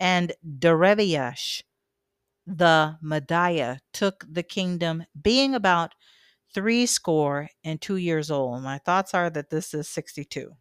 and 0.00 0.32
Daryavesh, 0.44 1.62
the 2.44 2.98
Mediah, 3.00 3.78
took 3.92 4.24
the 4.28 4.42
kingdom, 4.42 5.04
being 5.22 5.54
about 5.54 5.94
three 6.52 6.86
score 6.86 7.50
and 7.62 7.80
two 7.80 7.98
years 7.98 8.32
old. 8.32 8.64
My 8.64 8.78
thoughts 8.78 9.14
are 9.14 9.30
that 9.30 9.50
this 9.50 9.72
is 9.74 9.88
62. 9.88 10.56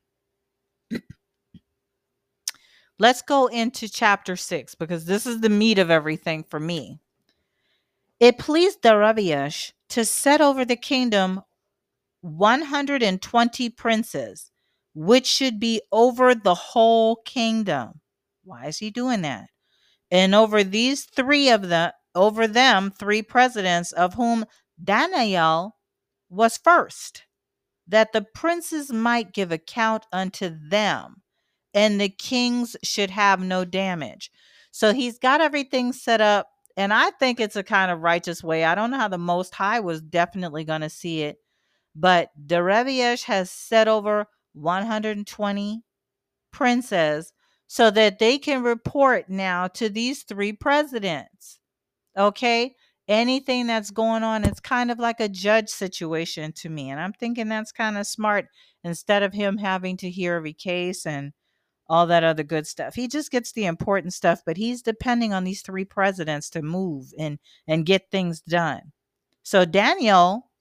Let's 3.00 3.22
go 3.22 3.48
into 3.48 3.88
chapter 3.88 4.36
six 4.36 4.74
because 4.74 5.06
this 5.06 5.28
is 5.28 5.42
the 5.42 5.50
meat 5.50 5.78
of 5.78 5.92
everything 5.92 6.44
for 6.44 6.60
me. 6.60 7.00
It 8.20 8.40
pleased 8.40 8.82
Daryavesh 8.82 9.74
to 9.90 10.04
set 10.04 10.42
over 10.42 10.66
the 10.66 10.76
kingdom 10.76 11.42
120 12.22 13.70
princes, 13.70 14.52
which 14.96 15.28
should 15.28 15.60
be 15.60 15.82
over 15.92 16.34
the 16.34 16.56
whole 16.56 17.18
kingdom. 17.18 18.02
Why 18.44 18.66
is 18.66 18.80
he 18.80 18.90
doing 18.90 19.22
that? 19.22 19.50
And 20.10 20.34
over 20.34 20.64
these 20.64 21.06
three 21.06 21.50
of 21.50 21.70
the 21.70 21.94
over 22.16 22.48
them 22.48 22.90
three 22.90 23.22
presidents 23.22 23.92
of 23.92 24.16
whom 24.16 24.46
Daniel 24.84 25.76
was 26.30 26.58
first 26.58 27.26
that 27.88 28.12
the 28.14 28.22
princes 28.22 28.92
might 28.92 29.34
give 29.34 29.52
account 29.52 30.06
unto 30.12 30.50
them, 30.70 31.22
and 31.74 32.00
the 32.00 32.10
kings 32.10 32.76
should 32.84 33.10
have 33.10 33.42
no 33.42 33.66
damage. 33.66 34.32
So 34.72 34.94
he's 34.94 35.18
got 35.18 35.42
everything 35.42 35.94
set 35.94 36.22
up, 36.22 36.50
and 36.76 36.94
I 36.94 37.12
think 37.12 37.40
it's 37.40 37.56
a 37.56 37.64
kind 37.64 37.92
of 37.92 38.02
righteous 38.02 38.44
way. 38.44 38.64
I 38.64 38.76
don't 38.76 38.92
know 38.92 38.98
how 38.98 39.08
the 39.08 39.18
Most 39.18 39.56
High 39.56 39.80
was 39.80 40.02
definitely 40.02 40.64
going 40.64 40.82
to 40.82 40.90
see 40.90 41.24
it, 41.24 41.38
but 41.96 42.30
Daryavesh 42.46 43.24
has 43.24 43.50
set 43.50 43.88
over 43.88 44.28
120 44.54 45.84
princes 46.52 47.34
so 47.68 47.92
that 47.92 48.20
they 48.20 48.38
can 48.38 48.64
report 48.64 49.30
now 49.30 49.68
to 49.68 49.90
these 49.90 50.24
three 50.24 50.54
presidents. 50.54 51.60
Okay 52.18 52.76
anything 53.08 53.68
that's 53.68 53.91
going 53.91 54.24
on 54.24 54.43
it's 54.43 54.60
kind 54.60 54.91
of 54.91 54.99
like 54.99 55.20
a 55.20 55.30
judge 55.30 55.70
situation 55.70 56.51
to 56.51 56.70
me 56.70 56.89
and 56.89 56.99
i'm 56.99 57.14
thinking 57.14 57.47
that's 57.47 57.72
kind 57.72 57.97
of 57.97 58.05
smart 58.05 58.47
instead 58.84 59.24
of 59.24 59.34
him 59.34 59.58
having 59.58 59.95
to 59.97 60.10
hear 60.10 60.36
every 60.36 60.53
case 60.53 61.05
and 61.05 61.32
all 61.89 62.08
that 62.08 62.24
other 62.24 62.43
good 62.43 62.68
stuff. 62.68 62.95
He 62.95 63.08
just 63.08 63.32
gets 63.32 63.51
the 63.51 63.66
important 63.66 64.14
stuff 64.14 64.41
but 64.45 64.58
he's 64.58 64.82
depending 64.82 65.34
on 65.34 65.43
these 65.43 65.62
three 65.62 65.86
presidents 65.86 66.49
to 66.51 66.62
move 66.62 67.14
and 67.18 67.39
and 67.68 67.86
get 67.86 68.12
things 68.12 68.41
done. 68.41 68.91
So 69.43 69.66
daniel 69.66 70.51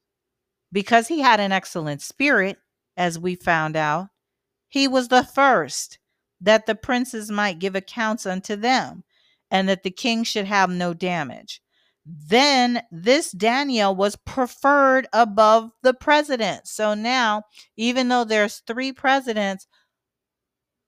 because 0.71 1.07
he 1.07 1.19
had 1.19 1.39
an 1.39 1.51
excellent 1.51 2.01
spirit 2.01 2.57
as 2.95 3.19
we 3.19 3.35
found 3.35 3.75
out 3.75 4.07
he 4.67 4.87
was 4.87 5.07
the 5.07 5.23
first 5.23 5.99
that 6.39 6.65
the 6.65 6.75
princes 6.75 7.31
might 7.31 7.59
give 7.59 7.75
accounts 7.75 8.25
unto 8.25 8.55
them 8.55 9.03
and 9.49 9.67
that 9.69 9.83
the 9.83 9.91
king 9.91 10.23
should 10.23 10.45
have 10.45 10.69
no 10.69 10.93
damage 10.93 11.61
then 12.09 12.81
this 12.89 13.31
Daniel 13.31 13.93
was 13.93 14.15
preferred 14.15 15.07
above 15.11 15.71
the 15.83 15.93
president. 15.93 16.65
So 16.67 16.93
now, 16.93 17.43
even 17.75 18.07
though 18.07 18.23
there's 18.23 18.63
three 18.65 18.93
presidents, 18.93 19.67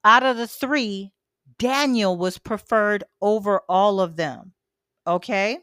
out 0.02 0.22
of 0.22 0.38
the 0.38 0.46
three, 0.46 1.12
Daniel 1.58 2.16
was 2.16 2.38
preferred 2.38 3.04
over 3.20 3.60
all 3.68 4.00
of 4.00 4.16
them. 4.16 4.52
Okay? 5.06 5.58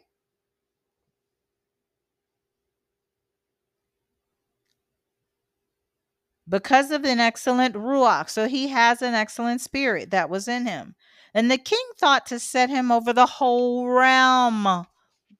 Because 6.47 6.91
of 6.91 7.03
an 7.03 7.19
excellent 7.19 7.73
ruach. 7.73 8.29
So 8.29 8.47
he 8.47 8.67
has 8.67 9.01
an 9.01 9.15
excellent 9.15 9.61
spirit 9.61 10.11
that 10.11 10.29
was 10.29 10.47
in 10.47 10.67
him. 10.67 10.93
And 11.33 11.49
the 11.49 11.57
king 11.57 11.83
thought 11.99 12.27
to 12.27 12.39
set 12.39 12.69
him 12.69 12.91
over 12.91 13.11
the 13.11 13.25
whole 13.25 13.87
realm. 13.87 14.85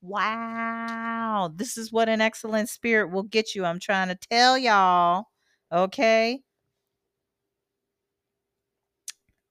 Wow. 0.02 1.52
This 1.56 1.78
is 1.78 1.92
what 1.92 2.10
an 2.10 2.22
excellent 2.22 2.70
spirit 2.70 3.12
will 3.12 3.24
get 3.24 3.56
you. 3.56 3.66
I'm 3.66 3.80
trying 3.80 4.10
to 4.10 4.16
tell 4.16 4.58
y'all. 4.58 5.26
Okay? 5.72 6.42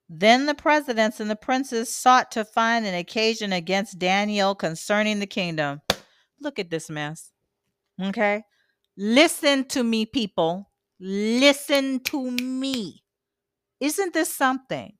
Then 0.09 0.47
the 0.47 0.55
presidents 0.55 1.19
and 1.19 1.29
the 1.29 1.37
princes 1.37 1.89
sought 1.89 2.31
to 2.33 2.45
find 2.45 2.87
an 2.87 2.95
occasion 2.95 3.53
against 3.53 3.99
Daniel 3.99 4.55
concerning 4.55 5.19
the 5.19 5.27
kingdom. 5.27 5.83
Look 6.41 6.59
at 6.59 6.71
this 6.71 6.89
mess. 6.89 7.33
Okay? 8.01 8.45
Listen 8.97 9.65
to 9.69 9.83
me, 9.83 10.07
people. 10.07 10.71
Listen 11.01 12.01
to 12.05 12.31
me. 12.31 13.03
Isn't 13.81 14.15
this 14.15 14.33
something? 14.33 14.93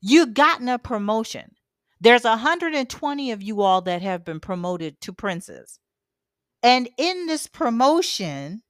You've 0.00 0.34
gotten 0.34 0.68
a 0.68 0.78
promotion. 0.78 1.55
There's 2.00 2.24
120 2.24 3.30
of 3.32 3.42
you 3.42 3.62
all 3.62 3.80
that 3.82 4.02
have 4.02 4.24
been 4.24 4.40
promoted 4.40 5.00
to 5.02 5.12
princes. 5.12 5.78
And 6.62 6.88
in 6.98 7.26
this 7.26 7.46
promotion, 7.46 8.62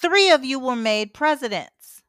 three 0.00 0.30
of 0.30 0.44
you 0.44 0.58
were 0.58 0.76
made 0.76 1.12
presidents. 1.14 2.02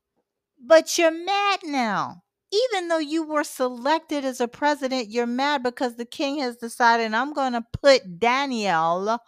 But 0.64 0.98
you're 0.98 1.12
mad 1.12 1.62
now. 1.64 2.24
Even 2.54 2.90
though 2.90 3.00
you 3.00 3.24
were 3.24 3.46
selected 3.46 4.26
as 4.26 4.42
a 4.42 4.48
president, 4.48 5.10
you're 5.10 5.26
mad 5.26 5.64
because 5.64 5.96
the 5.96 6.06
king 6.06 6.40
has 6.40 6.58
decided 6.58 7.14
I'm 7.14 7.34
going 7.34 7.54
to 7.54 7.66
put 7.82 8.20
Daniel 8.20 9.20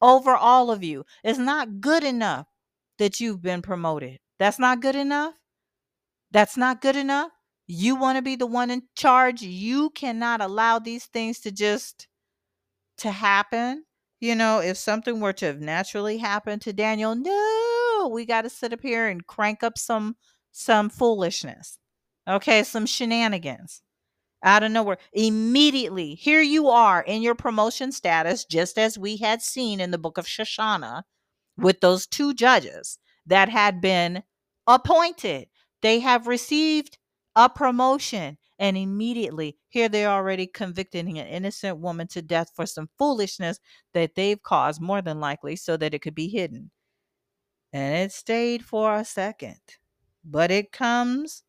over 0.00 0.34
all 0.34 0.70
of 0.70 0.82
you. 0.82 1.04
It's 1.22 1.38
not 1.38 1.80
good 1.80 2.04
enough 2.04 2.46
that 2.98 3.20
you've 3.20 3.42
been 3.42 3.62
promoted. 3.62 4.18
That's 4.38 4.58
not 4.58 4.80
good 4.80 4.96
enough. 4.96 5.34
That's 6.30 6.56
not 6.56 6.80
good 6.80 6.96
enough. 6.96 7.30
You 7.72 7.94
want 7.94 8.16
to 8.16 8.22
be 8.22 8.34
the 8.34 8.46
one 8.46 8.68
in 8.68 8.82
charge. 8.96 9.42
You 9.42 9.90
cannot 9.90 10.40
allow 10.40 10.80
these 10.80 11.06
things 11.06 11.38
to 11.40 11.52
just 11.52 12.08
to 12.98 13.12
happen. 13.12 13.84
You 14.18 14.34
know, 14.34 14.58
if 14.58 14.76
something 14.76 15.20
were 15.20 15.32
to 15.34 15.46
have 15.46 15.60
naturally 15.60 16.18
happened 16.18 16.62
to 16.62 16.72
Daniel, 16.72 17.14
no, 17.14 18.10
we 18.12 18.26
got 18.26 18.42
to 18.42 18.50
sit 18.50 18.72
up 18.72 18.80
here 18.82 19.06
and 19.06 19.24
crank 19.24 19.62
up 19.62 19.78
some 19.78 20.16
some 20.50 20.90
foolishness. 20.90 21.78
Okay, 22.28 22.64
some 22.64 22.86
shenanigans 22.86 23.82
out 24.42 24.64
of 24.64 24.72
nowhere. 24.72 24.98
Immediately, 25.12 26.16
here 26.16 26.42
you 26.42 26.68
are 26.68 27.02
in 27.02 27.22
your 27.22 27.36
promotion 27.36 27.92
status, 27.92 28.44
just 28.44 28.78
as 28.78 28.98
we 28.98 29.18
had 29.18 29.42
seen 29.42 29.78
in 29.78 29.92
the 29.92 29.98
book 29.98 30.18
of 30.18 30.26
Shoshana 30.26 31.04
with 31.56 31.80
those 31.80 32.08
two 32.08 32.34
judges 32.34 32.98
that 33.26 33.48
had 33.48 33.80
been 33.80 34.24
appointed. 34.66 35.46
They 35.82 36.00
have 36.00 36.26
received 36.26 36.98
a 37.44 37.48
promotion. 37.48 38.38
And 38.58 38.76
immediately, 38.76 39.56
here 39.68 39.88
they're 39.88 40.10
already 40.10 40.46
convicting 40.46 41.18
an 41.18 41.26
innocent 41.26 41.78
woman 41.78 42.08
to 42.08 42.22
death 42.22 42.50
for 42.54 42.66
some 42.66 42.90
foolishness 42.98 43.58
that 43.94 44.14
they've 44.14 44.42
caused, 44.42 44.80
more 44.80 45.02
than 45.02 45.20
likely, 45.20 45.56
so 45.56 45.76
that 45.78 45.94
it 45.94 46.00
could 46.02 46.14
be 46.14 46.28
hidden. 46.28 46.70
And 47.72 47.96
it 47.96 48.12
stayed 48.12 48.64
for 48.64 48.94
a 48.94 49.04
second 49.04 49.58
but 50.22 50.50
it 50.52 50.70
comes. 50.70 51.42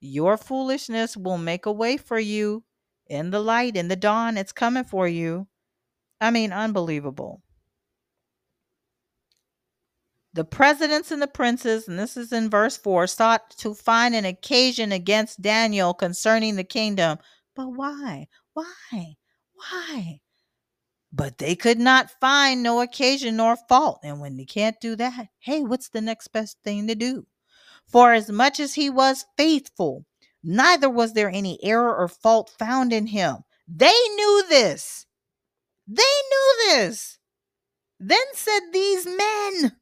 Your 0.00 0.36
foolishness 0.38 1.16
will 1.16 1.38
make 1.38 1.66
a 1.66 1.72
way 1.72 1.96
for 1.98 2.18
you 2.20 2.64
in 3.06 3.30
the 3.30 3.40
light, 3.40 3.76
in 3.76 3.88
the 3.88 3.96
dawn. 3.96 4.36
It's 4.38 4.52
coming 4.52 4.84
for 4.84 5.08
you. 5.08 5.48
I 6.20 6.30
mean, 6.32 6.52
unbelievable. 6.52 7.42
The 10.36 10.44
presidents 10.44 11.10
and 11.10 11.22
the 11.22 11.26
princes, 11.26 11.88
and 11.88 11.98
this 11.98 12.14
is 12.14 12.30
in 12.30 12.50
verse 12.50 12.76
4, 12.76 13.06
sought 13.06 13.48
to 13.56 13.72
find 13.72 14.14
an 14.14 14.26
occasion 14.26 14.92
against 14.92 15.40
Daniel 15.40 15.94
concerning 15.94 16.56
the 16.56 16.62
kingdom. 16.62 17.16
But 17.54 17.68
why? 17.70 18.28
Why? 18.52 19.16
Why? 19.54 20.20
But 21.10 21.38
they 21.38 21.56
could 21.56 21.78
not 21.78 22.10
find 22.20 22.62
no 22.62 22.82
occasion 22.82 23.36
nor 23.36 23.56
fault. 23.56 24.00
And 24.02 24.20
when 24.20 24.36
they 24.36 24.44
can't 24.44 24.78
do 24.78 24.94
that, 24.96 25.28
hey, 25.38 25.62
what's 25.62 25.88
the 25.88 26.02
next 26.02 26.28
best 26.28 26.58
thing 26.62 26.86
to 26.88 26.94
do? 26.94 27.26
For 27.88 28.12
as 28.12 28.30
much 28.30 28.60
as 28.60 28.74
he 28.74 28.90
was 28.90 29.24
faithful, 29.38 30.04
neither 30.44 30.90
was 30.90 31.14
there 31.14 31.30
any 31.30 31.58
error 31.64 31.96
or 31.96 32.08
fault 32.08 32.52
found 32.58 32.92
in 32.92 33.06
him. 33.06 33.36
They 33.66 33.86
knew 33.86 34.44
this. 34.50 35.06
They 35.88 36.02
knew 36.02 36.54
this. 36.68 37.16
Then 37.98 38.18
said 38.34 38.60
these 38.74 39.06
men, 39.06 39.72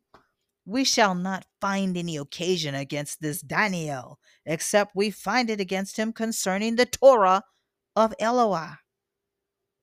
We 0.67 0.85
shall 0.85 1.15
not 1.15 1.47
find 1.61 1.97
any 1.97 2.17
occasion 2.17 2.75
against 2.75 3.21
this 3.21 3.41
Daniel, 3.41 4.19
except 4.47 4.97
we 4.97 5.11
find 5.11 5.51
it 5.51 5.61
against 5.61 5.99
him 5.99 6.13
concerning 6.13 6.77
the 6.77 6.87
Torah 6.87 7.43
of 7.95 8.15
Eloah. 8.19 8.79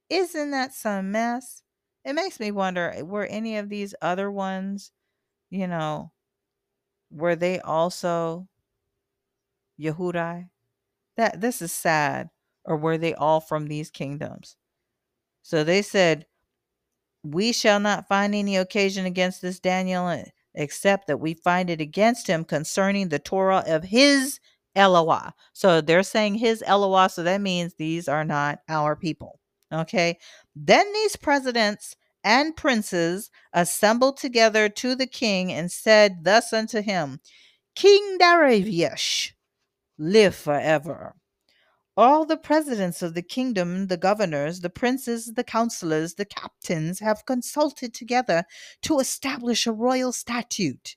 Isn't 0.09 0.51
that 0.51 0.73
some 0.73 1.11
mess? 1.11 1.61
It 2.03 2.13
makes 2.13 2.39
me 2.39 2.51
wonder 2.51 2.93
were 3.03 3.25
any 3.25 3.57
of 3.57 3.69
these 3.69 3.93
other 4.01 4.31
ones, 4.31 4.91
you 5.49 5.67
know, 5.67 6.11
were 7.11 7.35
they 7.35 7.59
also 7.59 8.47
Yehudai? 9.79 10.49
That 11.17 11.41
this 11.41 11.61
is 11.61 11.71
sad. 11.71 12.29
Or 12.63 12.77
were 12.77 12.97
they 12.97 13.13
all 13.13 13.41
from 13.41 13.67
these 13.67 13.89
kingdoms? 13.89 14.55
So 15.41 15.63
they 15.63 15.81
said, 15.81 16.25
We 17.23 17.51
shall 17.51 17.79
not 17.79 18.07
find 18.07 18.35
any 18.35 18.55
occasion 18.55 19.05
against 19.05 19.41
this 19.41 19.59
Daniel, 19.59 20.07
eh, 20.07 20.25
except 20.53 21.07
that 21.07 21.19
we 21.19 21.33
find 21.33 21.69
it 21.69 21.81
against 21.81 22.27
him 22.27 22.43
concerning 22.43 23.09
the 23.09 23.19
Torah 23.19 23.63
of 23.67 23.83
his 23.83 24.39
Eloah. 24.75 25.33
So 25.53 25.81
they're 25.81 26.03
saying 26.03 26.35
his 26.35 26.63
Eloah, 26.65 27.09
so 27.09 27.23
that 27.23 27.41
means 27.41 27.73
these 27.73 28.07
are 28.07 28.25
not 28.25 28.59
our 28.69 28.95
people. 28.95 29.39
Okay. 29.73 30.17
Then 30.55 30.91
these 30.93 31.15
presidents 31.15 31.95
and 32.23 32.55
princes 32.55 33.31
assembled 33.53 34.17
together 34.17 34.69
to 34.69 34.95
the 34.95 35.07
king 35.07 35.51
and 35.51 35.71
said 35.71 36.23
thus 36.23 36.53
unto 36.53 36.81
him, 36.81 37.19
King 37.75 38.17
Darius, 38.17 39.31
live 39.97 40.35
forever. 40.35 41.15
All 42.01 42.25
the 42.25 42.35
presidents 42.35 43.03
of 43.03 43.13
the 43.13 43.21
kingdom, 43.21 43.85
the 43.85 43.95
governors, 43.95 44.61
the 44.61 44.71
princes, 44.71 45.33
the 45.35 45.43
counselors, 45.43 46.15
the 46.15 46.25
captains 46.25 46.99
have 46.99 47.27
consulted 47.27 47.93
together 47.93 48.45
to 48.81 48.97
establish 48.97 49.67
a 49.67 49.71
royal 49.71 50.11
statute 50.11 50.95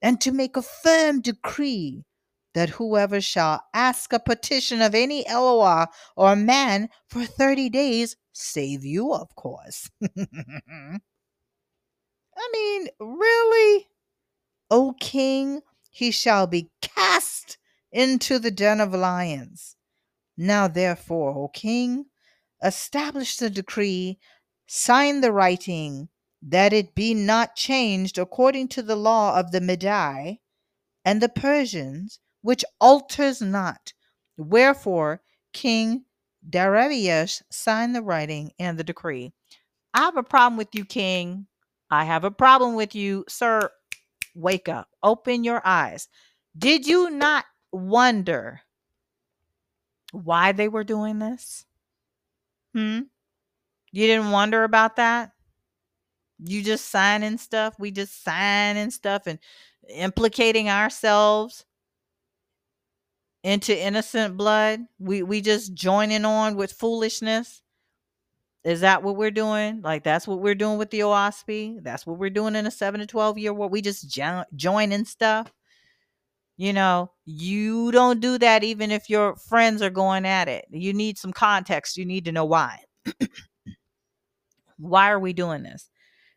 and 0.00 0.20
to 0.20 0.30
make 0.30 0.56
a 0.56 0.62
firm 0.62 1.20
decree 1.20 2.04
that 2.52 2.68
whoever 2.68 3.20
shall 3.20 3.64
ask 3.74 4.12
a 4.12 4.20
petition 4.20 4.80
of 4.80 4.94
any 4.94 5.26
Eloah 5.26 5.88
or 6.16 6.36
man 6.36 6.88
for 7.08 7.24
30 7.24 7.68
days, 7.70 8.14
save 8.32 8.84
you, 8.84 9.12
of 9.12 9.34
course. 9.34 9.90
I 10.16 11.00
mean, 12.52 12.88
really? 13.00 13.88
O 14.70 14.94
king, 15.00 15.62
he 15.90 16.12
shall 16.12 16.46
be 16.46 16.70
cast 16.80 17.58
into 17.90 18.38
the 18.38 18.52
den 18.52 18.80
of 18.80 18.94
lions. 18.94 19.73
Now, 20.36 20.68
therefore, 20.68 21.30
O 21.36 21.48
king, 21.48 22.06
establish 22.62 23.36
the 23.36 23.50
decree, 23.50 24.18
sign 24.66 25.20
the 25.20 25.32
writing, 25.32 26.08
that 26.42 26.72
it 26.72 26.94
be 26.94 27.14
not 27.14 27.56
changed 27.56 28.18
according 28.18 28.68
to 28.68 28.82
the 28.82 28.96
law 28.96 29.38
of 29.38 29.52
the 29.52 29.60
Medai 29.60 30.40
and 31.04 31.20
the 31.20 31.28
Persians, 31.28 32.20
which 32.42 32.64
alters 32.80 33.40
not. 33.40 33.92
Wherefore, 34.36 35.22
King 35.52 36.04
Darius 36.48 37.42
signed 37.50 37.94
the 37.94 38.02
writing 38.02 38.52
and 38.58 38.78
the 38.78 38.84
decree. 38.84 39.32
I 39.94 40.00
have 40.00 40.16
a 40.16 40.22
problem 40.22 40.58
with 40.58 40.74
you, 40.74 40.84
King. 40.84 41.46
I 41.90 42.04
have 42.04 42.24
a 42.24 42.30
problem 42.30 42.74
with 42.74 42.94
you, 42.94 43.24
sir. 43.28 43.70
Wake 44.34 44.68
up, 44.68 44.88
open 45.02 45.44
your 45.44 45.62
eyes. 45.64 46.08
Did 46.58 46.86
you 46.86 47.08
not 47.08 47.44
wonder 47.72 48.60
why 50.14 50.52
they 50.52 50.68
were 50.68 50.84
doing 50.84 51.18
this? 51.18 51.64
Hmm? 52.74 53.00
You 53.92 54.06
didn't 54.06 54.30
wonder 54.30 54.64
about 54.64 54.96
that? 54.96 55.32
You 56.38 56.62
just 56.62 56.90
signing 56.90 57.38
stuff. 57.38 57.74
We 57.78 57.90
just 57.90 58.22
signing 58.24 58.90
stuff 58.90 59.22
and 59.26 59.38
implicating 59.88 60.68
ourselves 60.68 61.64
into 63.44 63.78
innocent 63.78 64.36
blood. 64.36 64.80
We 64.98 65.22
we 65.22 65.40
just 65.40 65.74
joining 65.74 66.24
on 66.24 66.56
with 66.56 66.72
foolishness. 66.72 67.62
Is 68.64 68.80
that 68.80 69.02
what 69.02 69.16
we're 69.16 69.30
doing? 69.30 69.82
Like 69.82 70.02
that's 70.04 70.26
what 70.26 70.40
we're 70.40 70.54
doing 70.54 70.78
with 70.78 70.90
the 70.90 71.00
Oahspe? 71.00 71.82
That's 71.84 72.06
what 72.06 72.18
we're 72.18 72.30
doing 72.30 72.56
in 72.56 72.66
a 72.66 72.70
7 72.70 73.00
to 73.00 73.06
12 73.06 73.38
year 73.38 73.52
war. 73.52 73.68
We 73.68 73.82
just 73.82 74.08
jo- 74.08 74.44
joining 74.56 75.04
stuff. 75.04 75.52
You 76.56 76.72
know, 76.72 77.10
you 77.24 77.90
don't 77.90 78.20
do 78.20 78.38
that 78.38 78.62
even 78.62 78.90
if 78.92 79.10
your 79.10 79.36
friends 79.36 79.82
are 79.82 79.90
going 79.90 80.24
at 80.24 80.48
it. 80.48 80.66
You 80.70 80.92
need 80.92 81.18
some 81.18 81.32
context. 81.32 81.96
You 81.96 82.04
need 82.04 82.24
to 82.26 82.32
know 82.32 82.44
why. 82.44 82.78
why 84.78 85.10
are 85.10 85.18
we 85.18 85.32
doing 85.32 85.62
this? 85.62 85.88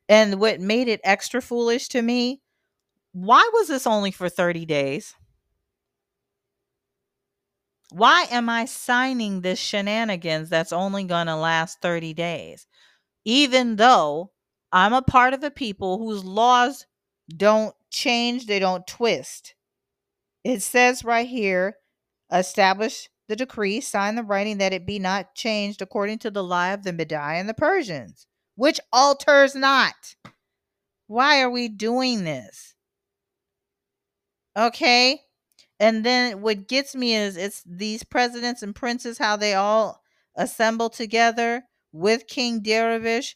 And 0.09 0.39
what 0.39 0.61
made 0.61 0.87
it 0.87 1.01
extra 1.03 1.41
foolish 1.41 1.89
to 1.89 2.01
me, 2.01 2.41
why 3.13 3.49
was 3.53 3.67
this 3.69 3.87
only 3.87 4.11
for 4.11 4.29
30 4.29 4.65
days? 4.65 5.15
Why 7.91 8.25
am 8.31 8.49
I 8.49 8.65
signing 8.65 9.41
this 9.41 9.59
shenanigans 9.59 10.49
that's 10.49 10.73
only 10.73 11.03
going 11.05 11.27
to 11.27 11.35
last 11.35 11.81
30 11.81 12.13
days? 12.13 12.67
Even 13.25 13.77
though 13.77 14.31
I'm 14.71 14.93
a 14.93 15.01
part 15.01 15.33
of 15.33 15.43
a 15.43 15.51
people 15.51 15.97
whose 15.99 16.25
laws 16.25 16.87
don't 17.35 17.75
change, 17.91 18.47
they 18.47 18.59
don't 18.59 18.87
twist. 18.87 19.55
It 20.43 20.61
says 20.61 21.03
right 21.03 21.27
here, 21.27 21.77
establish 22.31 23.09
the 23.27 23.35
decree, 23.35 23.81
sign 23.81 24.15
the 24.15 24.23
writing 24.23 24.57
that 24.59 24.73
it 24.73 24.85
be 24.85 24.99
not 24.99 25.35
changed 25.35 25.81
according 25.81 26.19
to 26.19 26.31
the 26.31 26.43
lie 26.43 26.71
of 26.71 26.83
the 26.83 26.93
Medai 26.93 27.39
and 27.39 27.49
the 27.49 27.53
Persians, 27.53 28.25
which 28.55 28.79
alters 28.93 29.55
not. 29.55 30.15
Why 31.07 31.41
are 31.41 31.49
we 31.49 31.69
doing 31.69 32.23
this? 32.23 32.75
Okay. 34.57 35.21
And 35.79 36.03
then 36.03 36.41
what 36.41 36.67
gets 36.67 36.95
me 36.95 37.15
is 37.15 37.37
it's 37.37 37.61
these 37.65 38.03
presidents 38.03 38.63
and 38.63 38.75
princes, 38.75 39.17
how 39.17 39.35
they 39.35 39.53
all 39.53 40.01
assemble 40.35 40.89
together 40.89 41.63
with 41.91 42.27
King 42.27 42.61
Darius 42.61 43.35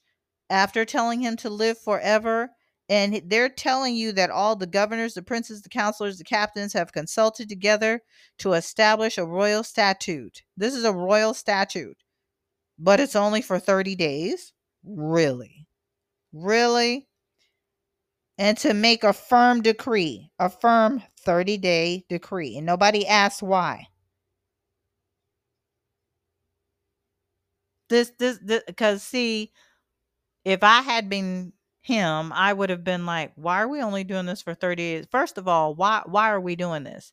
after 0.49 0.83
telling 0.85 1.21
him 1.21 1.35
to 1.37 1.49
live 1.49 1.77
forever 1.77 2.51
and 2.91 3.21
they're 3.27 3.47
telling 3.47 3.95
you 3.95 4.11
that 4.11 4.29
all 4.29 4.53
the 4.53 4.67
governors, 4.67 5.13
the 5.13 5.21
princes, 5.21 5.61
the 5.61 5.69
counselors, 5.69 6.17
the 6.17 6.25
captains 6.25 6.73
have 6.73 6.91
consulted 6.91 7.47
together 7.47 8.01
to 8.39 8.51
establish 8.51 9.17
a 9.17 9.23
royal 9.23 9.63
statute. 9.63 10.43
This 10.57 10.75
is 10.75 10.83
a 10.83 10.91
royal 10.91 11.33
statute, 11.33 12.03
but 12.77 12.99
it's 12.99 13.15
only 13.15 13.41
for 13.41 13.59
30 13.59 13.95
days. 13.95 14.51
Really? 14.83 15.67
Really? 16.33 17.07
And 18.37 18.57
to 18.57 18.73
make 18.73 19.05
a 19.05 19.13
firm 19.13 19.61
decree, 19.61 20.29
a 20.37 20.49
firm 20.49 21.01
30 21.21 21.59
day 21.59 22.03
decree. 22.09 22.57
And 22.57 22.65
nobody 22.65 23.07
asks 23.07 23.41
why. 23.41 23.87
This, 27.87 28.11
this, 28.19 28.37
because 28.67 29.01
see, 29.01 29.53
if 30.43 30.61
I 30.61 30.81
had 30.81 31.09
been 31.09 31.53
him, 31.81 32.31
I 32.33 32.53
would 32.53 32.69
have 32.69 32.83
been 32.83 33.05
like, 33.05 33.31
why 33.35 33.61
are 33.61 33.67
we 33.67 33.81
only 33.81 34.03
doing 34.03 34.25
this 34.25 34.41
for 34.41 34.53
30 34.53 34.75
days? 34.75 35.07
First 35.11 35.37
of 35.37 35.47
all, 35.47 35.75
why 35.75 36.03
why 36.05 36.29
are 36.31 36.39
we 36.41 36.55
doing 36.55 36.83
this? 36.83 37.11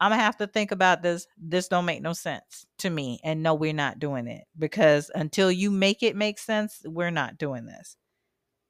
I'm 0.00 0.10
gonna 0.10 0.22
have 0.22 0.36
to 0.38 0.46
think 0.46 0.72
about 0.72 1.02
this. 1.02 1.26
This 1.38 1.68
don't 1.68 1.86
make 1.86 2.02
no 2.02 2.12
sense 2.12 2.66
to 2.78 2.90
me. 2.90 3.20
And 3.24 3.42
no, 3.42 3.54
we're 3.54 3.72
not 3.72 3.98
doing 3.98 4.26
it. 4.26 4.44
Because 4.58 5.10
until 5.14 5.50
you 5.50 5.70
make 5.70 6.02
it 6.02 6.16
make 6.16 6.38
sense, 6.38 6.82
we're 6.84 7.10
not 7.10 7.38
doing 7.38 7.66
this. 7.66 7.96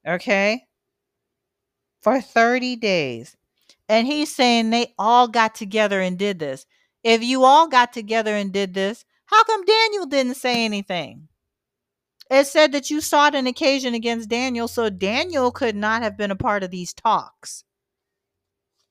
Okay? 0.06 0.64
For 2.00 2.20
30 2.20 2.76
days. 2.76 3.36
And 3.88 4.06
he's 4.06 4.34
saying 4.34 4.70
they 4.70 4.94
all 4.98 5.28
got 5.28 5.54
together 5.54 6.00
and 6.00 6.18
did 6.18 6.38
this. 6.38 6.66
If 7.02 7.22
you 7.22 7.44
all 7.44 7.68
got 7.68 7.92
together 7.92 8.34
and 8.34 8.52
did 8.52 8.74
this, 8.74 9.04
how 9.26 9.42
come 9.44 9.64
Daniel 9.64 10.06
didn't 10.06 10.36
say 10.36 10.64
anything? 10.64 11.28
It 12.30 12.46
said 12.46 12.72
that 12.72 12.90
you 12.90 13.00
sought 13.00 13.34
an 13.34 13.46
occasion 13.46 13.94
against 13.94 14.28
Daniel, 14.28 14.66
so 14.68 14.90
Daniel 14.90 15.50
could 15.52 15.76
not 15.76 16.02
have 16.02 16.16
been 16.16 16.30
a 16.30 16.36
part 16.36 16.62
of 16.64 16.70
these 16.70 16.92
talks. 16.92 17.62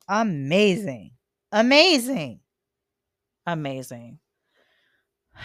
Amazing. 0.07 1.11
Amazing. 1.51 2.39
Amazing. 3.45 4.19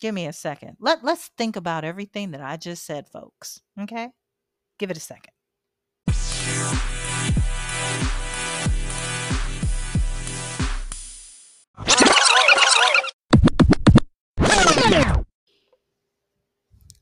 Give 0.00 0.14
me 0.14 0.26
a 0.26 0.32
second. 0.32 0.76
Let, 0.80 1.04
let's 1.04 1.30
think 1.36 1.56
about 1.56 1.84
everything 1.84 2.32
that 2.32 2.40
I 2.40 2.56
just 2.56 2.84
said, 2.84 3.08
folks. 3.08 3.60
Okay? 3.80 4.08
Give 4.78 4.90
it 4.90 4.96
a 4.96 5.00
second. 5.00 5.32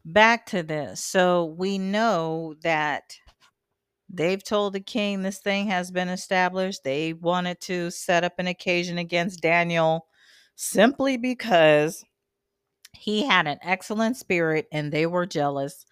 Back 0.05 0.47
to 0.47 0.63
this. 0.63 1.03
So 1.03 1.55
we 1.57 1.79
know 1.79 2.55
that 2.63 3.17
they've 4.09 4.43
told 4.43 4.73
the 4.73 4.81
king 4.81 5.23
this 5.23 5.39
thing 5.39 5.69
has 5.69 5.91
been 5.91 6.09
established. 6.09 6.85
They 6.85 7.13
wanted 7.13 7.61
to 7.63 7.91
set 7.91 8.25
up 8.25 8.35
an 8.39 8.47
occasion 8.47 8.99
against 8.99 9.41
Daniel 9.41 10.07
simply 10.55 11.17
because 11.17 12.05
he 12.93 13.27
had 13.27 13.47
an 13.47 13.59
excellent 13.63 14.17
spirit 14.17 14.67
and 14.71 14.93
they 14.93 15.07
were 15.07 15.27
jealous 15.27 15.87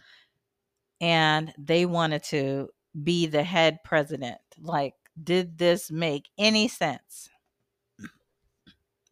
and 1.01 1.53
they 1.59 1.87
wanted 1.87 2.23
to 2.25 2.69
be 3.03 3.27
the 3.27 3.43
head 3.43 3.79
president. 3.85 4.39
Like, 4.61 4.95
did 5.23 5.59
this 5.59 5.91
make 5.91 6.29
any 6.39 6.69
sense? 6.69 7.31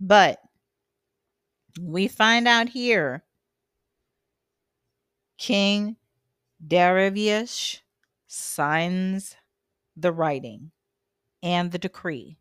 But 0.01 0.38
we 1.80 2.09
find 2.09 2.46
out 2.46 2.68
here 2.68 3.24
King 5.39 5.97
Darius 6.66 7.80
signs 8.26 9.36
the 9.97 10.12
writing 10.12 10.72
and 11.43 11.70
the 11.70 11.78
decree, 11.78 12.36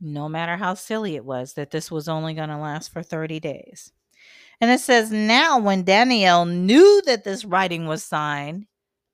no 0.00 0.28
matter 0.28 0.56
how 0.56 0.74
silly 0.74 1.16
it 1.16 1.24
was, 1.24 1.54
that 1.54 1.70
this 1.70 1.90
was 1.90 2.08
only 2.08 2.34
going 2.34 2.48
to 2.48 2.56
last 2.56 2.92
for 2.92 3.02
30 3.02 3.40
days. 3.40 3.92
And 4.60 4.70
it 4.70 4.80
says, 4.80 5.10
Now, 5.10 5.58
when 5.58 5.84
Daniel 5.84 6.44
knew 6.44 7.02
that 7.06 7.24
this 7.24 7.44
writing 7.44 7.86
was 7.86 8.04
signed, 8.04 8.66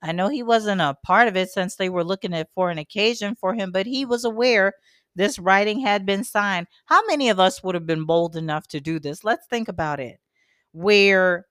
I 0.03 0.13
know 0.13 0.29
he 0.29 0.43
wasn't 0.43 0.81
a 0.83 0.97
part 1.03 1.29
of 1.29 1.37
it 1.37 1.51
since 1.51 1.77
they 1.77 1.89
were 1.89 2.05
looking 2.05 2.35
at 2.35 2.51
for 2.55 2.71
an 2.71 2.79
occasion 2.79 3.35
for 3.35 3.55
him, 3.55 3.73
but 3.73 3.87
he 3.87 4.05
was 4.05 4.25
aware 4.25 4.75
this 5.17 5.39
writing 5.39 5.81
had 5.81 6.05
been 6.05 6.25
signed. 6.25 6.67
How 6.87 7.05
many 7.07 7.29
of 7.31 7.41
us 7.41 7.63
would 7.63 7.75
have 7.75 7.87
been 7.87 8.05
bold 8.05 8.37
enough 8.37 8.67
to 8.69 8.81
do 8.81 8.99
this? 8.99 9.25
Let's 9.25 9.47
think 9.47 9.69
about 9.69 10.01
it. 10.01 10.19
Where 10.73 11.47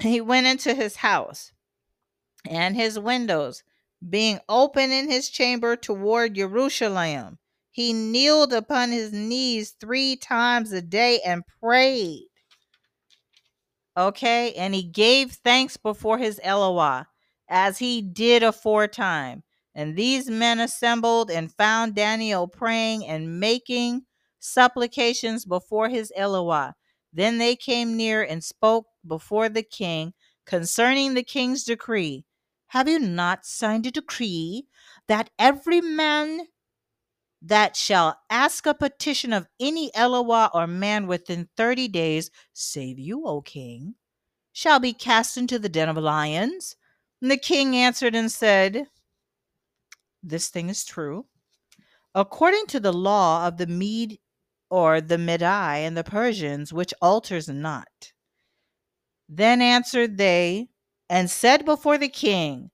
he 0.00 0.20
went 0.20 0.46
into 0.46 0.74
his 0.74 0.96
house 0.96 1.52
and 2.48 2.76
his 2.76 2.98
windows 2.98 3.62
being 4.08 4.38
open 4.48 4.92
in 4.92 5.10
his 5.10 5.28
chamber 5.28 5.76
toward 5.76 6.34
Jerusalem. 6.34 7.38
He 7.70 7.92
kneeled 7.92 8.52
upon 8.52 8.90
his 8.90 9.12
knees 9.12 9.74
three 9.80 10.16
times 10.16 10.72
a 10.72 10.82
day 10.82 11.20
and 11.24 11.42
prayed. 11.60 12.28
Okay, 13.96 14.52
and 14.54 14.74
he 14.74 14.84
gave 14.84 15.32
thanks 15.32 15.76
before 15.76 16.18
his 16.18 16.40
Eloah, 16.44 17.08
as 17.48 17.78
he 17.78 18.00
did 18.00 18.44
aforetime. 18.44 19.42
And 19.74 19.96
these 19.96 20.30
men 20.30 20.60
assembled 20.60 21.30
and 21.30 21.52
found 21.52 21.94
Daniel 21.94 22.46
praying 22.46 23.06
and 23.06 23.40
making 23.40 24.02
supplications 24.38 25.44
before 25.44 25.88
his 25.88 26.12
Eloah. 26.16 26.74
Then 27.12 27.38
they 27.38 27.56
came 27.56 27.96
near 27.96 28.22
and 28.22 28.44
spoke 28.44 28.86
before 29.06 29.48
the 29.48 29.62
king 29.62 30.12
concerning 30.46 31.14
the 31.14 31.22
king's 31.22 31.64
decree. 31.64 32.24
Have 32.68 32.88
you 32.88 32.98
not 32.98 33.46
signed 33.46 33.86
a 33.86 33.90
decree 33.90 34.66
that 35.06 35.30
every 35.38 35.80
man 35.80 36.46
that 37.40 37.76
shall 37.76 38.18
ask 38.28 38.66
a 38.66 38.74
petition 38.74 39.32
of 39.32 39.48
any 39.60 39.90
Eloah 39.94 40.50
or 40.52 40.66
man 40.66 41.06
within 41.06 41.48
thirty 41.56 41.88
days, 41.88 42.30
save 42.52 42.98
you, 42.98 43.26
O 43.26 43.40
king, 43.40 43.94
shall 44.52 44.80
be 44.80 44.92
cast 44.92 45.36
into 45.36 45.58
the 45.58 45.68
den 45.68 45.88
of 45.88 45.96
lions? 45.96 46.76
And 47.22 47.30
the 47.30 47.36
king 47.36 47.74
answered 47.76 48.14
and 48.14 48.30
said, 48.30 48.86
This 50.22 50.48
thing 50.48 50.68
is 50.68 50.84
true. 50.84 51.26
According 52.14 52.66
to 52.68 52.80
the 52.80 52.92
law 52.92 53.46
of 53.46 53.56
the 53.56 53.66
Mede 53.66 54.18
or 54.70 55.00
the 55.00 55.16
Medai 55.16 55.78
and 55.78 55.96
the 55.96 56.04
Persians, 56.04 56.72
which 56.72 56.94
alters 57.00 57.48
not. 57.48 58.12
Then 59.28 59.60
answered 59.60 60.18
they 60.18 60.68
and 61.08 61.30
said 61.30 61.64
before 61.64 61.98
the 61.98 62.08
king 62.08 62.70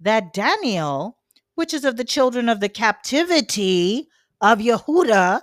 that 0.00 0.32
Daniel, 0.32 1.18
which 1.54 1.74
is 1.74 1.84
of 1.84 1.96
the 1.96 2.04
children 2.04 2.48
of 2.48 2.60
the 2.60 2.68
captivity 2.68 4.08
of 4.40 4.58
Yehuda, 4.58 5.42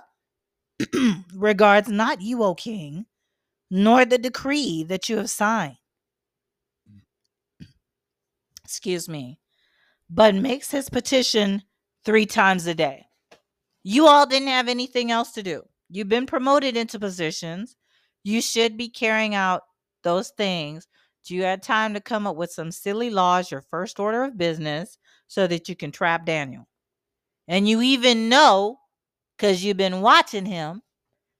regards 1.34 1.88
not 1.88 2.20
you, 2.20 2.42
O 2.42 2.54
king, 2.54 3.06
nor 3.70 4.04
the 4.04 4.18
decree 4.18 4.84
that 4.84 5.08
you 5.08 5.16
have 5.16 5.30
signed. 5.30 5.76
Excuse 8.64 9.08
me, 9.08 9.38
but 10.08 10.34
makes 10.34 10.70
his 10.70 10.88
petition 10.88 11.62
three 12.04 12.26
times 12.26 12.66
a 12.66 12.74
day. 12.74 13.06
You 13.82 14.06
all 14.06 14.26
didn't 14.26 14.48
have 14.48 14.68
anything 14.68 15.10
else 15.10 15.32
to 15.32 15.42
do. 15.42 15.62
You've 15.88 16.08
been 16.08 16.26
promoted 16.26 16.76
into 16.76 16.98
positions. 16.98 17.76
You 18.24 18.40
should 18.40 18.76
be 18.76 18.88
carrying 18.88 19.34
out 19.34 19.62
those 20.02 20.30
things. 20.30 20.86
Do 21.24 21.34
You 21.34 21.42
had 21.42 21.62
time 21.62 21.94
to 21.94 22.00
come 22.00 22.26
up 22.26 22.36
with 22.36 22.52
some 22.52 22.70
silly 22.70 23.10
laws, 23.10 23.50
your 23.50 23.62
first 23.62 23.98
order 23.98 24.22
of 24.24 24.38
business, 24.38 24.96
so 25.26 25.46
that 25.48 25.68
you 25.68 25.74
can 25.74 25.90
trap 25.90 26.24
Daniel. 26.24 26.68
And 27.48 27.68
you 27.68 27.82
even 27.82 28.28
know, 28.28 28.78
because 29.36 29.64
you've 29.64 29.76
been 29.76 30.00
watching 30.02 30.46
him, 30.46 30.82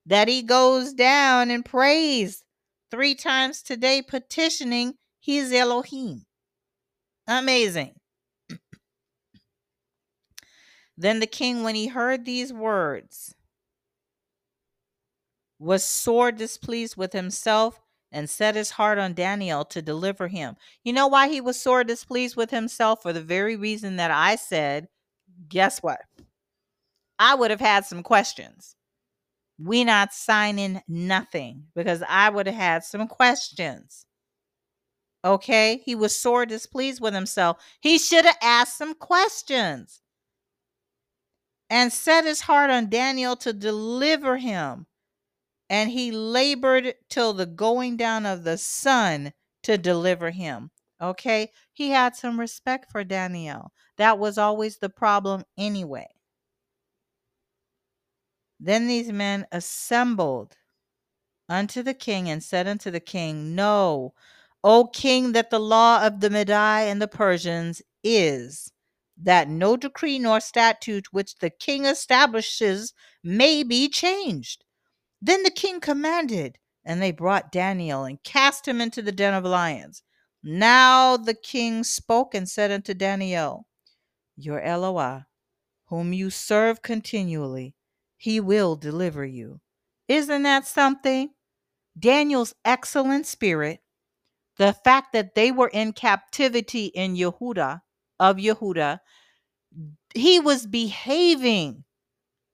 that 0.07 0.29
he 0.29 0.43
goes 0.43 0.93
down 0.93 1.51
and 1.51 1.65
prays 1.65 2.43
three 2.91 3.15
times 3.15 3.63
today, 3.63 4.03
petitioning 4.03 4.95
his 5.21 5.53
Elohim. 5.53 6.25
Amazing. 7.29 7.95
then 10.99 11.21
the 11.21 11.27
king, 11.27 11.63
when 11.63 11.77
he 11.77 11.87
heard 11.87 12.25
these 12.25 12.53
words, 12.53 13.36
was 15.59 15.85
sore 15.85 16.33
displeased 16.33 16.97
with 16.97 17.13
himself 17.13 17.81
and 18.13 18.29
set 18.31 18.55
his 18.55 18.71
heart 18.71 18.99
on 18.99 19.15
Daniel 19.15 19.65
to 19.67 19.83
deliver 19.83 20.29
him. 20.29 20.57
You 20.85 20.93
know 20.93 21.07
why 21.07 21.29
he 21.29 21.41
was 21.41 21.61
sore 21.61 21.85
displeased 21.85 22.37
with 22.37 22.51
himself? 22.51 23.03
For 23.03 23.13
the 23.13 23.23
very 23.23 23.57
reason 23.57 23.97
that 23.97 24.11
I 24.11 24.37
said, 24.37 24.89
guess 25.49 25.83
what? 25.83 26.01
I 27.19 27.35
would 27.35 27.51
have 27.51 27.61
had 27.61 27.85
some 27.85 28.03
questions. 28.03 28.77
We 29.59 29.85
not 29.85 30.13
signing 30.13 30.83
nothing 30.87 31.65
because 31.75 32.03
I 32.09 32.29
would 32.29 32.47
have 32.47 32.57
had 32.57 32.85
some 32.85 33.09
questions. 33.09 34.07
Okay? 35.25 35.83
He 35.85 35.95
was 35.95 36.15
sore 36.15 36.47
displeased 36.47 37.01
with 37.01 37.15
himself. 37.15 37.63
He 37.81 37.99
should 37.99 38.27
have 38.27 38.37
asked 38.43 38.77
some 38.77 38.95
questions 38.95 40.03
and 41.71 41.93
set 41.93 42.25
his 42.25 42.43
heart 42.43 42.71
on 42.71 42.91
Daniel 42.91 43.35
to 43.37 43.53
deliver 43.53 44.37
him. 44.37 44.87
And 45.69 45.91
he 45.91 46.13
labored 46.13 46.95
till 47.09 47.33
the 47.33 47.47
going 47.47 47.97
down 47.97 48.25
of 48.27 48.45
the 48.45 48.59
sun 48.59 49.33
to 49.65 49.77
deliver 49.77 50.31
him. 50.31 50.71
Okay? 51.01 51.51
He 51.73 51.91
had 51.91 52.15
some 52.15 52.39
respect 52.39 52.91
for 52.91 53.05
Daniel. 53.05 53.73
That 53.99 54.19
was 54.19 54.39
always 54.39 54.79
the 54.79 54.89
problem 54.89 55.45
anyway. 55.59 56.09
Then 58.59 58.87
these 58.87 59.13
men 59.13 59.47
assembled 59.53 60.57
unto 61.49 61.83
the 61.83 61.95
king 61.95 62.29
and 62.29 62.43
said 62.43 62.67
unto 62.67 62.91
the 62.91 63.01
king, 63.01 63.55
Know, 63.55 64.15
O 64.65 64.87
king, 64.87 65.33
that 65.33 65.51
the 65.51 65.61
law 65.61 66.05
of 66.05 66.21
the 66.21 66.29
Medai 66.29 66.91
and 66.91 67.01
the 67.01 67.09
Persians 67.09 67.83
is 68.03 68.73
that 69.17 69.49
no 69.49 69.77
decree 69.77 70.19
nor 70.19 70.41
statute 70.41 71.13
which 71.13 71.37
the 71.37 71.51
king 71.51 71.85
establishes 71.85 72.93
may 73.23 73.63
be 73.63 73.89
changed. 73.89 74.65
Then 75.21 75.43
the 75.43 75.51
king 75.51 75.81
commanded, 75.81 76.59
and 76.85 77.01
they 77.03 77.11
brought 77.13 77.53
Daniel 77.53 78.05
and 78.05 78.23
cast 78.23 78.67
him 78.67 78.81
into 78.81 79.03
the 79.03 79.13
den 79.13 79.35
of 79.35 79.45
lions. 79.45 80.03
Now 80.43 81.17
the 81.17 81.35
king 81.35 81.83
spoke 81.85 82.35
and 82.35 82.49
said 82.49 82.71
unto 82.71 82.95
Daniel, 82.95 83.67
Your 84.37 84.61
Eloah, 84.61 85.27
whom 85.87 86.13
you 86.13 86.31
serve 86.31 86.83
continually, 86.83 87.75
he 88.17 88.41
will 88.41 88.77
deliver 88.77 89.25
you. 89.25 89.61
Isn't 90.09 90.43
that 90.45 90.67
something? 90.67 91.31
Daniel's 91.99 92.55
excellent 92.65 93.27
spirit, 93.27 93.81
the 94.59 94.73
fact 94.73 95.13
that 95.13 95.35
they 95.35 95.51
were 95.51 95.69
in 95.69 95.93
captivity 95.93 96.87
in 96.87 97.17
Yehuda, 97.17 97.81
of 98.21 98.37
Yehuda, 98.37 99.01
he 100.15 100.41
was 100.41 100.67
behaving 100.67 101.85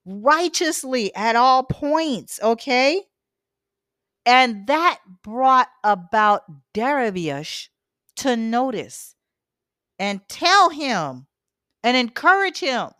righteously 0.05 1.15
at 1.15 1.37
all 1.37 1.63
points, 1.63 2.41
okay? 2.43 3.03
And 4.25 4.67
that 4.69 5.01
brought 5.23 5.69
about 5.83 6.43
Darius 6.73 7.69
to 8.17 8.37
notice 8.37 9.15
and 9.99 10.21
tell 10.29 10.71
him 10.71 11.27
and 11.83 11.97
encourage 11.97 12.61
him 12.61 12.91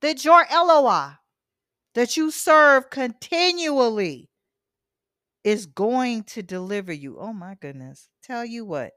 that 0.00 0.24
your 0.24 0.44
Eloah 0.50 1.20
that 1.94 2.16
you 2.16 2.30
serve 2.30 2.90
continually 2.90 4.28
is 5.44 5.66
going 5.66 6.24
to 6.24 6.42
deliver 6.42 6.92
you. 6.92 7.16
Oh 7.18 7.32
my 7.32 7.54
goodness. 7.60 8.08
Tell 8.22 8.44
you 8.44 8.64
what, 8.64 8.92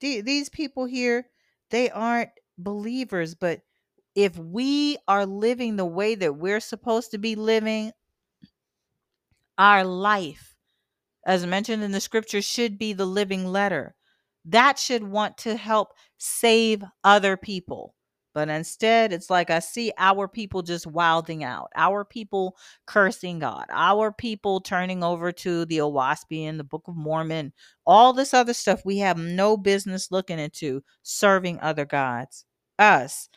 these 0.00 0.48
people 0.48 0.84
here, 0.86 1.26
they 1.70 1.90
aren't 1.90 2.30
believers, 2.58 3.34
but 3.34 3.60
if 4.14 4.36
we 4.36 4.98
are 5.08 5.26
living 5.26 5.76
the 5.76 5.86
way 5.86 6.14
that 6.14 6.36
we're 6.36 6.60
supposed 6.60 7.12
to 7.12 7.18
be 7.18 7.34
living, 7.34 7.92
our 9.58 9.84
life, 9.84 10.56
as 11.26 11.46
mentioned 11.46 11.82
in 11.82 11.92
the 11.92 12.00
scripture, 12.00 12.42
should 12.42 12.78
be 12.78 12.92
the 12.92 13.06
living 13.06 13.46
letter. 13.46 13.94
That 14.44 14.78
should 14.78 15.04
want 15.04 15.38
to 15.38 15.56
help 15.56 15.90
save 16.18 16.82
other 17.04 17.36
people. 17.36 17.94
But 18.34 18.48
instead, 18.48 19.12
it's 19.12 19.28
like 19.28 19.50
I 19.50 19.58
see 19.58 19.92
our 19.98 20.26
people 20.26 20.62
just 20.62 20.86
wilding 20.86 21.44
out, 21.44 21.68
our 21.76 22.02
people 22.04 22.56
cursing 22.86 23.40
God, 23.40 23.66
our 23.70 24.10
people 24.10 24.60
turning 24.60 25.04
over 25.04 25.32
to 25.32 25.66
the 25.66 25.78
Owaspian, 25.78 26.56
the 26.56 26.64
Book 26.64 26.84
of 26.88 26.96
Mormon, 26.96 27.52
all 27.86 28.14
this 28.14 28.32
other 28.32 28.54
stuff 28.54 28.86
we 28.86 28.98
have 28.98 29.18
no 29.18 29.58
business 29.58 30.10
looking 30.10 30.38
into, 30.38 30.82
serving 31.02 31.60
other 31.60 31.84
gods, 31.84 32.46
us. 32.78 33.28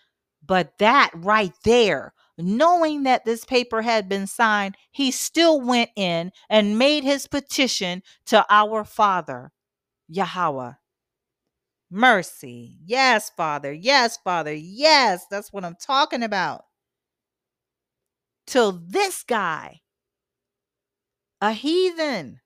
But 0.46 0.78
that 0.80 1.12
right 1.14 1.54
there, 1.64 2.14
knowing 2.38 3.04
that 3.04 3.26
this 3.26 3.46
paper 3.46 3.82
had 3.82 4.10
been 4.10 4.28
signed, 4.28 4.76
he 4.92 5.12
still 5.12 5.62
went 5.62 5.90
in 5.96 6.32
and 6.50 6.78
made 6.78 7.04
his 7.04 7.28
petition 7.28 8.04
to 8.28 8.46
our 8.50 8.84
Father, 8.84 9.52
Yahweh 10.08 10.74
mercy. 11.90 12.78
Yes, 12.86 13.32
Father. 13.36 13.72
Yes, 13.72 14.18
Father. 14.24 14.54
Yes, 14.54 15.26
that's 15.30 15.52
what 15.54 15.64
I'm 15.64 15.76
talking 15.80 16.24
about. 16.24 16.66
Till 18.46 18.74
this 18.74 19.24
guy, 19.24 19.82
a 21.42 21.52
heathen, 21.54 22.42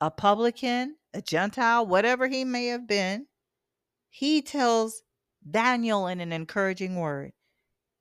a 0.00 0.10
publican, 0.10 0.96
a 1.14 1.22
Gentile, 1.22 1.86
whatever 1.86 2.26
he 2.28 2.44
may 2.44 2.66
have 2.66 2.86
been, 2.86 3.26
he 4.10 4.42
tells 4.42 5.02
Daniel 5.50 6.06
in 6.06 6.20
an 6.20 6.32
encouraging 6.32 6.96
word 6.96 7.32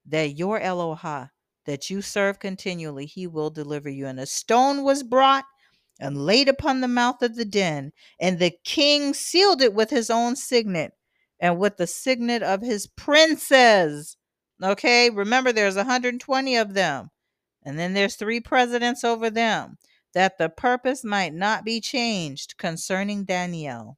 that 0.06 0.38
your 0.38 0.60
Eloah, 0.60 1.32
that 1.66 1.90
you 1.90 2.02
serve 2.02 2.40
continually, 2.40 3.06
he 3.06 3.28
will 3.28 3.50
deliver 3.50 3.90
you. 3.90 4.08
And 4.08 4.20
a 4.20 4.26
stone 4.26 4.84
was 4.84 5.04
brought 5.04 5.46
and 6.00 6.26
laid 6.26 6.48
upon 6.48 6.82
the 6.82 6.88
mouth 6.88 7.22
of 7.22 7.36
the 7.36 7.46
den. 7.46 7.92
And 8.20 8.40
the 8.40 8.54
king 8.64 9.14
sealed 9.14 9.62
it 9.62 9.74
with 9.74 9.90
his 9.90 10.10
own 10.10 10.36
signet 10.36 10.94
and 11.40 11.60
with 11.60 11.78
the 11.78 11.88
signet 11.88 12.44
of 12.44 12.62
his 12.62 12.88
princes. 12.88 14.18
Okay, 14.64 15.10
remember 15.10 15.52
there's 15.52 15.76
120 15.76 16.56
of 16.56 16.74
them. 16.74 17.10
And 17.64 17.78
then 17.78 17.94
there's 17.94 18.16
three 18.16 18.40
presidents 18.40 19.04
over 19.04 19.30
them, 19.30 19.78
that 20.14 20.38
the 20.38 20.50
purpose 20.50 21.04
might 21.04 21.34
not 21.34 21.66
be 21.66 21.82
changed 21.82 22.58
concerning 22.58 23.26
Daniel. 23.26 23.98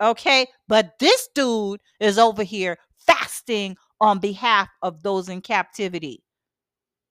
Okay, 0.00 0.46
but 0.68 0.98
this 0.98 1.28
dude 1.34 1.80
is 2.00 2.18
over 2.18 2.42
here 2.42 2.78
fasting 2.96 3.76
on 4.00 4.18
behalf 4.18 4.68
of 4.82 5.02
those 5.02 5.28
in 5.28 5.40
captivity. 5.40 6.22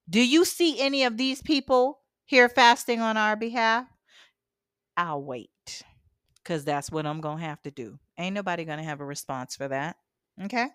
Do 0.09 0.21
you 0.21 0.45
see 0.45 0.79
any 0.79 1.03
of 1.03 1.17
these 1.17 1.41
people 1.41 2.01
here 2.25 2.49
fasting 2.49 3.01
on 3.01 3.17
our 3.17 3.36
behalf, 3.36 3.88
I'll 4.97 5.23
wait 5.23 5.49
because 6.38 6.65
that's 6.65 6.91
what 6.91 7.05
I'm 7.05 7.21
going 7.21 7.39
to 7.39 7.43
have 7.45 7.61
to 7.63 7.71
do. 7.71 7.99
Ain't 8.17 8.36
nobody 8.36 8.65
going 8.65 8.79
to 8.79 8.83
have 8.86 9.01
a 9.01 9.05
response 9.05 9.55
for 9.55 9.67
that. 9.67 9.97
Okay? 10.43 10.67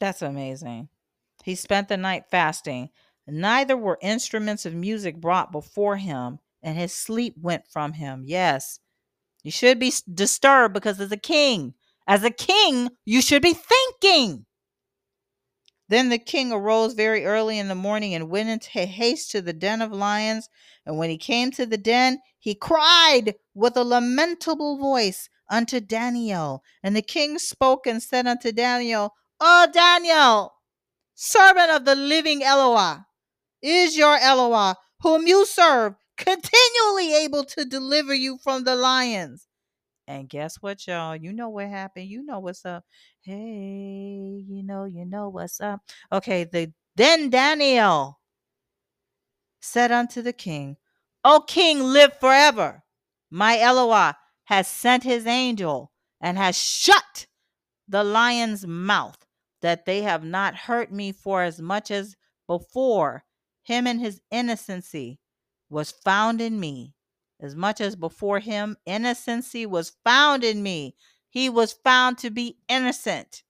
That's 0.00 0.22
amazing. 0.22 0.88
He 1.44 1.54
spent 1.54 1.88
the 1.88 1.96
night 1.96 2.24
fasting. 2.30 2.90
Neither 3.32 3.76
were 3.76 3.98
instruments 4.00 4.66
of 4.66 4.74
music 4.74 5.20
brought 5.20 5.52
before 5.52 5.96
him, 5.96 6.38
and 6.62 6.76
his 6.76 6.94
sleep 6.94 7.34
went 7.40 7.66
from 7.66 7.94
him. 7.94 8.24
Yes, 8.26 8.80
you 9.42 9.50
should 9.50 9.78
be 9.78 9.92
disturbed 10.12 10.74
because 10.74 11.00
as 11.00 11.12
a 11.12 11.16
king, 11.16 11.74
as 12.06 12.24
a 12.24 12.30
king, 12.30 12.90
you 13.04 13.22
should 13.22 13.42
be 13.42 13.54
thinking. 13.54 14.46
Then 15.88 16.08
the 16.08 16.18
king 16.18 16.52
arose 16.52 16.94
very 16.94 17.24
early 17.24 17.58
in 17.58 17.66
the 17.66 17.74
morning 17.74 18.14
and 18.14 18.30
went 18.30 18.48
in 18.48 18.86
haste 18.86 19.32
to 19.32 19.42
the 19.42 19.52
den 19.52 19.82
of 19.82 19.92
lions. 19.92 20.48
And 20.86 20.98
when 20.98 21.10
he 21.10 21.18
came 21.18 21.50
to 21.52 21.66
the 21.66 21.76
den, 21.76 22.20
he 22.38 22.54
cried 22.54 23.34
with 23.54 23.76
a 23.76 23.82
lamentable 23.82 24.78
voice 24.78 25.28
unto 25.50 25.80
Daniel. 25.80 26.62
And 26.82 26.94
the 26.94 27.02
king 27.02 27.38
spoke 27.40 27.88
and 27.88 28.00
said 28.00 28.28
unto 28.28 28.52
Daniel, 28.52 29.14
O 29.40 29.66
Daniel, 29.72 30.52
servant 31.16 31.72
of 31.72 31.84
the 31.84 31.96
living 31.96 32.42
Eloah, 32.44 33.06
is 33.62 33.96
your 33.96 34.16
Eloah, 34.18 34.76
whom 35.02 35.26
you 35.26 35.46
serve, 35.46 35.94
continually 36.16 37.14
able 37.14 37.44
to 37.44 37.64
deliver 37.64 38.14
you 38.14 38.38
from 38.38 38.64
the 38.64 38.76
lions. 38.76 39.46
And 40.06 40.28
guess 40.28 40.56
what, 40.56 40.86
y'all? 40.86 41.14
You 41.14 41.32
know 41.32 41.48
what 41.48 41.68
happened. 41.68 42.08
You 42.08 42.24
know 42.24 42.40
what's 42.40 42.64
up. 42.64 42.84
Hey, 43.20 44.44
you 44.44 44.62
know, 44.64 44.84
you 44.84 45.04
know 45.04 45.28
what's 45.28 45.60
up. 45.60 45.82
Okay, 46.12 46.44
the 46.44 46.72
then 46.96 47.30
Daniel 47.30 48.18
said 49.60 49.92
unto 49.92 50.20
the 50.20 50.32
king, 50.32 50.76
O 51.24 51.44
king, 51.46 51.80
live 51.80 52.18
forever. 52.18 52.82
My 53.30 53.58
Eloah 53.58 54.16
has 54.44 54.66
sent 54.66 55.04
his 55.04 55.26
angel 55.26 55.92
and 56.20 56.36
has 56.36 56.56
shut 56.58 57.26
the 57.88 58.02
lion's 58.02 58.66
mouth, 58.66 59.24
that 59.62 59.86
they 59.86 60.02
have 60.02 60.24
not 60.24 60.54
hurt 60.56 60.92
me 60.92 61.12
for 61.12 61.42
as 61.42 61.60
much 61.60 61.90
as 61.90 62.16
before. 62.46 63.24
Him 63.62 63.86
and 63.86 64.00
his 64.00 64.20
innocency 64.30 65.18
was 65.68 65.90
found 65.90 66.40
in 66.40 66.58
me 66.58 66.94
as 67.40 67.54
much 67.54 67.80
as 67.80 67.96
before 67.96 68.38
him 68.38 68.76
innocency 68.86 69.66
was 69.66 69.92
found 70.04 70.44
in 70.44 70.62
me. 70.62 70.94
He 71.28 71.48
was 71.48 71.72
found 71.72 72.18
to 72.18 72.30
be 72.30 72.58
innocent. 72.68 73.42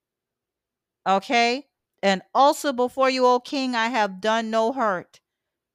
Okay? 1.07 1.67
And 2.03 2.23
also 2.35 2.73
before 2.73 3.11
you, 3.11 3.27
O 3.27 3.41
king, 3.41 3.75
I 3.75 3.89
have 3.89 4.21
done 4.21 4.51
no 4.51 4.73
hurt. 4.73 5.21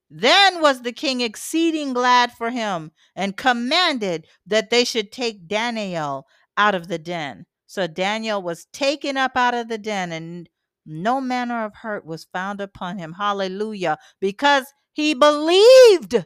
Then 0.10 0.62
was 0.62 0.82
the 0.82 0.94
king 0.94 1.22
exceeding 1.22 1.94
glad 1.94 2.32
for 2.32 2.52
him 2.52 2.92
and 3.16 3.36
commanded 3.36 4.28
that 4.46 4.70
they 4.70 4.86
should 4.86 5.12
take 5.12 5.48
Daniel 5.48 6.28
out 6.58 6.76
of 6.76 6.88
the 6.88 7.00
den. 7.00 7.46
So 7.66 7.88
Daniel 7.88 8.42
was 8.42 8.66
taken 8.66 9.18
up 9.18 9.36
out 9.36 9.54
of 9.54 9.68
the 9.68 9.78
den, 9.78 10.12
and 10.12 10.48
no 10.86 11.20
manner 11.20 11.66
of 11.66 11.76
hurt 11.76 12.06
was 12.06 12.26
found 12.32 12.62
upon 12.62 12.98
him. 12.98 13.14
Hallelujah. 13.14 13.98
Because 14.20 14.66
he 14.94 15.14
believed 15.14 16.14
in 16.14 16.24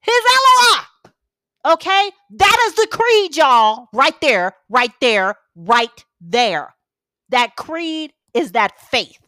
his 0.00 0.22
Eloah. 0.32 0.86
Okay? 1.74 2.10
That 2.30 2.66
is 2.68 2.74
the 2.74 2.88
creed, 2.90 3.36
y'all. 3.36 3.88
Right 3.92 4.18
there, 4.20 4.54
right 4.68 4.92
there, 5.00 5.36
right 5.54 6.04
there. 6.20 6.74
That 7.30 7.56
creed 7.56 8.12
is 8.34 8.52
that 8.52 8.80
faith. 8.80 9.18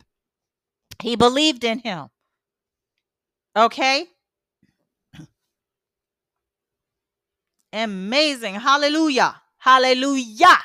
He 1.01 1.17
believed 1.17 1.65
in 1.65 1.79
him. 1.79 2.09
Okay? 3.57 4.07
Amazing. 7.73 8.55
Hallelujah. 8.55 9.41
Hallelujah. 9.59 10.59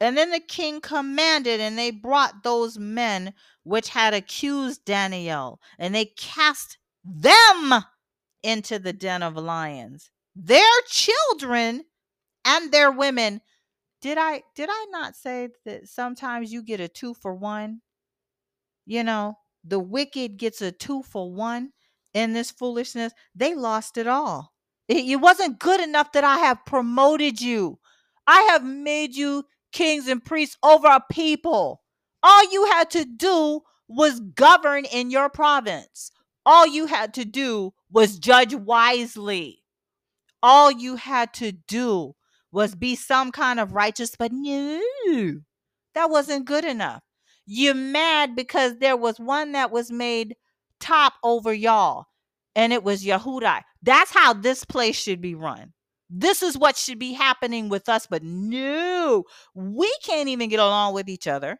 And 0.00 0.16
then 0.16 0.30
the 0.30 0.40
king 0.40 0.80
commanded, 0.80 1.60
and 1.60 1.78
they 1.78 1.90
brought 1.90 2.42
those 2.42 2.78
men 2.78 3.32
which 3.62 3.90
had 3.90 4.12
accused 4.12 4.84
Daniel, 4.84 5.60
and 5.78 5.94
they 5.94 6.06
cast 6.06 6.78
them 7.04 7.84
into 8.42 8.78
the 8.78 8.92
den 8.92 9.22
of 9.22 9.36
lions. 9.36 10.10
Their 10.36 10.62
children 10.88 11.84
and 12.44 12.72
their 12.72 12.90
women. 12.90 13.40
Did 14.02 14.18
I 14.18 14.42
did 14.54 14.68
I 14.70 14.86
not 14.90 15.16
say 15.16 15.48
that 15.64 15.88
sometimes 15.88 16.52
you 16.52 16.62
get 16.62 16.80
a 16.80 16.88
two 16.88 17.14
for 17.14 17.34
one? 17.34 17.80
You 18.84 19.02
know, 19.02 19.38
the 19.64 19.78
wicked 19.78 20.36
gets 20.36 20.60
a 20.60 20.72
two 20.72 21.02
for 21.02 21.32
one 21.32 21.72
in 22.12 22.32
this 22.32 22.50
foolishness. 22.50 23.12
They 23.34 23.54
lost 23.54 23.96
it 23.96 24.06
all. 24.06 24.52
It, 24.88 25.06
it 25.06 25.16
wasn't 25.16 25.58
good 25.58 25.80
enough 25.80 26.12
that 26.12 26.24
I 26.24 26.38
have 26.38 26.66
promoted 26.66 27.40
you. 27.40 27.78
I 28.26 28.42
have 28.42 28.64
made 28.64 29.14
you 29.16 29.44
kings 29.74 30.08
and 30.08 30.24
priests 30.24 30.56
over 30.62 30.88
a 30.88 31.02
people. 31.12 31.82
All 32.22 32.50
you 32.50 32.64
had 32.66 32.90
to 32.92 33.04
do 33.04 33.60
was 33.86 34.20
govern 34.20 34.86
in 34.86 35.10
your 35.10 35.28
province. 35.28 36.10
All 36.46 36.66
you 36.66 36.86
had 36.86 37.12
to 37.14 37.26
do 37.26 37.74
was 37.90 38.18
judge 38.18 38.54
wisely. 38.54 39.62
All 40.42 40.70
you 40.70 40.96
had 40.96 41.34
to 41.34 41.52
do 41.52 42.14
was 42.50 42.74
be 42.74 42.94
some 42.94 43.30
kind 43.30 43.60
of 43.60 43.72
righteous, 43.72 44.14
but 44.16 44.32
no, 44.32 44.80
that 45.94 46.08
wasn't 46.08 46.46
good 46.46 46.64
enough. 46.64 47.02
You're 47.46 47.74
mad 47.74 48.34
because 48.34 48.78
there 48.78 48.96
was 48.96 49.18
one 49.18 49.52
that 49.52 49.70
was 49.70 49.90
made 49.90 50.36
top 50.80 51.14
over 51.22 51.52
y'all, 51.52 52.06
and 52.56 52.72
it 52.72 52.82
was 52.82 53.04
Yehudai. 53.04 53.60
That's 53.82 54.12
how 54.12 54.32
this 54.32 54.64
place 54.64 54.96
should 54.96 55.20
be 55.20 55.34
run. 55.34 55.73
This 56.10 56.42
is 56.42 56.56
what 56.58 56.76
should 56.76 56.98
be 56.98 57.12
happening 57.14 57.68
with 57.68 57.88
us, 57.88 58.06
but 58.06 58.22
no, 58.22 59.24
we 59.54 59.92
can't 60.02 60.28
even 60.28 60.48
get 60.48 60.60
along 60.60 60.94
with 60.94 61.08
each 61.08 61.26
other. 61.26 61.58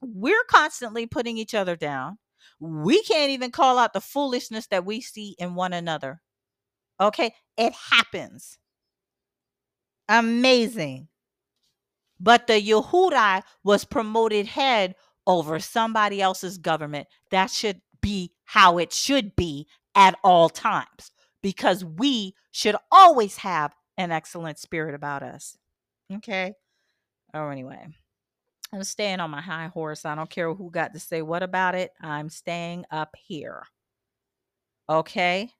We're 0.00 0.44
constantly 0.48 1.06
putting 1.06 1.38
each 1.38 1.54
other 1.54 1.76
down 1.76 2.18
we 2.60 3.02
can't 3.02 3.30
even 3.30 3.50
call 3.50 3.78
out 3.78 3.92
the 3.92 4.00
foolishness 4.00 4.66
that 4.68 4.84
we 4.84 5.00
see 5.00 5.34
in 5.38 5.54
one 5.54 5.72
another. 5.72 6.20
Okay, 7.00 7.34
it 7.56 7.72
happens. 7.90 8.58
Amazing. 10.08 11.08
But 12.20 12.46
the 12.46 12.54
Yehudai 12.54 13.42
was 13.64 13.84
promoted 13.84 14.46
head 14.46 14.94
over 15.26 15.58
somebody 15.58 16.22
else's 16.22 16.58
government. 16.58 17.08
That 17.30 17.50
should 17.50 17.80
be 18.00 18.32
how 18.44 18.78
it 18.78 18.92
should 18.92 19.34
be 19.34 19.66
at 19.94 20.16
all 20.22 20.48
times 20.48 21.10
because 21.44 21.84
we 21.84 22.34
should 22.52 22.74
always 22.90 23.36
have 23.36 23.74
an 23.98 24.10
excellent 24.10 24.58
spirit 24.58 24.94
about 24.94 25.22
us. 25.22 25.58
Okay. 26.10 26.54
Oh, 27.34 27.48
anyway. 27.50 27.86
I'm 28.72 28.82
staying 28.82 29.20
on 29.20 29.30
my 29.30 29.42
high 29.42 29.66
horse. 29.66 30.06
I 30.06 30.14
don't 30.14 30.30
care 30.30 30.54
who 30.54 30.70
got 30.70 30.94
to 30.94 30.98
say 30.98 31.20
what 31.20 31.42
about 31.42 31.74
it. 31.74 31.92
I'm 32.00 32.30
staying 32.30 32.86
up 32.90 33.14
here. 33.14 33.62
Okay? 34.88 35.50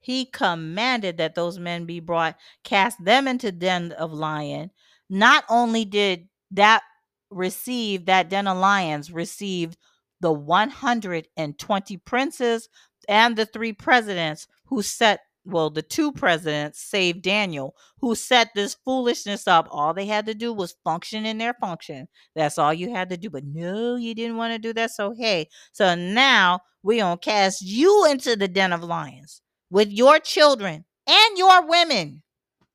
he 0.00 0.26
commanded 0.26 1.16
that 1.16 1.34
those 1.34 1.58
men 1.58 1.86
be 1.86 2.00
brought, 2.00 2.36
cast 2.64 3.02
them 3.02 3.26
into 3.26 3.50
den 3.50 3.92
of 3.92 4.12
lion. 4.12 4.70
Not 5.08 5.44
only 5.48 5.86
did 5.86 6.28
that 6.50 6.82
receive, 7.30 8.04
that 8.04 8.28
den 8.28 8.46
of 8.46 8.58
lions 8.58 9.10
received 9.10 9.78
the 10.24 10.32
120 10.32 11.96
princes 11.98 12.68
and 13.10 13.36
the 13.36 13.44
three 13.44 13.74
presidents 13.74 14.48
who 14.64 14.80
set 14.80 15.20
well, 15.46 15.68
the 15.68 15.82
two 15.82 16.10
presidents 16.10 16.80
saved 16.80 17.20
Daniel, 17.20 17.76
who 18.00 18.14
set 18.14 18.48
this 18.54 18.78
foolishness 18.82 19.46
up. 19.46 19.68
All 19.70 19.92
they 19.92 20.06
had 20.06 20.24
to 20.24 20.34
do 20.34 20.54
was 20.54 20.74
function 20.82 21.26
in 21.26 21.36
their 21.36 21.52
function. 21.52 22.08
That's 22.34 22.56
all 22.56 22.72
you 22.72 22.94
had 22.94 23.10
to 23.10 23.18
do. 23.18 23.28
But 23.28 23.44
no, 23.44 23.96
you 23.96 24.14
didn't 24.14 24.38
want 24.38 24.54
to 24.54 24.58
do 24.58 24.72
that. 24.72 24.92
So, 24.92 25.12
hey, 25.12 25.50
so 25.72 25.94
now 25.94 26.60
we 26.82 27.00
to 27.00 27.18
cast 27.20 27.60
you 27.60 28.06
into 28.10 28.36
the 28.36 28.48
den 28.48 28.72
of 28.72 28.82
lions 28.82 29.42
with 29.68 29.92
your 29.92 30.18
children 30.18 30.86
and 31.06 31.36
your 31.36 31.68
women. 31.68 32.22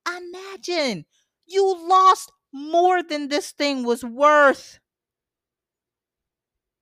Imagine 0.08 1.08
you 1.48 1.76
lost 1.90 2.32
more 2.54 3.02
than 3.02 3.30
this 3.30 3.50
thing 3.50 3.84
was 3.84 4.04
worth. 4.04 4.80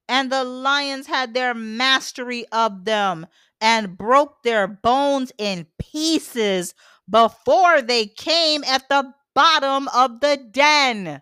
And 0.10 0.32
the 0.32 0.44
lions 0.44 1.08
had 1.08 1.34
their 1.34 1.54
mastery 1.54 2.46
of 2.52 2.86
them 2.86 3.28
and 3.60 3.98
broke 3.98 4.44
their 4.44 4.68
bones 4.68 5.32
in 5.38 5.68
pieces 5.80 6.74
before 7.10 7.82
they 7.82 8.06
came 8.06 8.64
at 8.64 8.88
the 8.90 9.14
bottom 9.34 9.88
of 9.90 10.20
the 10.22 10.38
den. 10.52 11.22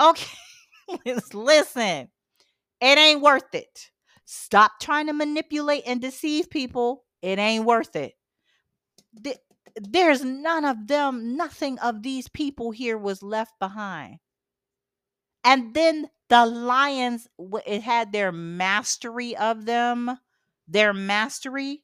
Okay, 0.00 0.36
listen, 1.32 2.08
it 2.80 2.98
ain't 2.98 3.20
worth 3.20 3.54
it. 3.54 3.90
Stop 4.24 4.72
trying 4.80 5.06
to 5.06 5.12
manipulate 5.12 5.84
and 5.86 6.00
deceive 6.00 6.50
people. 6.50 7.04
It 7.22 7.38
ain't 7.38 7.64
worth 7.64 7.96
it. 7.96 8.14
There's 9.80 10.24
none 10.24 10.64
of 10.64 10.86
them, 10.86 11.36
nothing 11.36 11.78
of 11.78 12.02
these 12.02 12.28
people 12.28 12.70
here 12.70 12.98
was 12.98 13.22
left 13.22 13.58
behind. 13.58 14.18
And 15.44 15.74
then 15.74 16.10
the 16.28 16.46
lions, 16.46 17.28
it 17.66 17.82
had 17.82 18.12
their 18.12 18.32
mastery 18.32 19.36
of 19.36 19.66
them 19.66 20.18
their 20.68 20.92
mastery, 20.92 21.82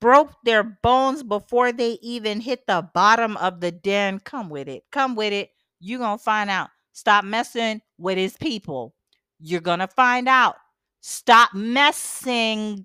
broke 0.00 0.32
their 0.44 0.62
bones 0.62 1.22
before 1.22 1.72
they 1.72 1.98
even 2.00 2.40
hit 2.40 2.66
the 2.66 2.88
bottom 2.94 3.36
of 3.36 3.60
the 3.60 3.72
den. 3.72 4.20
Come 4.20 4.48
with 4.48 4.68
it. 4.68 4.84
Come 4.92 5.16
with 5.16 5.32
it. 5.32 5.50
You're 5.80 5.98
to 6.18 6.22
find 6.22 6.48
out. 6.48 6.70
Stop 6.92 7.24
messing 7.24 7.82
with 7.98 8.16
his 8.16 8.36
people. 8.36 8.94
You're 9.40 9.60
to 9.80 9.88
find 9.88 10.28
out. 10.28 10.56
Stop 11.00 11.54
messing 11.54 12.84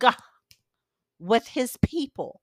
with 1.19 1.47
his 1.47 1.77
people. 1.77 2.41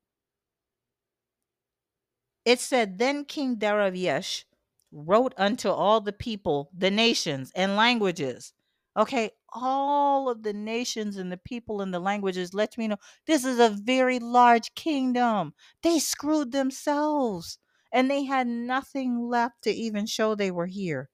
It 2.45 2.61
said, 2.61 2.99
Then 2.99 3.25
King 3.25 3.57
Daryavesh 3.57 4.45
wrote 4.93 5.35
unto 5.37 5.69
all 5.69 6.01
the 6.01 6.13
people, 6.13 6.71
the 6.77 6.91
nations, 6.91 7.53
and 7.55 7.77
languages. 7.77 8.53
Okay, 8.97 9.31
all 9.53 10.29
of 10.29 10.43
the 10.43 10.53
nations 10.53 11.17
and 11.17 11.31
the 11.31 11.37
people 11.37 11.81
and 11.81 11.95
the 11.95 12.01
languages 12.01 12.55
let 12.55 12.77
me 12.77 12.89
know 12.89 12.97
this 13.27 13.45
is 13.45 13.59
a 13.59 13.71
very 13.71 14.19
large 14.19 14.75
kingdom. 14.75 15.55
They 15.83 15.99
screwed 15.99 16.53
themselves 16.53 17.59
and 17.93 18.11
they 18.11 18.25
had 18.25 18.47
nothing 18.47 19.29
left 19.29 19.63
to 19.63 19.71
even 19.71 20.07
show 20.07 20.35
they 20.35 20.51
were 20.51 20.67
here. 20.67 21.09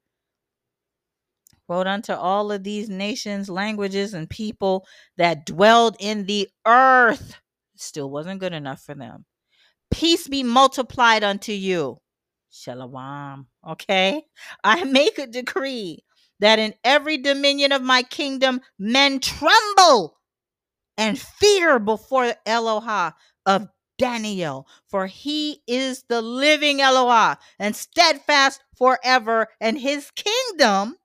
Wrote 1.68 1.86
unto 1.86 2.12
all 2.12 2.52
of 2.52 2.62
these 2.62 2.88
nations, 2.88 3.50
languages, 3.50 4.14
and 4.14 4.30
people 4.30 4.86
that 5.16 5.44
dwelled 5.44 5.96
in 5.98 6.26
the 6.26 6.48
earth. 6.64 7.36
Still 7.76 8.08
wasn't 8.08 8.40
good 8.40 8.52
enough 8.52 8.80
for 8.80 8.94
them. 8.94 9.24
Peace 9.90 10.28
be 10.28 10.42
multiplied 10.42 11.24
unto 11.24 11.52
you. 11.52 12.00
Shalom. 12.50 13.46
Okay. 13.66 14.24
I 14.64 14.84
make 14.84 15.18
a 15.18 15.26
decree 15.26 16.04
that 16.40 16.58
in 16.58 16.74
every 16.84 17.18
dominion 17.18 17.72
of 17.72 17.82
my 17.82 18.02
kingdom 18.02 18.60
men 18.78 19.20
tremble 19.20 20.18
and 20.98 21.18
fear 21.18 21.78
before 21.78 22.34
Eloah 22.46 23.14
of 23.46 23.68
Daniel, 23.98 24.66
for 24.88 25.06
he 25.06 25.62
is 25.66 26.04
the 26.08 26.22
living 26.22 26.80
Eloah 26.80 27.38
and 27.58 27.74
steadfast 27.76 28.62
forever, 28.76 29.48
and 29.60 29.78
his 29.78 30.10
kingdom 30.12 30.96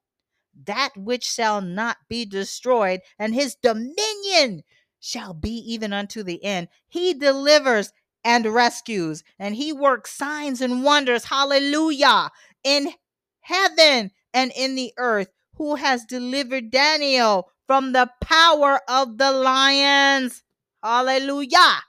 that 0.66 0.92
which 0.98 1.24
shall 1.24 1.62
not 1.62 1.98
be 2.10 2.26
destroyed, 2.26 3.02
and 3.20 3.34
his 3.34 3.56
dominion 3.56 4.64
shall 5.00 5.34
be 5.34 5.52
even 5.74 5.94
unto 5.94 6.24
the 6.24 6.44
end. 6.44 6.68
He 6.88 7.14
delivers 7.14 7.92
and 8.24 8.46
rescues, 8.46 9.24
and 9.40 9.56
he 9.56 9.74
works 9.74 10.14
signs 10.14 10.62
and 10.62 10.84
wonders. 10.84 11.26
Hallelujah. 11.26 12.32
In 12.64 12.94
heaven 13.42 14.12
and 14.34 14.52
in 14.56 14.76
the 14.76 14.94
earth, 14.98 15.30
who 15.56 15.76
has 15.76 16.06
delivered 16.06 16.72
Daniel 16.72 17.52
from 17.68 17.94
the 17.94 18.10
power 18.22 18.80
of 18.88 19.18
the 19.18 19.32
lions. 19.32 20.44
Hallelujah. 20.84 21.84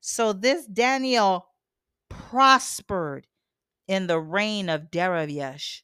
So 0.00 0.32
this 0.32 0.66
Daniel 0.66 1.46
prospered 2.08 3.26
in 3.86 4.06
the 4.06 4.20
reign 4.20 4.68
of 4.68 4.90
Darius 4.90 5.82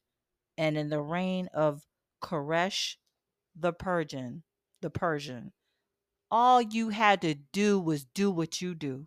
and 0.56 0.76
in 0.76 0.88
the 0.88 1.00
reign 1.00 1.48
of 1.52 1.86
Koresh 2.22 2.96
the 3.58 3.72
Persian, 3.72 4.42
the 4.82 4.90
Persian. 4.90 5.52
All 6.30 6.60
you 6.60 6.90
had 6.90 7.22
to 7.22 7.34
do 7.34 7.80
was 7.80 8.04
do 8.04 8.30
what 8.30 8.60
you 8.60 8.74
do. 8.74 9.06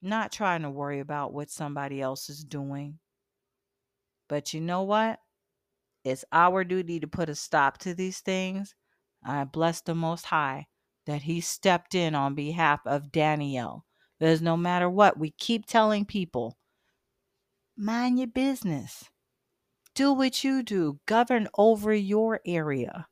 Not 0.00 0.32
trying 0.32 0.62
to 0.62 0.70
worry 0.70 1.00
about 1.00 1.32
what 1.32 1.50
somebody 1.50 2.00
else 2.00 2.28
is 2.28 2.44
doing. 2.44 2.98
But 4.28 4.54
you 4.54 4.60
know 4.60 4.82
what? 4.82 5.18
It's 6.04 6.24
our 6.32 6.64
duty 6.64 7.00
to 7.00 7.06
put 7.08 7.28
a 7.28 7.34
stop 7.34 7.78
to 7.78 7.94
these 7.94 8.20
things. 8.20 8.74
I 9.24 9.44
bless 9.44 9.80
the 9.80 9.94
Most 9.94 10.26
High 10.26 10.66
that 11.06 11.22
He 11.22 11.40
stepped 11.40 11.94
in 11.94 12.14
on 12.14 12.34
behalf 12.34 12.80
of 12.86 13.10
Daniel. 13.10 13.84
Because 14.18 14.40
no 14.42 14.56
matter 14.56 14.88
what, 14.88 15.18
we 15.18 15.30
keep 15.30 15.66
telling 15.66 16.04
people 16.04 16.56
mind 17.76 18.18
your 18.18 18.28
business, 18.28 19.04
do 19.94 20.12
what 20.12 20.42
you 20.44 20.62
do, 20.62 20.98
govern 21.06 21.48
over 21.56 21.94
your 21.94 22.40
area. 22.44 23.06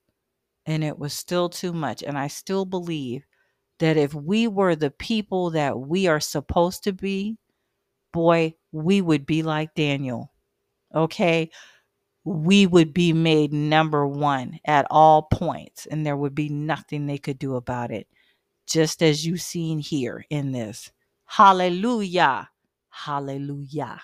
And 0.66 0.82
it 0.82 0.98
was 0.98 1.12
still 1.12 1.48
too 1.48 1.72
much. 1.72 2.02
And 2.02 2.18
I 2.18 2.26
still 2.26 2.64
believe 2.64 3.24
that 3.78 3.96
if 3.96 4.14
we 4.14 4.48
were 4.48 4.76
the 4.76 4.90
people 4.90 5.50
that 5.50 5.78
we 5.78 6.06
are 6.06 6.20
supposed 6.20 6.84
to 6.84 6.92
be, 6.92 7.36
boy, 8.12 8.54
we 8.72 9.00
would 9.02 9.26
be 9.26 9.42
like 9.42 9.74
Daniel. 9.74 10.32
Okay 10.94 11.50
we 12.26 12.66
would 12.66 12.92
be 12.92 13.12
made 13.12 13.52
number 13.52 14.06
one 14.06 14.58
at 14.64 14.84
all 14.90 15.22
points, 15.22 15.86
and 15.86 16.04
there 16.04 16.16
would 16.16 16.34
be 16.34 16.48
nothing 16.48 17.06
they 17.06 17.18
could 17.18 17.38
do 17.38 17.54
about 17.54 17.92
it, 17.92 18.08
just 18.66 19.00
as 19.00 19.24
you've 19.24 19.40
seen 19.40 19.78
here 19.78 20.26
in 20.28 20.50
this. 20.50 20.90
Hallelujah. 21.26 22.50
Hallelujah. 22.90 24.02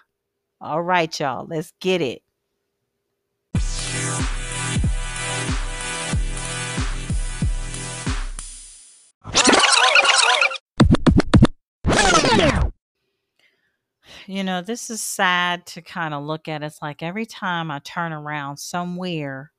All 0.60 0.82
right, 0.82 1.18
y'all, 1.18 1.46
let's 1.46 1.72
get 1.80 2.00
it. 2.00 2.22
You 14.26 14.44
know, 14.44 14.62
this 14.62 14.90
is 14.90 15.02
sad 15.02 15.66
to 15.66 15.82
kind 15.82 16.14
of 16.14 16.22
look 16.24 16.48
at. 16.48 16.62
It's 16.62 16.82
like 16.82 17.02
every 17.02 17.26
time 17.26 17.70
I 17.70 17.78
turn 17.80 18.12
around 18.12 18.58
somewhere 18.58 19.52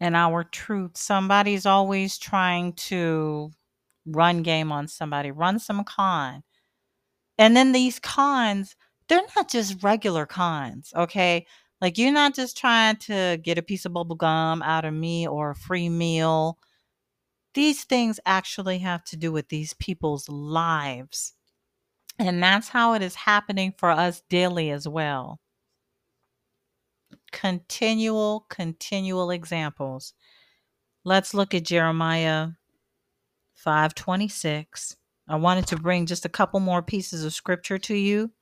in 0.00 0.14
our 0.14 0.44
truth, 0.44 0.96
somebody's 0.96 1.66
always 1.66 2.18
trying 2.18 2.72
to 2.74 3.50
run 4.06 4.42
game 4.42 4.72
on 4.72 4.88
somebody, 4.88 5.30
run 5.30 5.58
some 5.58 5.84
con. 5.84 6.42
And 7.38 7.56
then 7.56 7.72
these 7.72 7.98
cons, 7.98 8.76
they're 9.08 9.22
not 9.36 9.50
just 9.50 9.82
regular 9.82 10.26
cons, 10.26 10.92
okay? 10.96 11.46
Like 11.80 11.98
you're 11.98 12.12
not 12.12 12.34
just 12.34 12.56
trying 12.56 12.96
to 12.98 13.38
get 13.42 13.58
a 13.58 13.62
piece 13.62 13.84
of 13.86 13.92
bubble 13.94 14.16
gum 14.16 14.62
out 14.62 14.84
of 14.84 14.94
me 14.94 15.28
or 15.28 15.50
a 15.50 15.56
free 15.56 15.88
meal. 15.88 16.58
These 17.54 17.84
things 17.84 18.20
actually 18.26 18.78
have 18.80 19.04
to 19.06 19.16
do 19.16 19.32
with 19.32 19.48
these 19.50 19.74
people's 19.74 20.28
lives. 20.28 21.34
And 22.18 22.42
that's 22.42 22.68
how 22.68 22.94
it 22.94 23.02
is 23.02 23.14
happening 23.14 23.72
for 23.76 23.90
us 23.90 24.22
daily 24.28 24.70
as 24.70 24.88
well. 24.88 25.40
Continual, 27.30 28.46
continual 28.48 29.30
examples. 29.30 30.14
Let's 31.04 31.32
look 31.32 31.54
at 31.54 31.64
Jeremiah 31.64 32.48
526. 33.54 34.96
I 35.28 35.36
wanted 35.36 35.66
to 35.68 35.76
bring 35.76 36.06
just 36.06 36.24
a 36.24 36.30
couple 36.30 36.58
more 36.60 36.82
pieces 36.82 37.24
of 37.24 37.34
scripture 37.34 37.78
to 37.78 37.94
you 37.94 38.32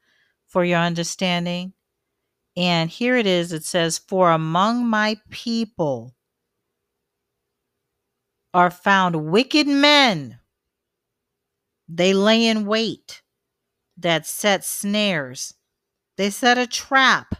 for 0.46 0.64
your 0.64 0.78
understanding. 0.78 1.74
And 2.56 2.88
here 2.88 3.16
it 3.16 3.26
is 3.26 3.52
it 3.52 3.64
says, 3.64 3.98
For 3.98 4.30
among 4.30 4.86
my 4.86 5.16
people 5.30 6.14
are 8.54 8.70
found 8.70 9.26
wicked 9.30 9.66
men, 9.66 10.38
they 11.88 12.14
lay 12.14 12.46
in 12.46 12.64
wait 12.66 13.22
that 13.96 14.26
set 14.26 14.64
snares. 14.64 15.54
They 16.16 16.30
set 16.30 16.58
a 16.58 16.66
trap. 16.66 17.34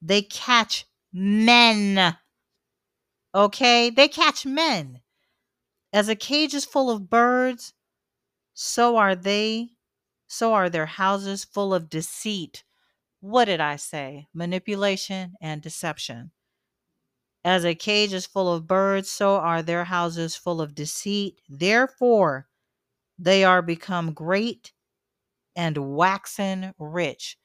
They 0.00 0.22
catch 0.22 0.86
men. 1.12 2.16
Okay? 3.34 3.90
They 3.90 4.08
catch 4.08 4.46
men. 4.46 5.00
As 5.92 6.08
a 6.08 6.16
cage 6.16 6.54
is 6.54 6.64
full 6.64 6.90
of 6.90 7.10
birds, 7.10 7.74
so 8.54 8.96
are 8.96 9.14
they, 9.14 9.70
so 10.26 10.54
are 10.54 10.70
their 10.70 10.86
houses 10.86 11.44
full 11.44 11.74
of 11.74 11.90
deceit. 11.90 12.64
What 13.20 13.44
did 13.44 13.60
I 13.60 13.76
say? 13.76 14.26
Manipulation 14.34 15.34
and 15.40 15.62
deception. 15.62 16.32
As 17.44 17.64
a 17.64 17.74
cage 17.74 18.12
is 18.12 18.26
full 18.26 18.52
of 18.52 18.66
birds, 18.66 19.10
so 19.10 19.36
are 19.36 19.62
their 19.62 19.84
houses 19.84 20.36
full 20.36 20.60
of 20.60 20.74
deceit. 20.74 21.40
Therefore, 21.48 22.48
they 23.18 23.44
are 23.44 23.62
become 23.62 24.12
great 24.12 24.72
and 25.56 25.96
waxen 25.96 26.74
rich, 26.78 27.36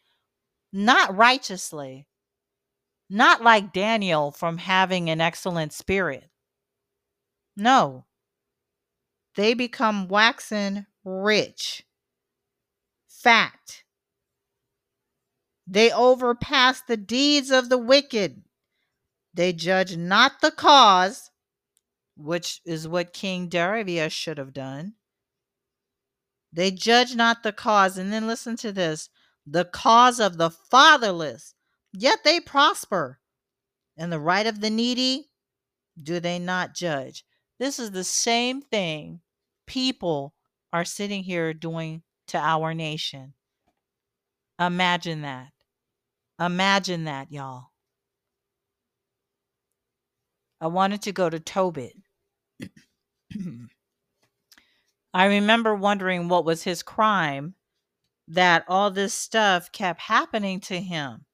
not 0.72 1.16
righteously, 1.16 2.08
not 3.10 3.42
like 3.42 3.74
Daniel 3.74 4.32
from 4.32 4.58
having 4.58 5.10
an 5.10 5.22
excellent 5.22 5.74
spirit. 5.74 6.30
No, 7.56 8.06
they 9.36 9.54
become 9.54 10.08
waxen 10.08 10.88
rich, 11.04 11.86
fat. 13.08 13.84
They 15.66 15.92
overpass 15.92 16.82
the 16.82 16.98
deeds 16.98 17.52
of 17.52 17.70
the 17.70 17.78
wicked. 17.78 18.44
They 19.34 19.54
judge 19.54 19.96
not 19.96 20.42
the 20.42 20.52
cause, 20.52 21.30
which 22.16 22.62
is 22.66 22.88
what 22.88 23.14
King 23.14 23.50
Darius 23.50 24.14
should 24.14 24.38
have 24.38 24.54
done. 24.54 24.97
They 26.58 26.72
judge 26.72 27.14
not 27.14 27.44
the 27.44 27.54
cause. 27.54 28.00
And 28.00 28.12
then 28.12 28.26
listen 28.26 28.58
to 28.58 28.72
this 28.72 29.10
the 29.46 29.64
cause 29.64 30.20
of 30.20 30.38
the 30.38 30.50
fatherless, 30.50 31.54
yet 31.94 32.24
they 32.24 32.40
prosper. 32.40 33.20
And 33.96 34.12
the 34.12 34.20
right 34.20 34.46
of 34.46 34.60
the 34.60 34.72
needy, 34.72 35.30
do 36.02 36.20
they 36.20 36.40
not 36.40 36.74
judge? 36.74 37.24
This 37.60 37.78
is 37.80 37.92
the 37.92 38.04
same 38.04 38.62
thing 38.62 39.22
people 39.68 40.34
are 40.74 40.84
sitting 40.84 41.24
here 41.24 41.54
doing 41.54 42.02
to 42.30 42.40
our 42.40 42.74
nation. 42.74 43.34
Imagine 44.60 45.22
that. 45.22 45.52
Imagine 46.40 47.04
that, 47.04 47.32
y'all. 47.32 47.68
I 50.60 50.68
wanted 50.68 51.04
to 51.04 51.12
go 51.12 51.30
to 51.30 51.40
Tobit. 51.40 51.94
I 55.18 55.26
remember 55.26 55.74
wondering 55.74 56.28
what 56.28 56.46
was 56.46 56.62
his 56.62 56.84
crime 56.84 57.56
that 58.28 58.64
all 58.68 58.92
this 58.92 59.16
stuff 59.16 59.72
kept 59.72 60.00
happening 60.00 60.60
to 60.60 60.80
him. 60.80 61.26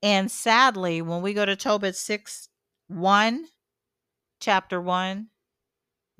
And 0.00 0.30
sadly, 0.30 1.02
when 1.02 1.20
we 1.20 1.34
go 1.34 1.44
to 1.44 1.56
Tobit 1.56 1.96
6 1.96 2.48
1, 2.86 3.46
chapter 4.38 4.80
1, 4.80 5.26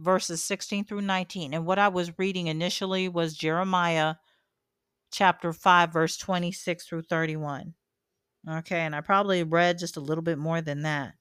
verses 0.01 0.43
16 0.43 0.87
through 0.87 1.03
19, 1.03 1.55
and 1.55 1.65
what 1.65 1.79
I 1.79 1.87
was 1.87 2.19
reading 2.19 2.49
initially 2.49 3.09
was 3.09 3.35
Jeremiah 3.35 4.17
chapter 5.13 5.53
5, 5.53 5.93
verse 5.93 6.17
26 6.17 6.89
through 6.89 7.03
31. 7.03 7.75
Okay, 8.51 8.81
and 8.81 8.97
I 8.97 9.01
probably 9.01 9.45
read 9.45 9.79
just 9.79 9.97
a 9.97 10.01
little 10.01 10.23
bit 10.23 10.39
more 10.39 10.61
than 10.61 10.83
that. 10.83 11.15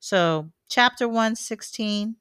So, 0.00 0.50
chapter 0.68 1.08
1, 1.08 1.36
16, 1.36 2.16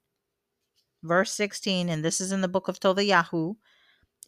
verse 1.03 1.31
16, 1.34 1.89
and 1.89 2.03
this 2.03 2.21
is 2.21 2.31
in 2.31 2.41
the 2.41 2.47
book 2.47 2.67
of 2.67 2.80
Tovayahu. 2.80 3.55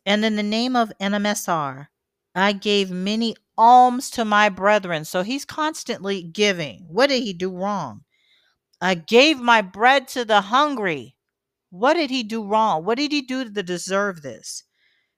And 0.05 0.25
in 0.25 0.35
the 0.35 0.43
name 0.43 0.75
of 0.75 0.91
Enemessar, 0.99 1.87
I 2.33 2.53
gave 2.53 2.89
many 2.89 3.35
alms 3.57 4.09
to 4.11 4.25
my 4.25 4.49
brethren. 4.49 5.05
So 5.05 5.21
he's 5.21 5.45
constantly 5.45 6.23
giving. 6.23 6.85
What 6.87 7.09
did 7.09 7.23
he 7.23 7.33
do 7.33 7.51
wrong? 7.51 8.03
I 8.81 8.95
gave 8.95 9.39
my 9.39 9.61
bread 9.61 10.07
to 10.09 10.25
the 10.25 10.41
hungry. 10.41 11.15
What 11.69 11.93
did 11.93 12.09
he 12.09 12.23
do 12.23 12.43
wrong? 12.43 12.83
What 12.83 12.97
did 12.97 13.11
he 13.11 13.21
do 13.21 13.45
to 13.45 13.63
deserve 13.63 14.21
this? 14.21 14.63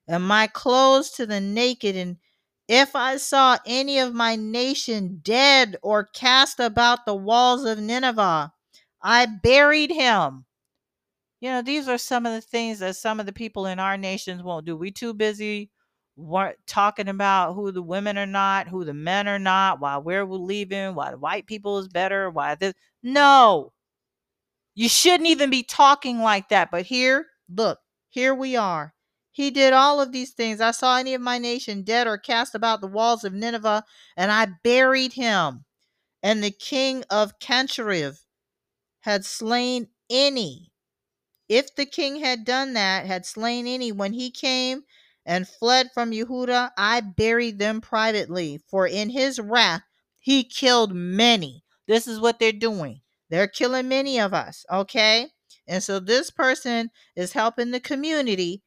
And 0.07 0.27
my 0.27 0.47
clothes 0.47 1.11
to 1.11 1.25
the 1.25 1.39
naked. 1.39 1.95
And 1.95 2.17
if 2.67 2.95
I 2.95 3.17
saw 3.17 3.57
any 3.65 3.99
of 3.99 4.13
my 4.13 4.35
nation 4.35 5.21
dead 5.23 5.77
or 5.81 6.03
cast 6.03 6.59
about 6.59 7.05
the 7.05 7.15
walls 7.15 7.63
of 7.63 7.79
Nineveh, 7.79 8.51
I 9.01 9.25
buried 9.25 9.91
him. 9.91 10.45
You 11.43 11.49
know, 11.49 11.61
these 11.61 11.89
are 11.89 11.97
some 11.97 12.25
of 12.25 12.31
the 12.31 12.39
things 12.39 12.79
that 12.79 12.95
some 12.95 13.19
of 13.19 13.25
the 13.25 13.33
people 13.33 13.65
in 13.65 13.77
our 13.77 13.97
nations 13.97 14.41
won't 14.41 14.65
do. 14.65 14.77
We 14.77 14.91
too 14.91 15.13
busy 15.13 15.71
weren't 16.15 16.55
talking 16.67 17.09
about 17.09 17.55
who 17.55 17.73
the 17.73 17.81
women 17.81 18.17
are 18.17 18.25
not, 18.25 18.69
who 18.69 18.85
the 18.85 18.93
men 18.93 19.27
are 19.27 19.39
not, 19.39 19.81
why 19.81 19.97
we're 19.97 20.23
leaving, 20.23 20.95
why 20.95 21.11
the 21.11 21.17
white 21.17 21.45
people 21.45 21.79
is 21.79 21.89
better, 21.89 22.29
why 22.29 22.55
this. 22.55 22.73
No, 23.03 23.73
you 24.73 24.87
shouldn't 24.87 25.27
even 25.27 25.49
be 25.49 25.63
talking 25.63 26.19
like 26.19 26.47
that. 26.47 26.71
But 26.71 26.85
here, 26.85 27.25
look, 27.53 27.79
here 28.07 28.33
we 28.33 28.55
are. 28.55 28.93
He 29.33 29.51
did 29.51 29.73
all 29.73 29.99
of 29.99 30.13
these 30.13 30.31
things. 30.31 30.61
I 30.61 30.71
saw 30.71 30.95
any 30.95 31.13
of 31.13 31.19
my 31.19 31.39
nation 31.39 31.83
dead 31.83 32.07
or 32.07 32.17
cast 32.17 32.55
about 32.55 32.79
the 32.79 32.87
walls 32.87 33.25
of 33.25 33.33
Nineveh, 33.33 33.83
and 34.15 34.31
I 34.31 34.47
buried 34.63 35.11
him. 35.11 35.65
And 36.21 36.41
the 36.41 36.51
king 36.51 37.03
of 37.09 37.37
Kencheriv 37.39 38.21
had 39.01 39.25
slain 39.25 39.89
any 40.09 40.69
if 41.49 41.75
the 41.75 41.85
king 41.85 42.21
had 42.21 42.45
done 42.45 42.73
that, 42.73 43.05
had 43.05 43.25
slain 43.25 43.67
any 43.67 43.91
when 43.91 44.13
he 44.13 44.31
came 44.31 44.83
and 45.25 45.47
fled 45.47 45.89
from 45.93 46.11
Yehuda, 46.11 46.71
I 46.77 47.01
buried 47.01 47.59
them 47.59 47.81
privately, 47.81 48.61
for 48.67 48.87
in 48.87 49.09
his 49.09 49.39
wrath 49.39 49.83
he 50.19 50.43
killed 50.43 50.93
many. 50.93 51.63
This 51.87 52.07
is 52.07 52.19
what 52.19 52.39
they're 52.39 52.51
doing. 52.51 53.01
They're 53.29 53.47
killing 53.47 53.87
many 53.87 54.19
of 54.19 54.33
us, 54.33 54.65
okay? 54.71 55.29
And 55.67 55.81
so 55.81 55.99
this 55.99 56.29
person 56.29 56.91
is 57.15 57.33
helping 57.33 57.71
the 57.71 57.79
community, 57.79 58.63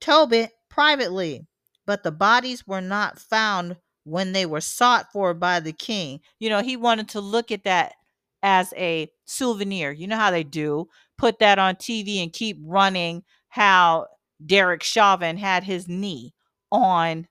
Tobit, 0.00 0.50
privately. 0.68 1.46
But 1.86 2.02
the 2.02 2.12
bodies 2.12 2.66
were 2.66 2.80
not 2.80 3.18
found 3.18 3.76
when 4.04 4.32
they 4.32 4.46
were 4.46 4.60
sought 4.60 5.12
for 5.12 5.34
by 5.34 5.60
the 5.60 5.72
king. 5.72 6.20
You 6.38 6.48
know, 6.48 6.62
he 6.62 6.76
wanted 6.76 7.08
to 7.10 7.20
look 7.20 7.50
at 7.50 7.64
that 7.64 7.94
as 8.42 8.72
a 8.76 9.10
souvenir. 9.24 9.92
You 9.92 10.06
know 10.06 10.16
how 10.16 10.30
they 10.30 10.44
do 10.44 10.88
put 11.22 11.38
that 11.38 11.60
on 11.60 11.76
TV 11.76 12.20
and 12.20 12.32
keep 12.32 12.58
running 12.64 13.22
how 13.48 14.08
Derek 14.44 14.82
Chauvin 14.82 15.36
had 15.36 15.62
his 15.62 15.86
knee 15.86 16.34
on 16.72 17.28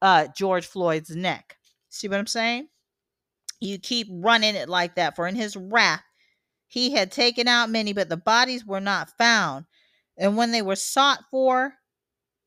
uh, 0.00 0.28
George 0.34 0.66
Floyd's 0.66 1.14
neck. 1.14 1.58
See 1.90 2.08
what 2.08 2.18
I'm 2.18 2.26
saying? 2.26 2.68
You 3.60 3.78
keep 3.78 4.08
running 4.10 4.54
it 4.54 4.70
like 4.70 4.94
that, 4.94 5.14
for 5.14 5.26
in 5.26 5.34
his 5.34 5.58
wrath 5.58 6.02
he 6.68 6.92
had 6.92 7.12
taken 7.12 7.48
out 7.48 7.68
many, 7.68 7.92
but 7.92 8.08
the 8.08 8.16
bodies 8.16 8.64
were 8.64 8.80
not 8.80 9.10
found. 9.18 9.66
And 10.16 10.38
when 10.38 10.50
they 10.50 10.62
were 10.62 10.76
sought 10.76 11.24
for 11.30 11.74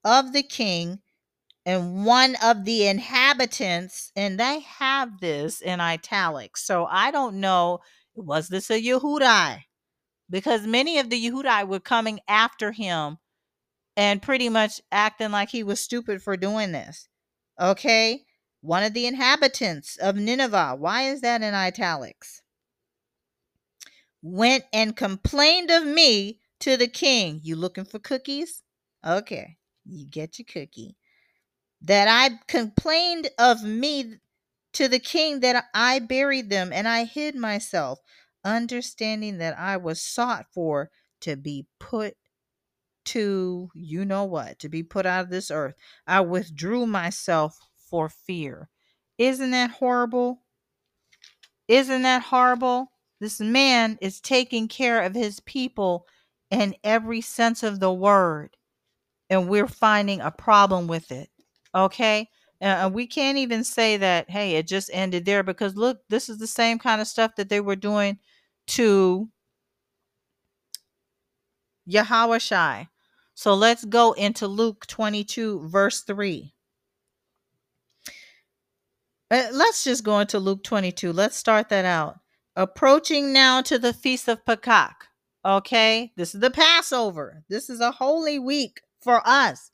of 0.03 0.33
the 0.33 0.43
king, 0.43 0.99
and 1.63 2.07
one 2.07 2.35
of 2.41 2.65
the 2.65 2.87
inhabitants, 2.87 4.11
and 4.15 4.39
they 4.39 4.61
have 4.61 5.19
this 5.19 5.61
in 5.61 5.79
italics. 5.79 6.65
So 6.65 6.87
I 6.89 7.11
don't 7.11 7.35
know, 7.35 7.81
was 8.15 8.47
this 8.47 8.71
a 8.71 8.81
Yehudai? 8.81 9.61
Because 10.31 10.65
many 10.65 10.97
of 10.97 11.11
the 11.11 11.23
Yehudai 11.23 11.67
were 11.67 11.79
coming 11.79 12.19
after 12.27 12.71
him 12.71 13.19
and 13.95 14.21
pretty 14.21 14.49
much 14.49 14.81
acting 14.91 15.31
like 15.31 15.49
he 15.49 15.61
was 15.61 15.79
stupid 15.79 16.23
for 16.23 16.35
doing 16.35 16.71
this. 16.71 17.07
Okay? 17.59 18.23
One 18.61 18.83
of 18.83 18.93
the 18.93 19.05
inhabitants 19.05 19.97
of 19.97 20.15
Nineveh, 20.15 20.75
why 20.79 21.03
is 21.03 21.21
that 21.21 21.43
in 21.43 21.53
italics? 21.53 22.41
Went 24.23 24.63
and 24.73 24.95
complained 24.95 25.69
of 25.69 25.85
me 25.85 26.39
to 26.61 26.77
the 26.77 26.87
king. 26.87 27.41
You 27.43 27.55
looking 27.55 27.85
for 27.85 27.99
cookies? 27.99 28.63
Okay, 29.05 29.57
you 29.85 30.07
get 30.07 30.39
your 30.39 30.45
cookie 30.45 30.95
that 31.81 32.07
I 32.07 32.39
complained 32.47 33.29
of 33.37 33.63
me 33.63 34.15
to 34.73 34.87
the 34.87 34.99
king 34.99 35.41
that 35.41 35.65
I 35.73 35.99
buried 35.99 36.49
them 36.49 36.71
and 36.71 36.87
I 36.87 37.03
hid 37.05 37.35
myself, 37.35 37.99
understanding 38.43 39.37
that 39.37 39.57
I 39.57 39.77
was 39.77 40.01
sought 40.01 40.47
for 40.53 40.89
to 41.21 41.35
be 41.35 41.67
put 41.79 42.15
to 43.03 43.69
you 43.73 44.05
know 44.05 44.25
what, 44.25 44.59
to 44.59 44.69
be 44.69 44.83
put 44.83 45.05
out 45.05 45.25
of 45.25 45.29
this 45.29 45.51
earth. 45.51 45.75
I 46.05 46.21
withdrew 46.21 46.85
myself 46.85 47.57
for 47.89 48.09
fear. 48.09 48.69
Isn't 49.17 49.51
that 49.51 49.71
horrible? 49.71 50.41
Isn't 51.67 52.03
that 52.03 52.23
horrible? 52.23 52.91
This 53.19 53.39
man 53.39 53.97
is 54.01 54.19
taking 54.19 54.67
care 54.67 55.03
of 55.03 55.13
his 55.13 55.39
people 55.41 56.05
in 56.49 56.75
every 56.83 57.21
sense 57.21 57.63
of 57.63 57.79
the 57.79 57.93
word, 57.93 58.57
and 59.29 59.47
we're 59.47 59.67
finding 59.67 60.21
a 60.21 60.31
problem 60.31 60.87
with 60.87 61.11
it. 61.11 61.29
Okay. 61.73 62.29
Uh, 62.61 62.89
we 62.93 63.07
can't 63.07 63.39
even 63.39 63.63
say 63.63 63.97
that, 63.97 64.29
hey, 64.29 64.55
it 64.55 64.67
just 64.67 64.89
ended 64.93 65.25
there 65.25 65.41
because 65.41 65.75
look, 65.75 65.99
this 66.09 66.29
is 66.29 66.37
the 66.37 66.47
same 66.47 66.77
kind 66.77 67.01
of 67.01 67.07
stuff 67.07 67.35
that 67.35 67.49
they 67.49 67.59
were 67.59 67.75
doing 67.75 68.19
to 68.67 69.29
Yahweh 71.85 72.85
So 73.33 73.53
let's 73.53 73.85
go 73.85 74.13
into 74.13 74.47
Luke 74.47 74.85
22, 74.87 75.67
verse 75.67 76.01
3. 76.01 76.53
Uh, 79.31 79.47
let's 79.53 79.83
just 79.83 80.03
go 80.03 80.19
into 80.19 80.39
Luke 80.39 80.63
22. 80.63 81.13
Let's 81.13 81.37
start 81.37 81.69
that 81.69 81.85
out. 81.85 82.19
Approaching 82.55 83.31
now 83.31 83.61
to 83.61 83.79
the 83.79 83.93
Feast 83.93 84.27
of 84.27 84.43
Pakak. 84.43 84.93
Okay, 85.43 86.11
this 86.17 86.35
is 86.35 86.41
the 86.41 86.51
Passover. 86.51 87.43
This 87.49 87.69
is 87.69 87.79
a 87.79 87.91
holy 87.91 88.37
week 88.39 88.81
for 89.01 89.21
us. 89.25 89.71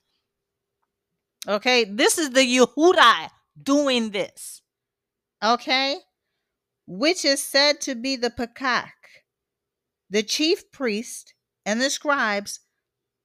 Okay, 1.47 1.85
this 1.85 2.17
is 2.17 2.29
the 2.29 2.41
Yehudai 2.41 3.29
doing 3.61 4.11
this. 4.11 4.61
Okay, 5.43 5.97
which 6.87 7.25
is 7.25 7.43
said 7.43 7.81
to 7.81 7.95
be 7.95 8.15
the 8.15 8.29
Pakak. 8.29 8.91
The 10.09 10.23
chief 10.23 10.71
priest 10.71 11.33
and 11.65 11.81
the 11.81 11.89
scribes 11.89 12.61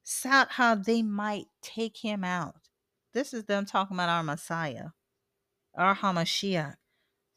sought 0.03 0.53
how 0.53 0.75
they 0.75 1.01
might 1.01 1.47
take 1.63 1.99
him 1.99 2.25
out. 2.25 2.57
This 3.15 3.33
is 3.33 3.45
them 3.45 3.65
talking 3.65 3.97
about 3.97 4.09
our 4.09 4.25
Messiah, 4.25 4.89
our 5.77 5.95
Hamashiach. 5.95 6.75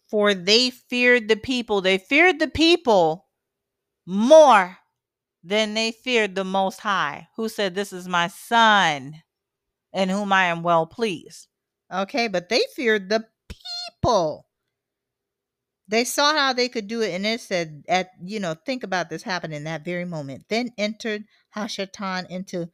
For 0.10 0.34
they 0.34 0.70
feared 0.70 1.28
the 1.28 1.36
people. 1.36 1.82
They 1.82 1.98
feared 1.98 2.40
the 2.40 2.48
people 2.48 3.28
more 4.06 4.78
than 5.44 5.74
they 5.74 5.92
feared 5.92 6.36
the 6.36 6.44
Most 6.44 6.80
High, 6.80 7.28
who 7.36 7.50
said, 7.50 7.76
This 7.76 7.94
is 7.94 8.08
my 8.08 8.28
son 8.28 9.22
in 9.94 10.10
whom 10.10 10.34
I 10.34 10.46
am 10.46 10.64
well 10.64 10.86
pleased. 10.86 11.48
Okay, 11.94 12.28
but 12.28 12.50
they 12.50 12.62
feared 12.76 13.10
the 13.10 13.26
people. 14.02 14.48
They 15.88 16.04
saw 16.04 16.34
how 16.34 16.54
they 16.54 16.68
could 16.68 16.88
do 16.88 17.02
it, 17.02 17.12
and 17.14 17.26
it 17.26 17.42
said, 17.42 17.84
"At 17.88 18.10
you 18.24 18.40
know, 18.40 18.56
think 18.56 18.84
about 18.84 19.10
this 19.10 19.24
happening 19.24 19.66
that 19.66 19.86
very 19.86 20.06
moment." 20.06 20.46
Then 20.50 20.74
entered 20.78 21.26
Hashatan 21.56 22.28
into 22.30 22.72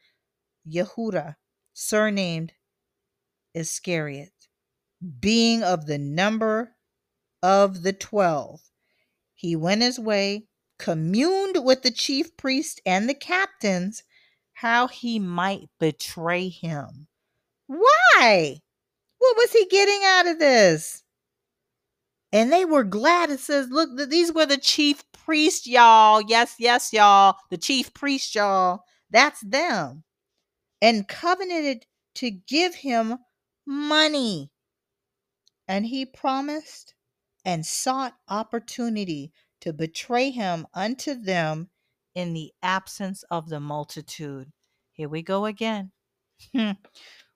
Yehuda, 0.65 1.35
surnamed 1.73 2.53
Iscariot, 3.53 4.33
being 5.19 5.63
of 5.63 5.87
the 5.87 5.97
number 5.97 6.77
of 7.43 7.83
the 7.83 7.93
twelve. 7.93 8.61
He 9.33 9.55
went 9.55 9.81
his 9.81 9.99
way, 9.99 10.47
communed 10.77 11.65
with 11.65 11.81
the 11.81 11.91
chief 11.91 12.37
priest 12.37 12.79
and 12.85 13.09
the 13.09 13.13
captains, 13.13 14.03
how 14.53 14.87
he 14.87 15.19
might 15.19 15.69
betray 15.79 16.47
him. 16.47 17.07
Why? 17.67 18.61
What 19.17 19.37
was 19.37 19.51
he 19.51 19.65
getting 19.65 20.01
out 20.03 20.27
of 20.27 20.39
this? 20.39 21.00
And 22.33 22.51
they 22.51 22.65
were 22.65 22.83
glad. 22.83 23.29
It 23.29 23.39
says, 23.39 23.69
look, 23.69 23.89
these 24.09 24.33
were 24.33 24.45
the 24.45 24.57
chief 24.57 25.03
priests, 25.11 25.67
y'all. 25.67 26.21
Yes, 26.21 26.55
yes, 26.59 26.93
y'all. 26.93 27.35
The 27.49 27.57
chief 27.57 27.93
priests, 27.93 28.33
y'all. 28.35 28.83
That's 29.09 29.41
them. 29.41 30.03
And 30.81 31.07
covenanted 31.07 31.85
to 32.15 32.31
give 32.31 32.75
him 32.75 33.17
money. 33.65 34.51
And 35.67 35.85
he 35.85 36.05
promised 36.05 36.93
and 37.45 37.65
sought 37.65 38.15
opportunity 38.29 39.33
to 39.61 39.73
betray 39.73 40.31
him 40.31 40.67
unto 40.73 41.13
them 41.15 41.69
in 42.15 42.33
the 42.33 42.51
absence 42.63 43.23
of 43.29 43.49
the 43.49 43.59
multitude. 43.59 44.51
Here 44.93 45.09
we 45.09 45.21
go 45.21 45.45
again. 45.45 45.91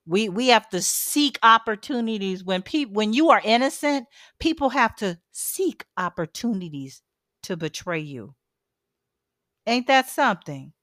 We 0.07 0.29
we 0.29 0.47
have 0.49 0.69
to 0.69 0.81
seek 0.81 1.39
opportunities 1.43 2.43
when 2.43 2.61
people 2.61 2.93
when 2.93 3.13
you 3.13 3.29
are 3.31 3.41
innocent, 3.43 4.07
people 4.39 4.69
have 4.69 4.95
to 4.97 5.19
seek 5.31 5.85
opportunities 5.97 7.01
to 7.43 7.57
betray 7.57 7.99
you. 7.99 8.35
Ain't 9.67 9.87
that 9.87 10.07
something? 10.09 10.73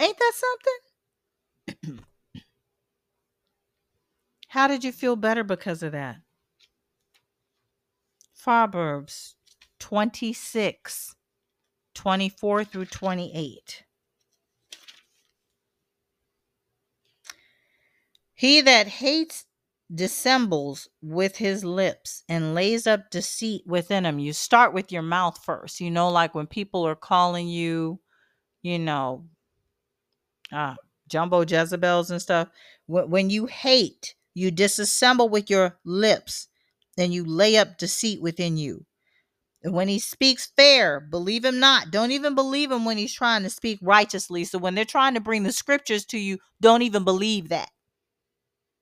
Ain't 0.00 0.18
that 0.18 0.32
something? 0.34 0.72
How 4.48 4.66
did 4.68 4.84
you 4.84 4.92
feel 4.92 5.16
better 5.16 5.44
because 5.44 5.82
of 5.82 5.92
that? 5.92 6.16
Proverbs 8.40 9.34
26, 9.80 11.16
24 11.94 12.64
through 12.64 12.84
28. 12.86 13.85
He 18.36 18.60
that 18.60 18.86
hates 18.86 19.46
dissembles 19.92 20.88
with 21.00 21.36
his 21.36 21.64
lips 21.64 22.22
and 22.28 22.54
lays 22.54 22.86
up 22.86 23.10
deceit 23.10 23.62
within 23.66 24.04
him. 24.04 24.18
You 24.18 24.32
start 24.34 24.74
with 24.74 24.92
your 24.92 25.02
mouth 25.02 25.42
first. 25.42 25.80
You 25.80 25.90
know, 25.90 26.10
like 26.10 26.34
when 26.34 26.46
people 26.46 26.86
are 26.86 26.94
calling 26.94 27.48
you, 27.48 27.98
you 28.62 28.78
know, 28.78 29.24
uh, 30.52 30.74
jumbo 31.08 31.44
Jezebels 31.46 32.10
and 32.10 32.20
stuff. 32.20 32.48
When, 32.86 33.10
when 33.10 33.30
you 33.30 33.46
hate, 33.46 34.14
you 34.34 34.52
disassemble 34.52 35.30
with 35.30 35.48
your 35.48 35.78
lips 35.84 36.48
and 36.98 37.14
you 37.14 37.24
lay 37.24 37.56
up 37.56 37.78
deceit 37.78 38.20
within 38.20 38.58
you. 38.58 38.84
And 39.62 39.72
when 39.72 39.88
he 39.88 39.98
speaks 39.98 40.52
fair, 40.56 41.00
believe 41.00 41.44
him 41.44 41.58
not. 41.58 41.90
Don't 41.90 42.12
even 42.12 42.34
believe 42.34 42.70
him 42.70 42.84
when 42.84 42.98
he's 42.98 43.14
trying 43.14 43.42
to 43.44 43.50
speak 43.50 43.78
righteously. 43.80 44.44
So 44.44 44.58
when 44.58 44.74
they're 44.74 44.84
trying 44.84 45.14
to 45.14 45.20
bring 45.20 45.42
the 45.42 45.52
scriptures 45.52 46.04
to 46.06 46.18
you, 46.18 46.38
don't 46.60 46.82
even 46.82 47.02
believe 47.02 47.48
that. 47.48 47.70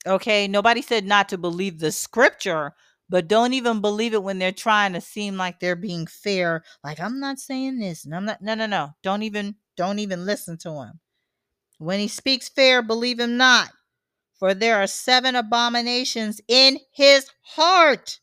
Okay, 0.06 0.46
nobody 0.48 0.82
said 0.82 1.06
not 1.06 1.28
to 1.30 1.38
believe 1.38 1.78
the 1.78 1.90
scripture, 1.92 2.74
but 3.08 3.28
don't 3.28 3.54
even 3.54 3.80
believe 3.80 4.12
it 4.14 4.22
when 4.22 4.38
they're 4.38 4.52
trying 4.52 4.92
to 4.92 5.00
seem 5.00 5.36
like 5.36 5.60
they're 5.60 5.76
being 5.76 6.06
fair. 6.06 6.62
Like 6.82 7.00
I'm 7.00 7.20
not 7.20 7.38
saying 7.38 7.78
this, 7.78 8.04
and 8.04 8.14
I'm 8.14 8.24
not. 8.26 8.42
No, 8.42 8.54
no, 8.54 8.66
no. 8.66 8.90
Don't 9.02 9.22
even, 9.22 9.56
don't 9.76 9.98
even 9.98 10.26
listen 10.26 10.58
to 10.58 10.70
him. 10.70 11.00
When 11.78 12.00
he 12.00 12.08
speaks 12.08 12.48
fair, 12.48 12.82
believe 12.82 13.18
him 13.18 13.36
not, 13.36 13.70
for 14.38 14.54
there 14.54 14.76
are 14.76 14.86
seven 14.86 15.34
abominations 15.34 16.40
in 16.48 16.78
his 16.92 17.30
heart. 17.42 18.20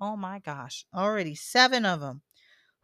Oh 0.00 0.16
my 0.16 0.38
gosh, 0.38 0.84
already 0.94 1.34
seven 1.34 1.86
of 1.86 2.00
them. 2.00 2.22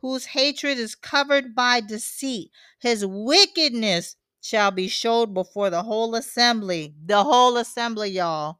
Whose 0.01 0.27
hatred 0.27 0.79
is 0.79 0.95
covered 0.95 1.55
by 1.55 1.81
deceit. 1.81 2.51
His 2.81 3.05
wickedness 3.05 4.17
shall 4.41 4.71
be 4.71 4.89
showed 4.89 5.35
before 5.35 5.71
the 5.71 5.83
whole 5.83 6.15
assembly. 6.15 6.95
The 7.05 7.25
whole 7.25 7.57
assembly, 7.57 8.11
y'all. 8.11 8.59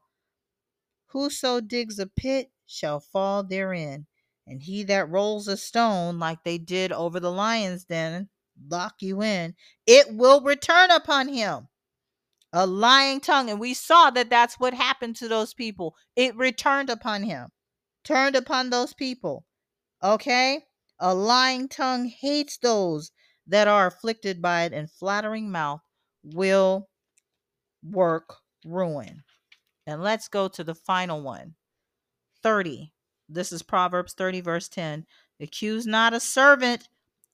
Whoso 1.07 1.59
digs 1.59 1.99
a 1.99 2.07
pit 2.07 2.51
shall 2.65 2.99
fall 2.99 3.43
therein, 3.43 4.05
and 4.45 4.61
he 4.61 4.83
that 4.83 5.09
rolls 5.09 5.47
a 5.47 5.57
stone 5.57 6.19
like 6.19 6.43
they 6.43 6.57
did 6.57 6.91
over 6.91 7.19
the 7.19 7.31
lion's 7.31 7.85
den, 7.85 8.29
lock 8.69 8.95
you 8.99 9.23
in, 9.23 9.55
it 9.87 10.13
will 10.13 10.41
return 10.41 10.91
upon 10.91 11.29
him. 11.29 11.67
A 12.51 12.65
lying 12.65 13.21
tongue. 13.21 13.49
And 13.49 13.59
we 13.59 13.73
saw 13.73 14.09
that 14.11 14.29
that's 14.29 14.59
what 14.59 14.73
happened 14.73 15.15
to 15.17 15.27
those 15.27 15.53
people. 15.53 15.95
It 16.15 16.35
returned 16.35 16.89
upon 16.89 17.23
him, 17.23 17.49
turned 18.03 18.35
upon 18.35 18.69
those 18.69 18.93
people. 18.93 19.45
Okay? 20.03 20.65
A 20.99 21.13
lying 21.13 21.67
tongue 21.67 22.05
hates 22.05 22.57
those 22.57 23.11
that 23.49 23.67
are 23.67 23.87
afflicted 23.87 24.41
by 24.41 24.63
it, 24.63 24.73
and 24.73 24.89
flattering 24.89 25.51
mouth 25.51 25.81
will 26.23 26.87
work 27.83 28.37
ruin. 28.65 29.23
And 29.87 30.01
let's 30.03 30.27
go 30.27 30.47
to 30.49 30.63
the 30.63 30.75
final 30.75 31.21
one 31.21 31.55
30. 32.43 32.93
This 33.27 33.51
is 33.51 33.61
Proverbs 33.61 34.13
30, 34.13 34.41
verse 34.41 34.69
10. 34.69 35.05
Accuse 35.39 35.85
not 35.85 36.13
a 36.13 36.19
servant 36.19 36.87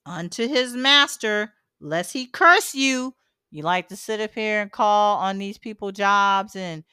unto 0.04 0.46
his 0.46 0.74
master, 0.74 1.52
lest 1.80 2.12
he 2.12 2.26
curse 2.26 2.74
you. 2.74 3.14
You 3.50 3.62
like 3.62 3.88
to 3.88 3.96
sit 3.96 4.20
up 4.20 4.34
here 4.34 4.60
and 4.60 4.70
call 4.70 5.18
on 5.18 5.38
these 5.38 5.58
people 5.58 5.92
jobs 5.92 6.56
and 6.56 6.84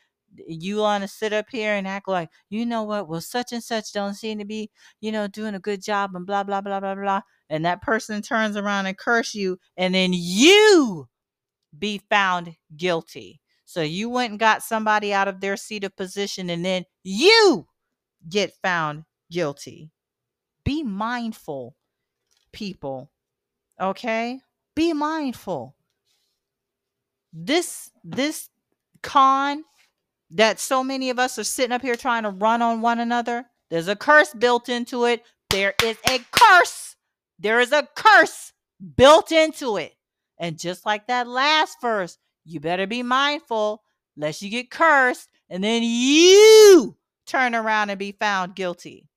you 0.48 0.78
want 0.78 1.04
to 1.04 1.08
sit 1.08 1.34
up 1.34 1.48
here 1.52 1.74
and 1.74 1.88
act 1.88 2.08
like 2.08 2.30
you 2.50 2.66
know 2.66 2.84
what? 2.84 3.08
Well 3.08 3.22
such 3.22 3.52
and 3.52 3.64
such 3.64 3.92
don't 3.94 4.16
seem 4.16 4.40
to 4.40 4.46
be 4.46 4.72
you 5.02 5.12
know 5.12 5.28
doing 5.28 5.56
a 5.56 5.60
good 5.60 5.82
job 5.84 6.12
and 6.16 6.26
blah 6.26 6.44
blah 6.44 6.62
blah 6.62 6.80
blah 6.80 6.96
blah 6.96 7.22
and 7.50 7.66
that 7.66 7.82
person 7.82 8.22
turns 8.22 8.58
around 8.58 8.86
and 8.86 8.98
curse 8.98 9.34
you 9.36 9.58
and 9.78 9.94
then 9.96 10.12
you 10.14 11.08
be 11.78 12.02
found 12.10 12.56
guilty. 12.76 13.42
So 13.66 13.82
you 13.82 14.10
went 14.10 14.32
and 14.32 14.40
got 14.40 14.62
somebody 14.62 15.14
out 15.14 15.28
of 15.28 15.42
their 15.42 15.58
seat 15.58 15.84
of 15.84 15.96
position 15.96 16.50
and 16.50 16.64
then 16.64 16.86
you 17.04 17.68
get 18.30 18.54
found 18.62 19.06
guilty. 19.32 19.92
Be 20.64 20.84
mindful 20.84 21.76
people 22.52 23.10
okay? 23.80 24.40
Be 24.76 24.94
mindful. 24.94 25.76
This 27.32 27.92
this 28.04 28.50
con 29.02 29.64
that 30.34 30.60
so 30.60 30.84
many 30.84 31.10
of 31.10 31.20
us 31.20 31.38
are 31.38 31.44
sitting 31.44 31.72
up 31.72 31.82
here 31.82 31.96
trying 31.96 32.24
to 32.24 32.30
run 32.30 32.62
on 32.62 32.82
one 32.82 33.00
another. 33.00 33.46
There's 33.70 33.88
a 33.88 33.96
curse 33.96 34.34
built 34.34 34.68
into 34.68 35.06
it. 35.06 35.24
There 35.50 35.74
is 35.84 35.98
a 36.10 36.20
curse. 36.32 36.96
There 37.40 37.60
is 37.60 37.72
a 37.72 37.88
curse 37.96 38.52
built 38.98 39.32
into 39.32 39.78
it. 39.78 39.96
And 40.40 40.60
just 40.60 40.86
like 40.86 41.08
that 41.08 41.28
last 41.28 41.78
verse, 41.82 42.18
you 42.46 42.60
better 42.60 42.88
be 42.88 43.04
mindful 43.04 43.84
lest 44.18 44.42
you 44.42 44.50
get 44.50 44.72
cursed 44.72 45.30
and 45.50 45.64
then 45.64 45.84
you 45.84 46.98
turn 47.26 47.56
around 47.56 47.90
and 47.90 48.00
be 48.00 48.12
found 48.12 48.56
guilty. 48.56 49.08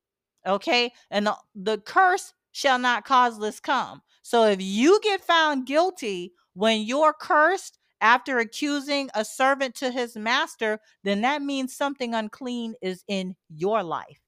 Okay? 0.46 0.92
And 1.10 1.26
the, 1.26 1.36
the 1.54 1.78
curse 1.78 2.34
shall 2.52 2.78
not 2.78 3.04
causeless 3.04 3.58
come. 3.58 4.02
So 4.22 4.44
if 4.44 4.60
you 4.60 5.00
get 5.02 5.24
found 5.24 5.66
guilty 5.66 6.32
when 6.54 6.82
you're 6.82 7.14
cursed, 7.14 7.78
after 8.00 8.38
accusing 8.38 9.10
a 9.14 9.24
servant 9.24 9.74
to 9.76 9.90
his 9.90 10.16
master, 10.16 10.80
then 11.02 11.22
that 11.22 11.42
means 11.42 11.74
something 11.74 12.14
unclean 12.14 12.74
is 12.82 13.04
in 13.08 13.34
your 13.48 13.82
life. 13.82 14.20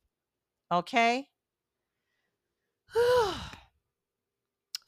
Okay? 0.72 1.28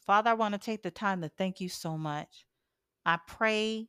Father, 0.06 0.30
I 0.30 0.34
want 0.34 0.54
to 0.54 0.60
take 0.60 0.82
the 0.82 0.90
time 0.90 1.22
to 1.22 1.28
thank 1.28 1.60
you 1.60 1.68
so 1.68 1.96
much. 1.98 2.46
I 3.04 3.18
pray 3.26 3.88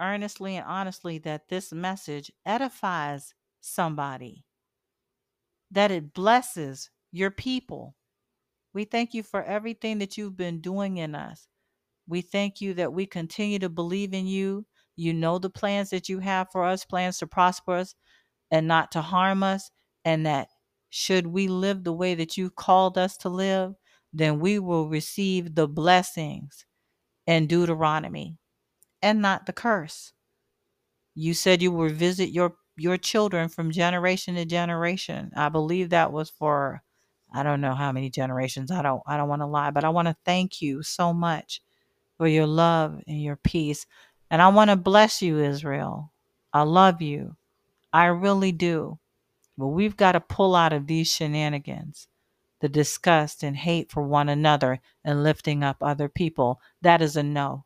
earnestly 0.00 0.56
and 0.56 0.66
honestly 0.66 1.18
that 1.18 1.48
this 1.48 1.72
message 1.72 2.30
edifies 2.44 3.34
somebody, 3.60 4.44
that 5.70 5.90
it 5.90 6.12
blesses 6.14 6.90
your 7.12 7.30
people. 7.30 7.94
We 8.72 8.84
thank 8.84 9.14
you 9.14 9.22
for 9.22 9.42
everything 9.42 9.98
that 9.98 10.18
you've 10.18 10.36
been 10.36 10.60
doing 10.60 10.98
in 10.98 11.14
us. 11.14 11.48
We 12.06 12.20
thank 12.22 12.60
you 12.60 12.74
that 12.74 12.92
we 12.92 13.06
continue 13.06 13.58
to 13.60 13.68
believe 13.68 14.14
in 14.14 14.26
you. 14.26 14.66
You 14.96 15.12
know 15.14 15.38
the 15.38 15.50
plans 15.50 15.90
that 15.90 16.08
you 16.08 16.20
have 16.20 16.48
for 16.52 16.64
us, 16.64 16.84
plans 16.84 17.18
to 17.18 17.26
prosper 17.26 17.74
us 17.74 17.94
and 18.50 18.68
not 18.68 18.92
to 18.92 19.02
harm 19.02 19.42
us, 19.42 19.70
and 20.04 20.26
that 20.26 20.48
should 20.90 21.26
we 21.28 21.48
live 21.48 21.84
the 21.84 21.92
way 21.92 22.14
that 22.14 22.36
you 22.36 22.50
called 22.50 22.98
us 22.98 23.16
to 23.18 23.28
live, 23.28 23.74
then 24.12 24.40
we 24.40 24.58
will 24.58 24.88
receive 24.88 25.54
the 25.54 25.68
blessings 25.68 26.66
in 27.26 27.46
Deuteronomy 27.46 28.38
and 29.02 29.22
not 29.22 29.46
the 29.46 29.52
curse. 29.52 30.12
You 31.14 31.34
said 31.34 31.62
you 31.62 31.72
will 31.72 31.88
visit 31.90 32.30
your 32.30 32.56
your 32.76 32.96
children 32.96 33.48
from 33.48 33.70
generation 33.70 34.34
to 34.34 34.44
generation. 34.44 35.30
I 35.36 35.48
believe 35.48 35.90
that 35.90 36.12
was 36.12 36.30
for 36.30 36.82
I 37.32 37.42
don't 37.42 37.60
know 37.60 37.74
how 37.74 37.92
many 37.92 38.10
generations. 38.10 38.70
I 38.70 38.82
don't 38.82 39.02
I 39.06 39.16
don't 39.16 39.28
want 39.28 39.42
to 39.42 39.46
lie, 39.46 39.70
but 39.70 39.84
I 39.84 39.88
want 39.90 40.08
to 40.08 40.16
thank 40.24 40.60
you 40.60 40.82
so 40.82 41.12
much 41.12 41.60
for 42.16 42.26
your 42.26 42.46
love 42.46 43.00
and 43.06 43.22
your 43.22 43.36
peace. 43.36 43.86
And 44.30 44.40
I 44.40 44.48
want 44.48 44.70
to 44.70 44.76
bless 44.76 45.22
you, 45.22 45.38
Israel. 45.38 46.12
I 46.52 46.62
love 46.62 47.02
you. 47.02 47.36
I 47.92 48.06
really 48.06 48.52
do. 48.52 48.98
But 49.56 49.68
we've 49.68 49.96
got 49.96 50.12
to 50.12 50.20
pull 50.20 50.56
out 50.56 50.72
of 50.72 50.86
these 50.86 51.12
shenanigans, 51.12 52.08
the 52.60 52.68
disgust 52.68 53.42
and 53.42 53.56
hate 53.56 53.90
for 53.90 54.02
one 54.02 54.28
another 54.28 54.80
and 55.04 55.22
lifting 55.22 55.62
up 55.62 55.76
other 55.80 56.08
people. 56.08 56.60
That 56.82 57.00
is 57.00 57.16
a 57.16 57.22
no. 57.22 57.64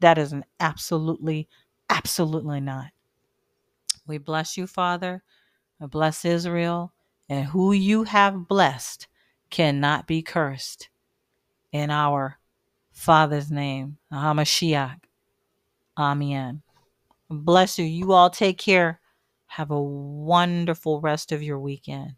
That 0.00 0.18
is 0.18 0.32
an 0.32 0.44
absolutely, 0.60 1.48
absolutely 1.90 2.60
not. 2.60 2.90
We 4.06 4.18
bless 4.18 4.56
you, 4.56 4.66
Father. 4.66 5.22
I 5.80 5.86
bless 5.86 6.24
Israel. 6.24 6.92
And 7.28 7.46
who 7.46 7.72
you 7.72 8.04
have 8.04 8.46
blessed 8.46 9.08
cannot 9.50 10.06
be 10.06 10.22
cursed. 10.22 10.88
In 11.72 11.90
our 11.90 12.38
Father's 12.94 13.50
name, 13.50 13.98
Hamashiach. 14.10 15.00
Amen. 15.98 16.62
Bless 17.28 17.78
you. 17.78 17.84
You 17.84 18.12
all 18.12 18.30
take 18.30 18.56
care. 18.56 19.00
Have 19.46 19.70
a 19.70 19.80
wonderful 19.80 21.00
rest 21.00 21.32
of 21.32 21.42
your 21.42 21.58
weekend. 21.58 22.14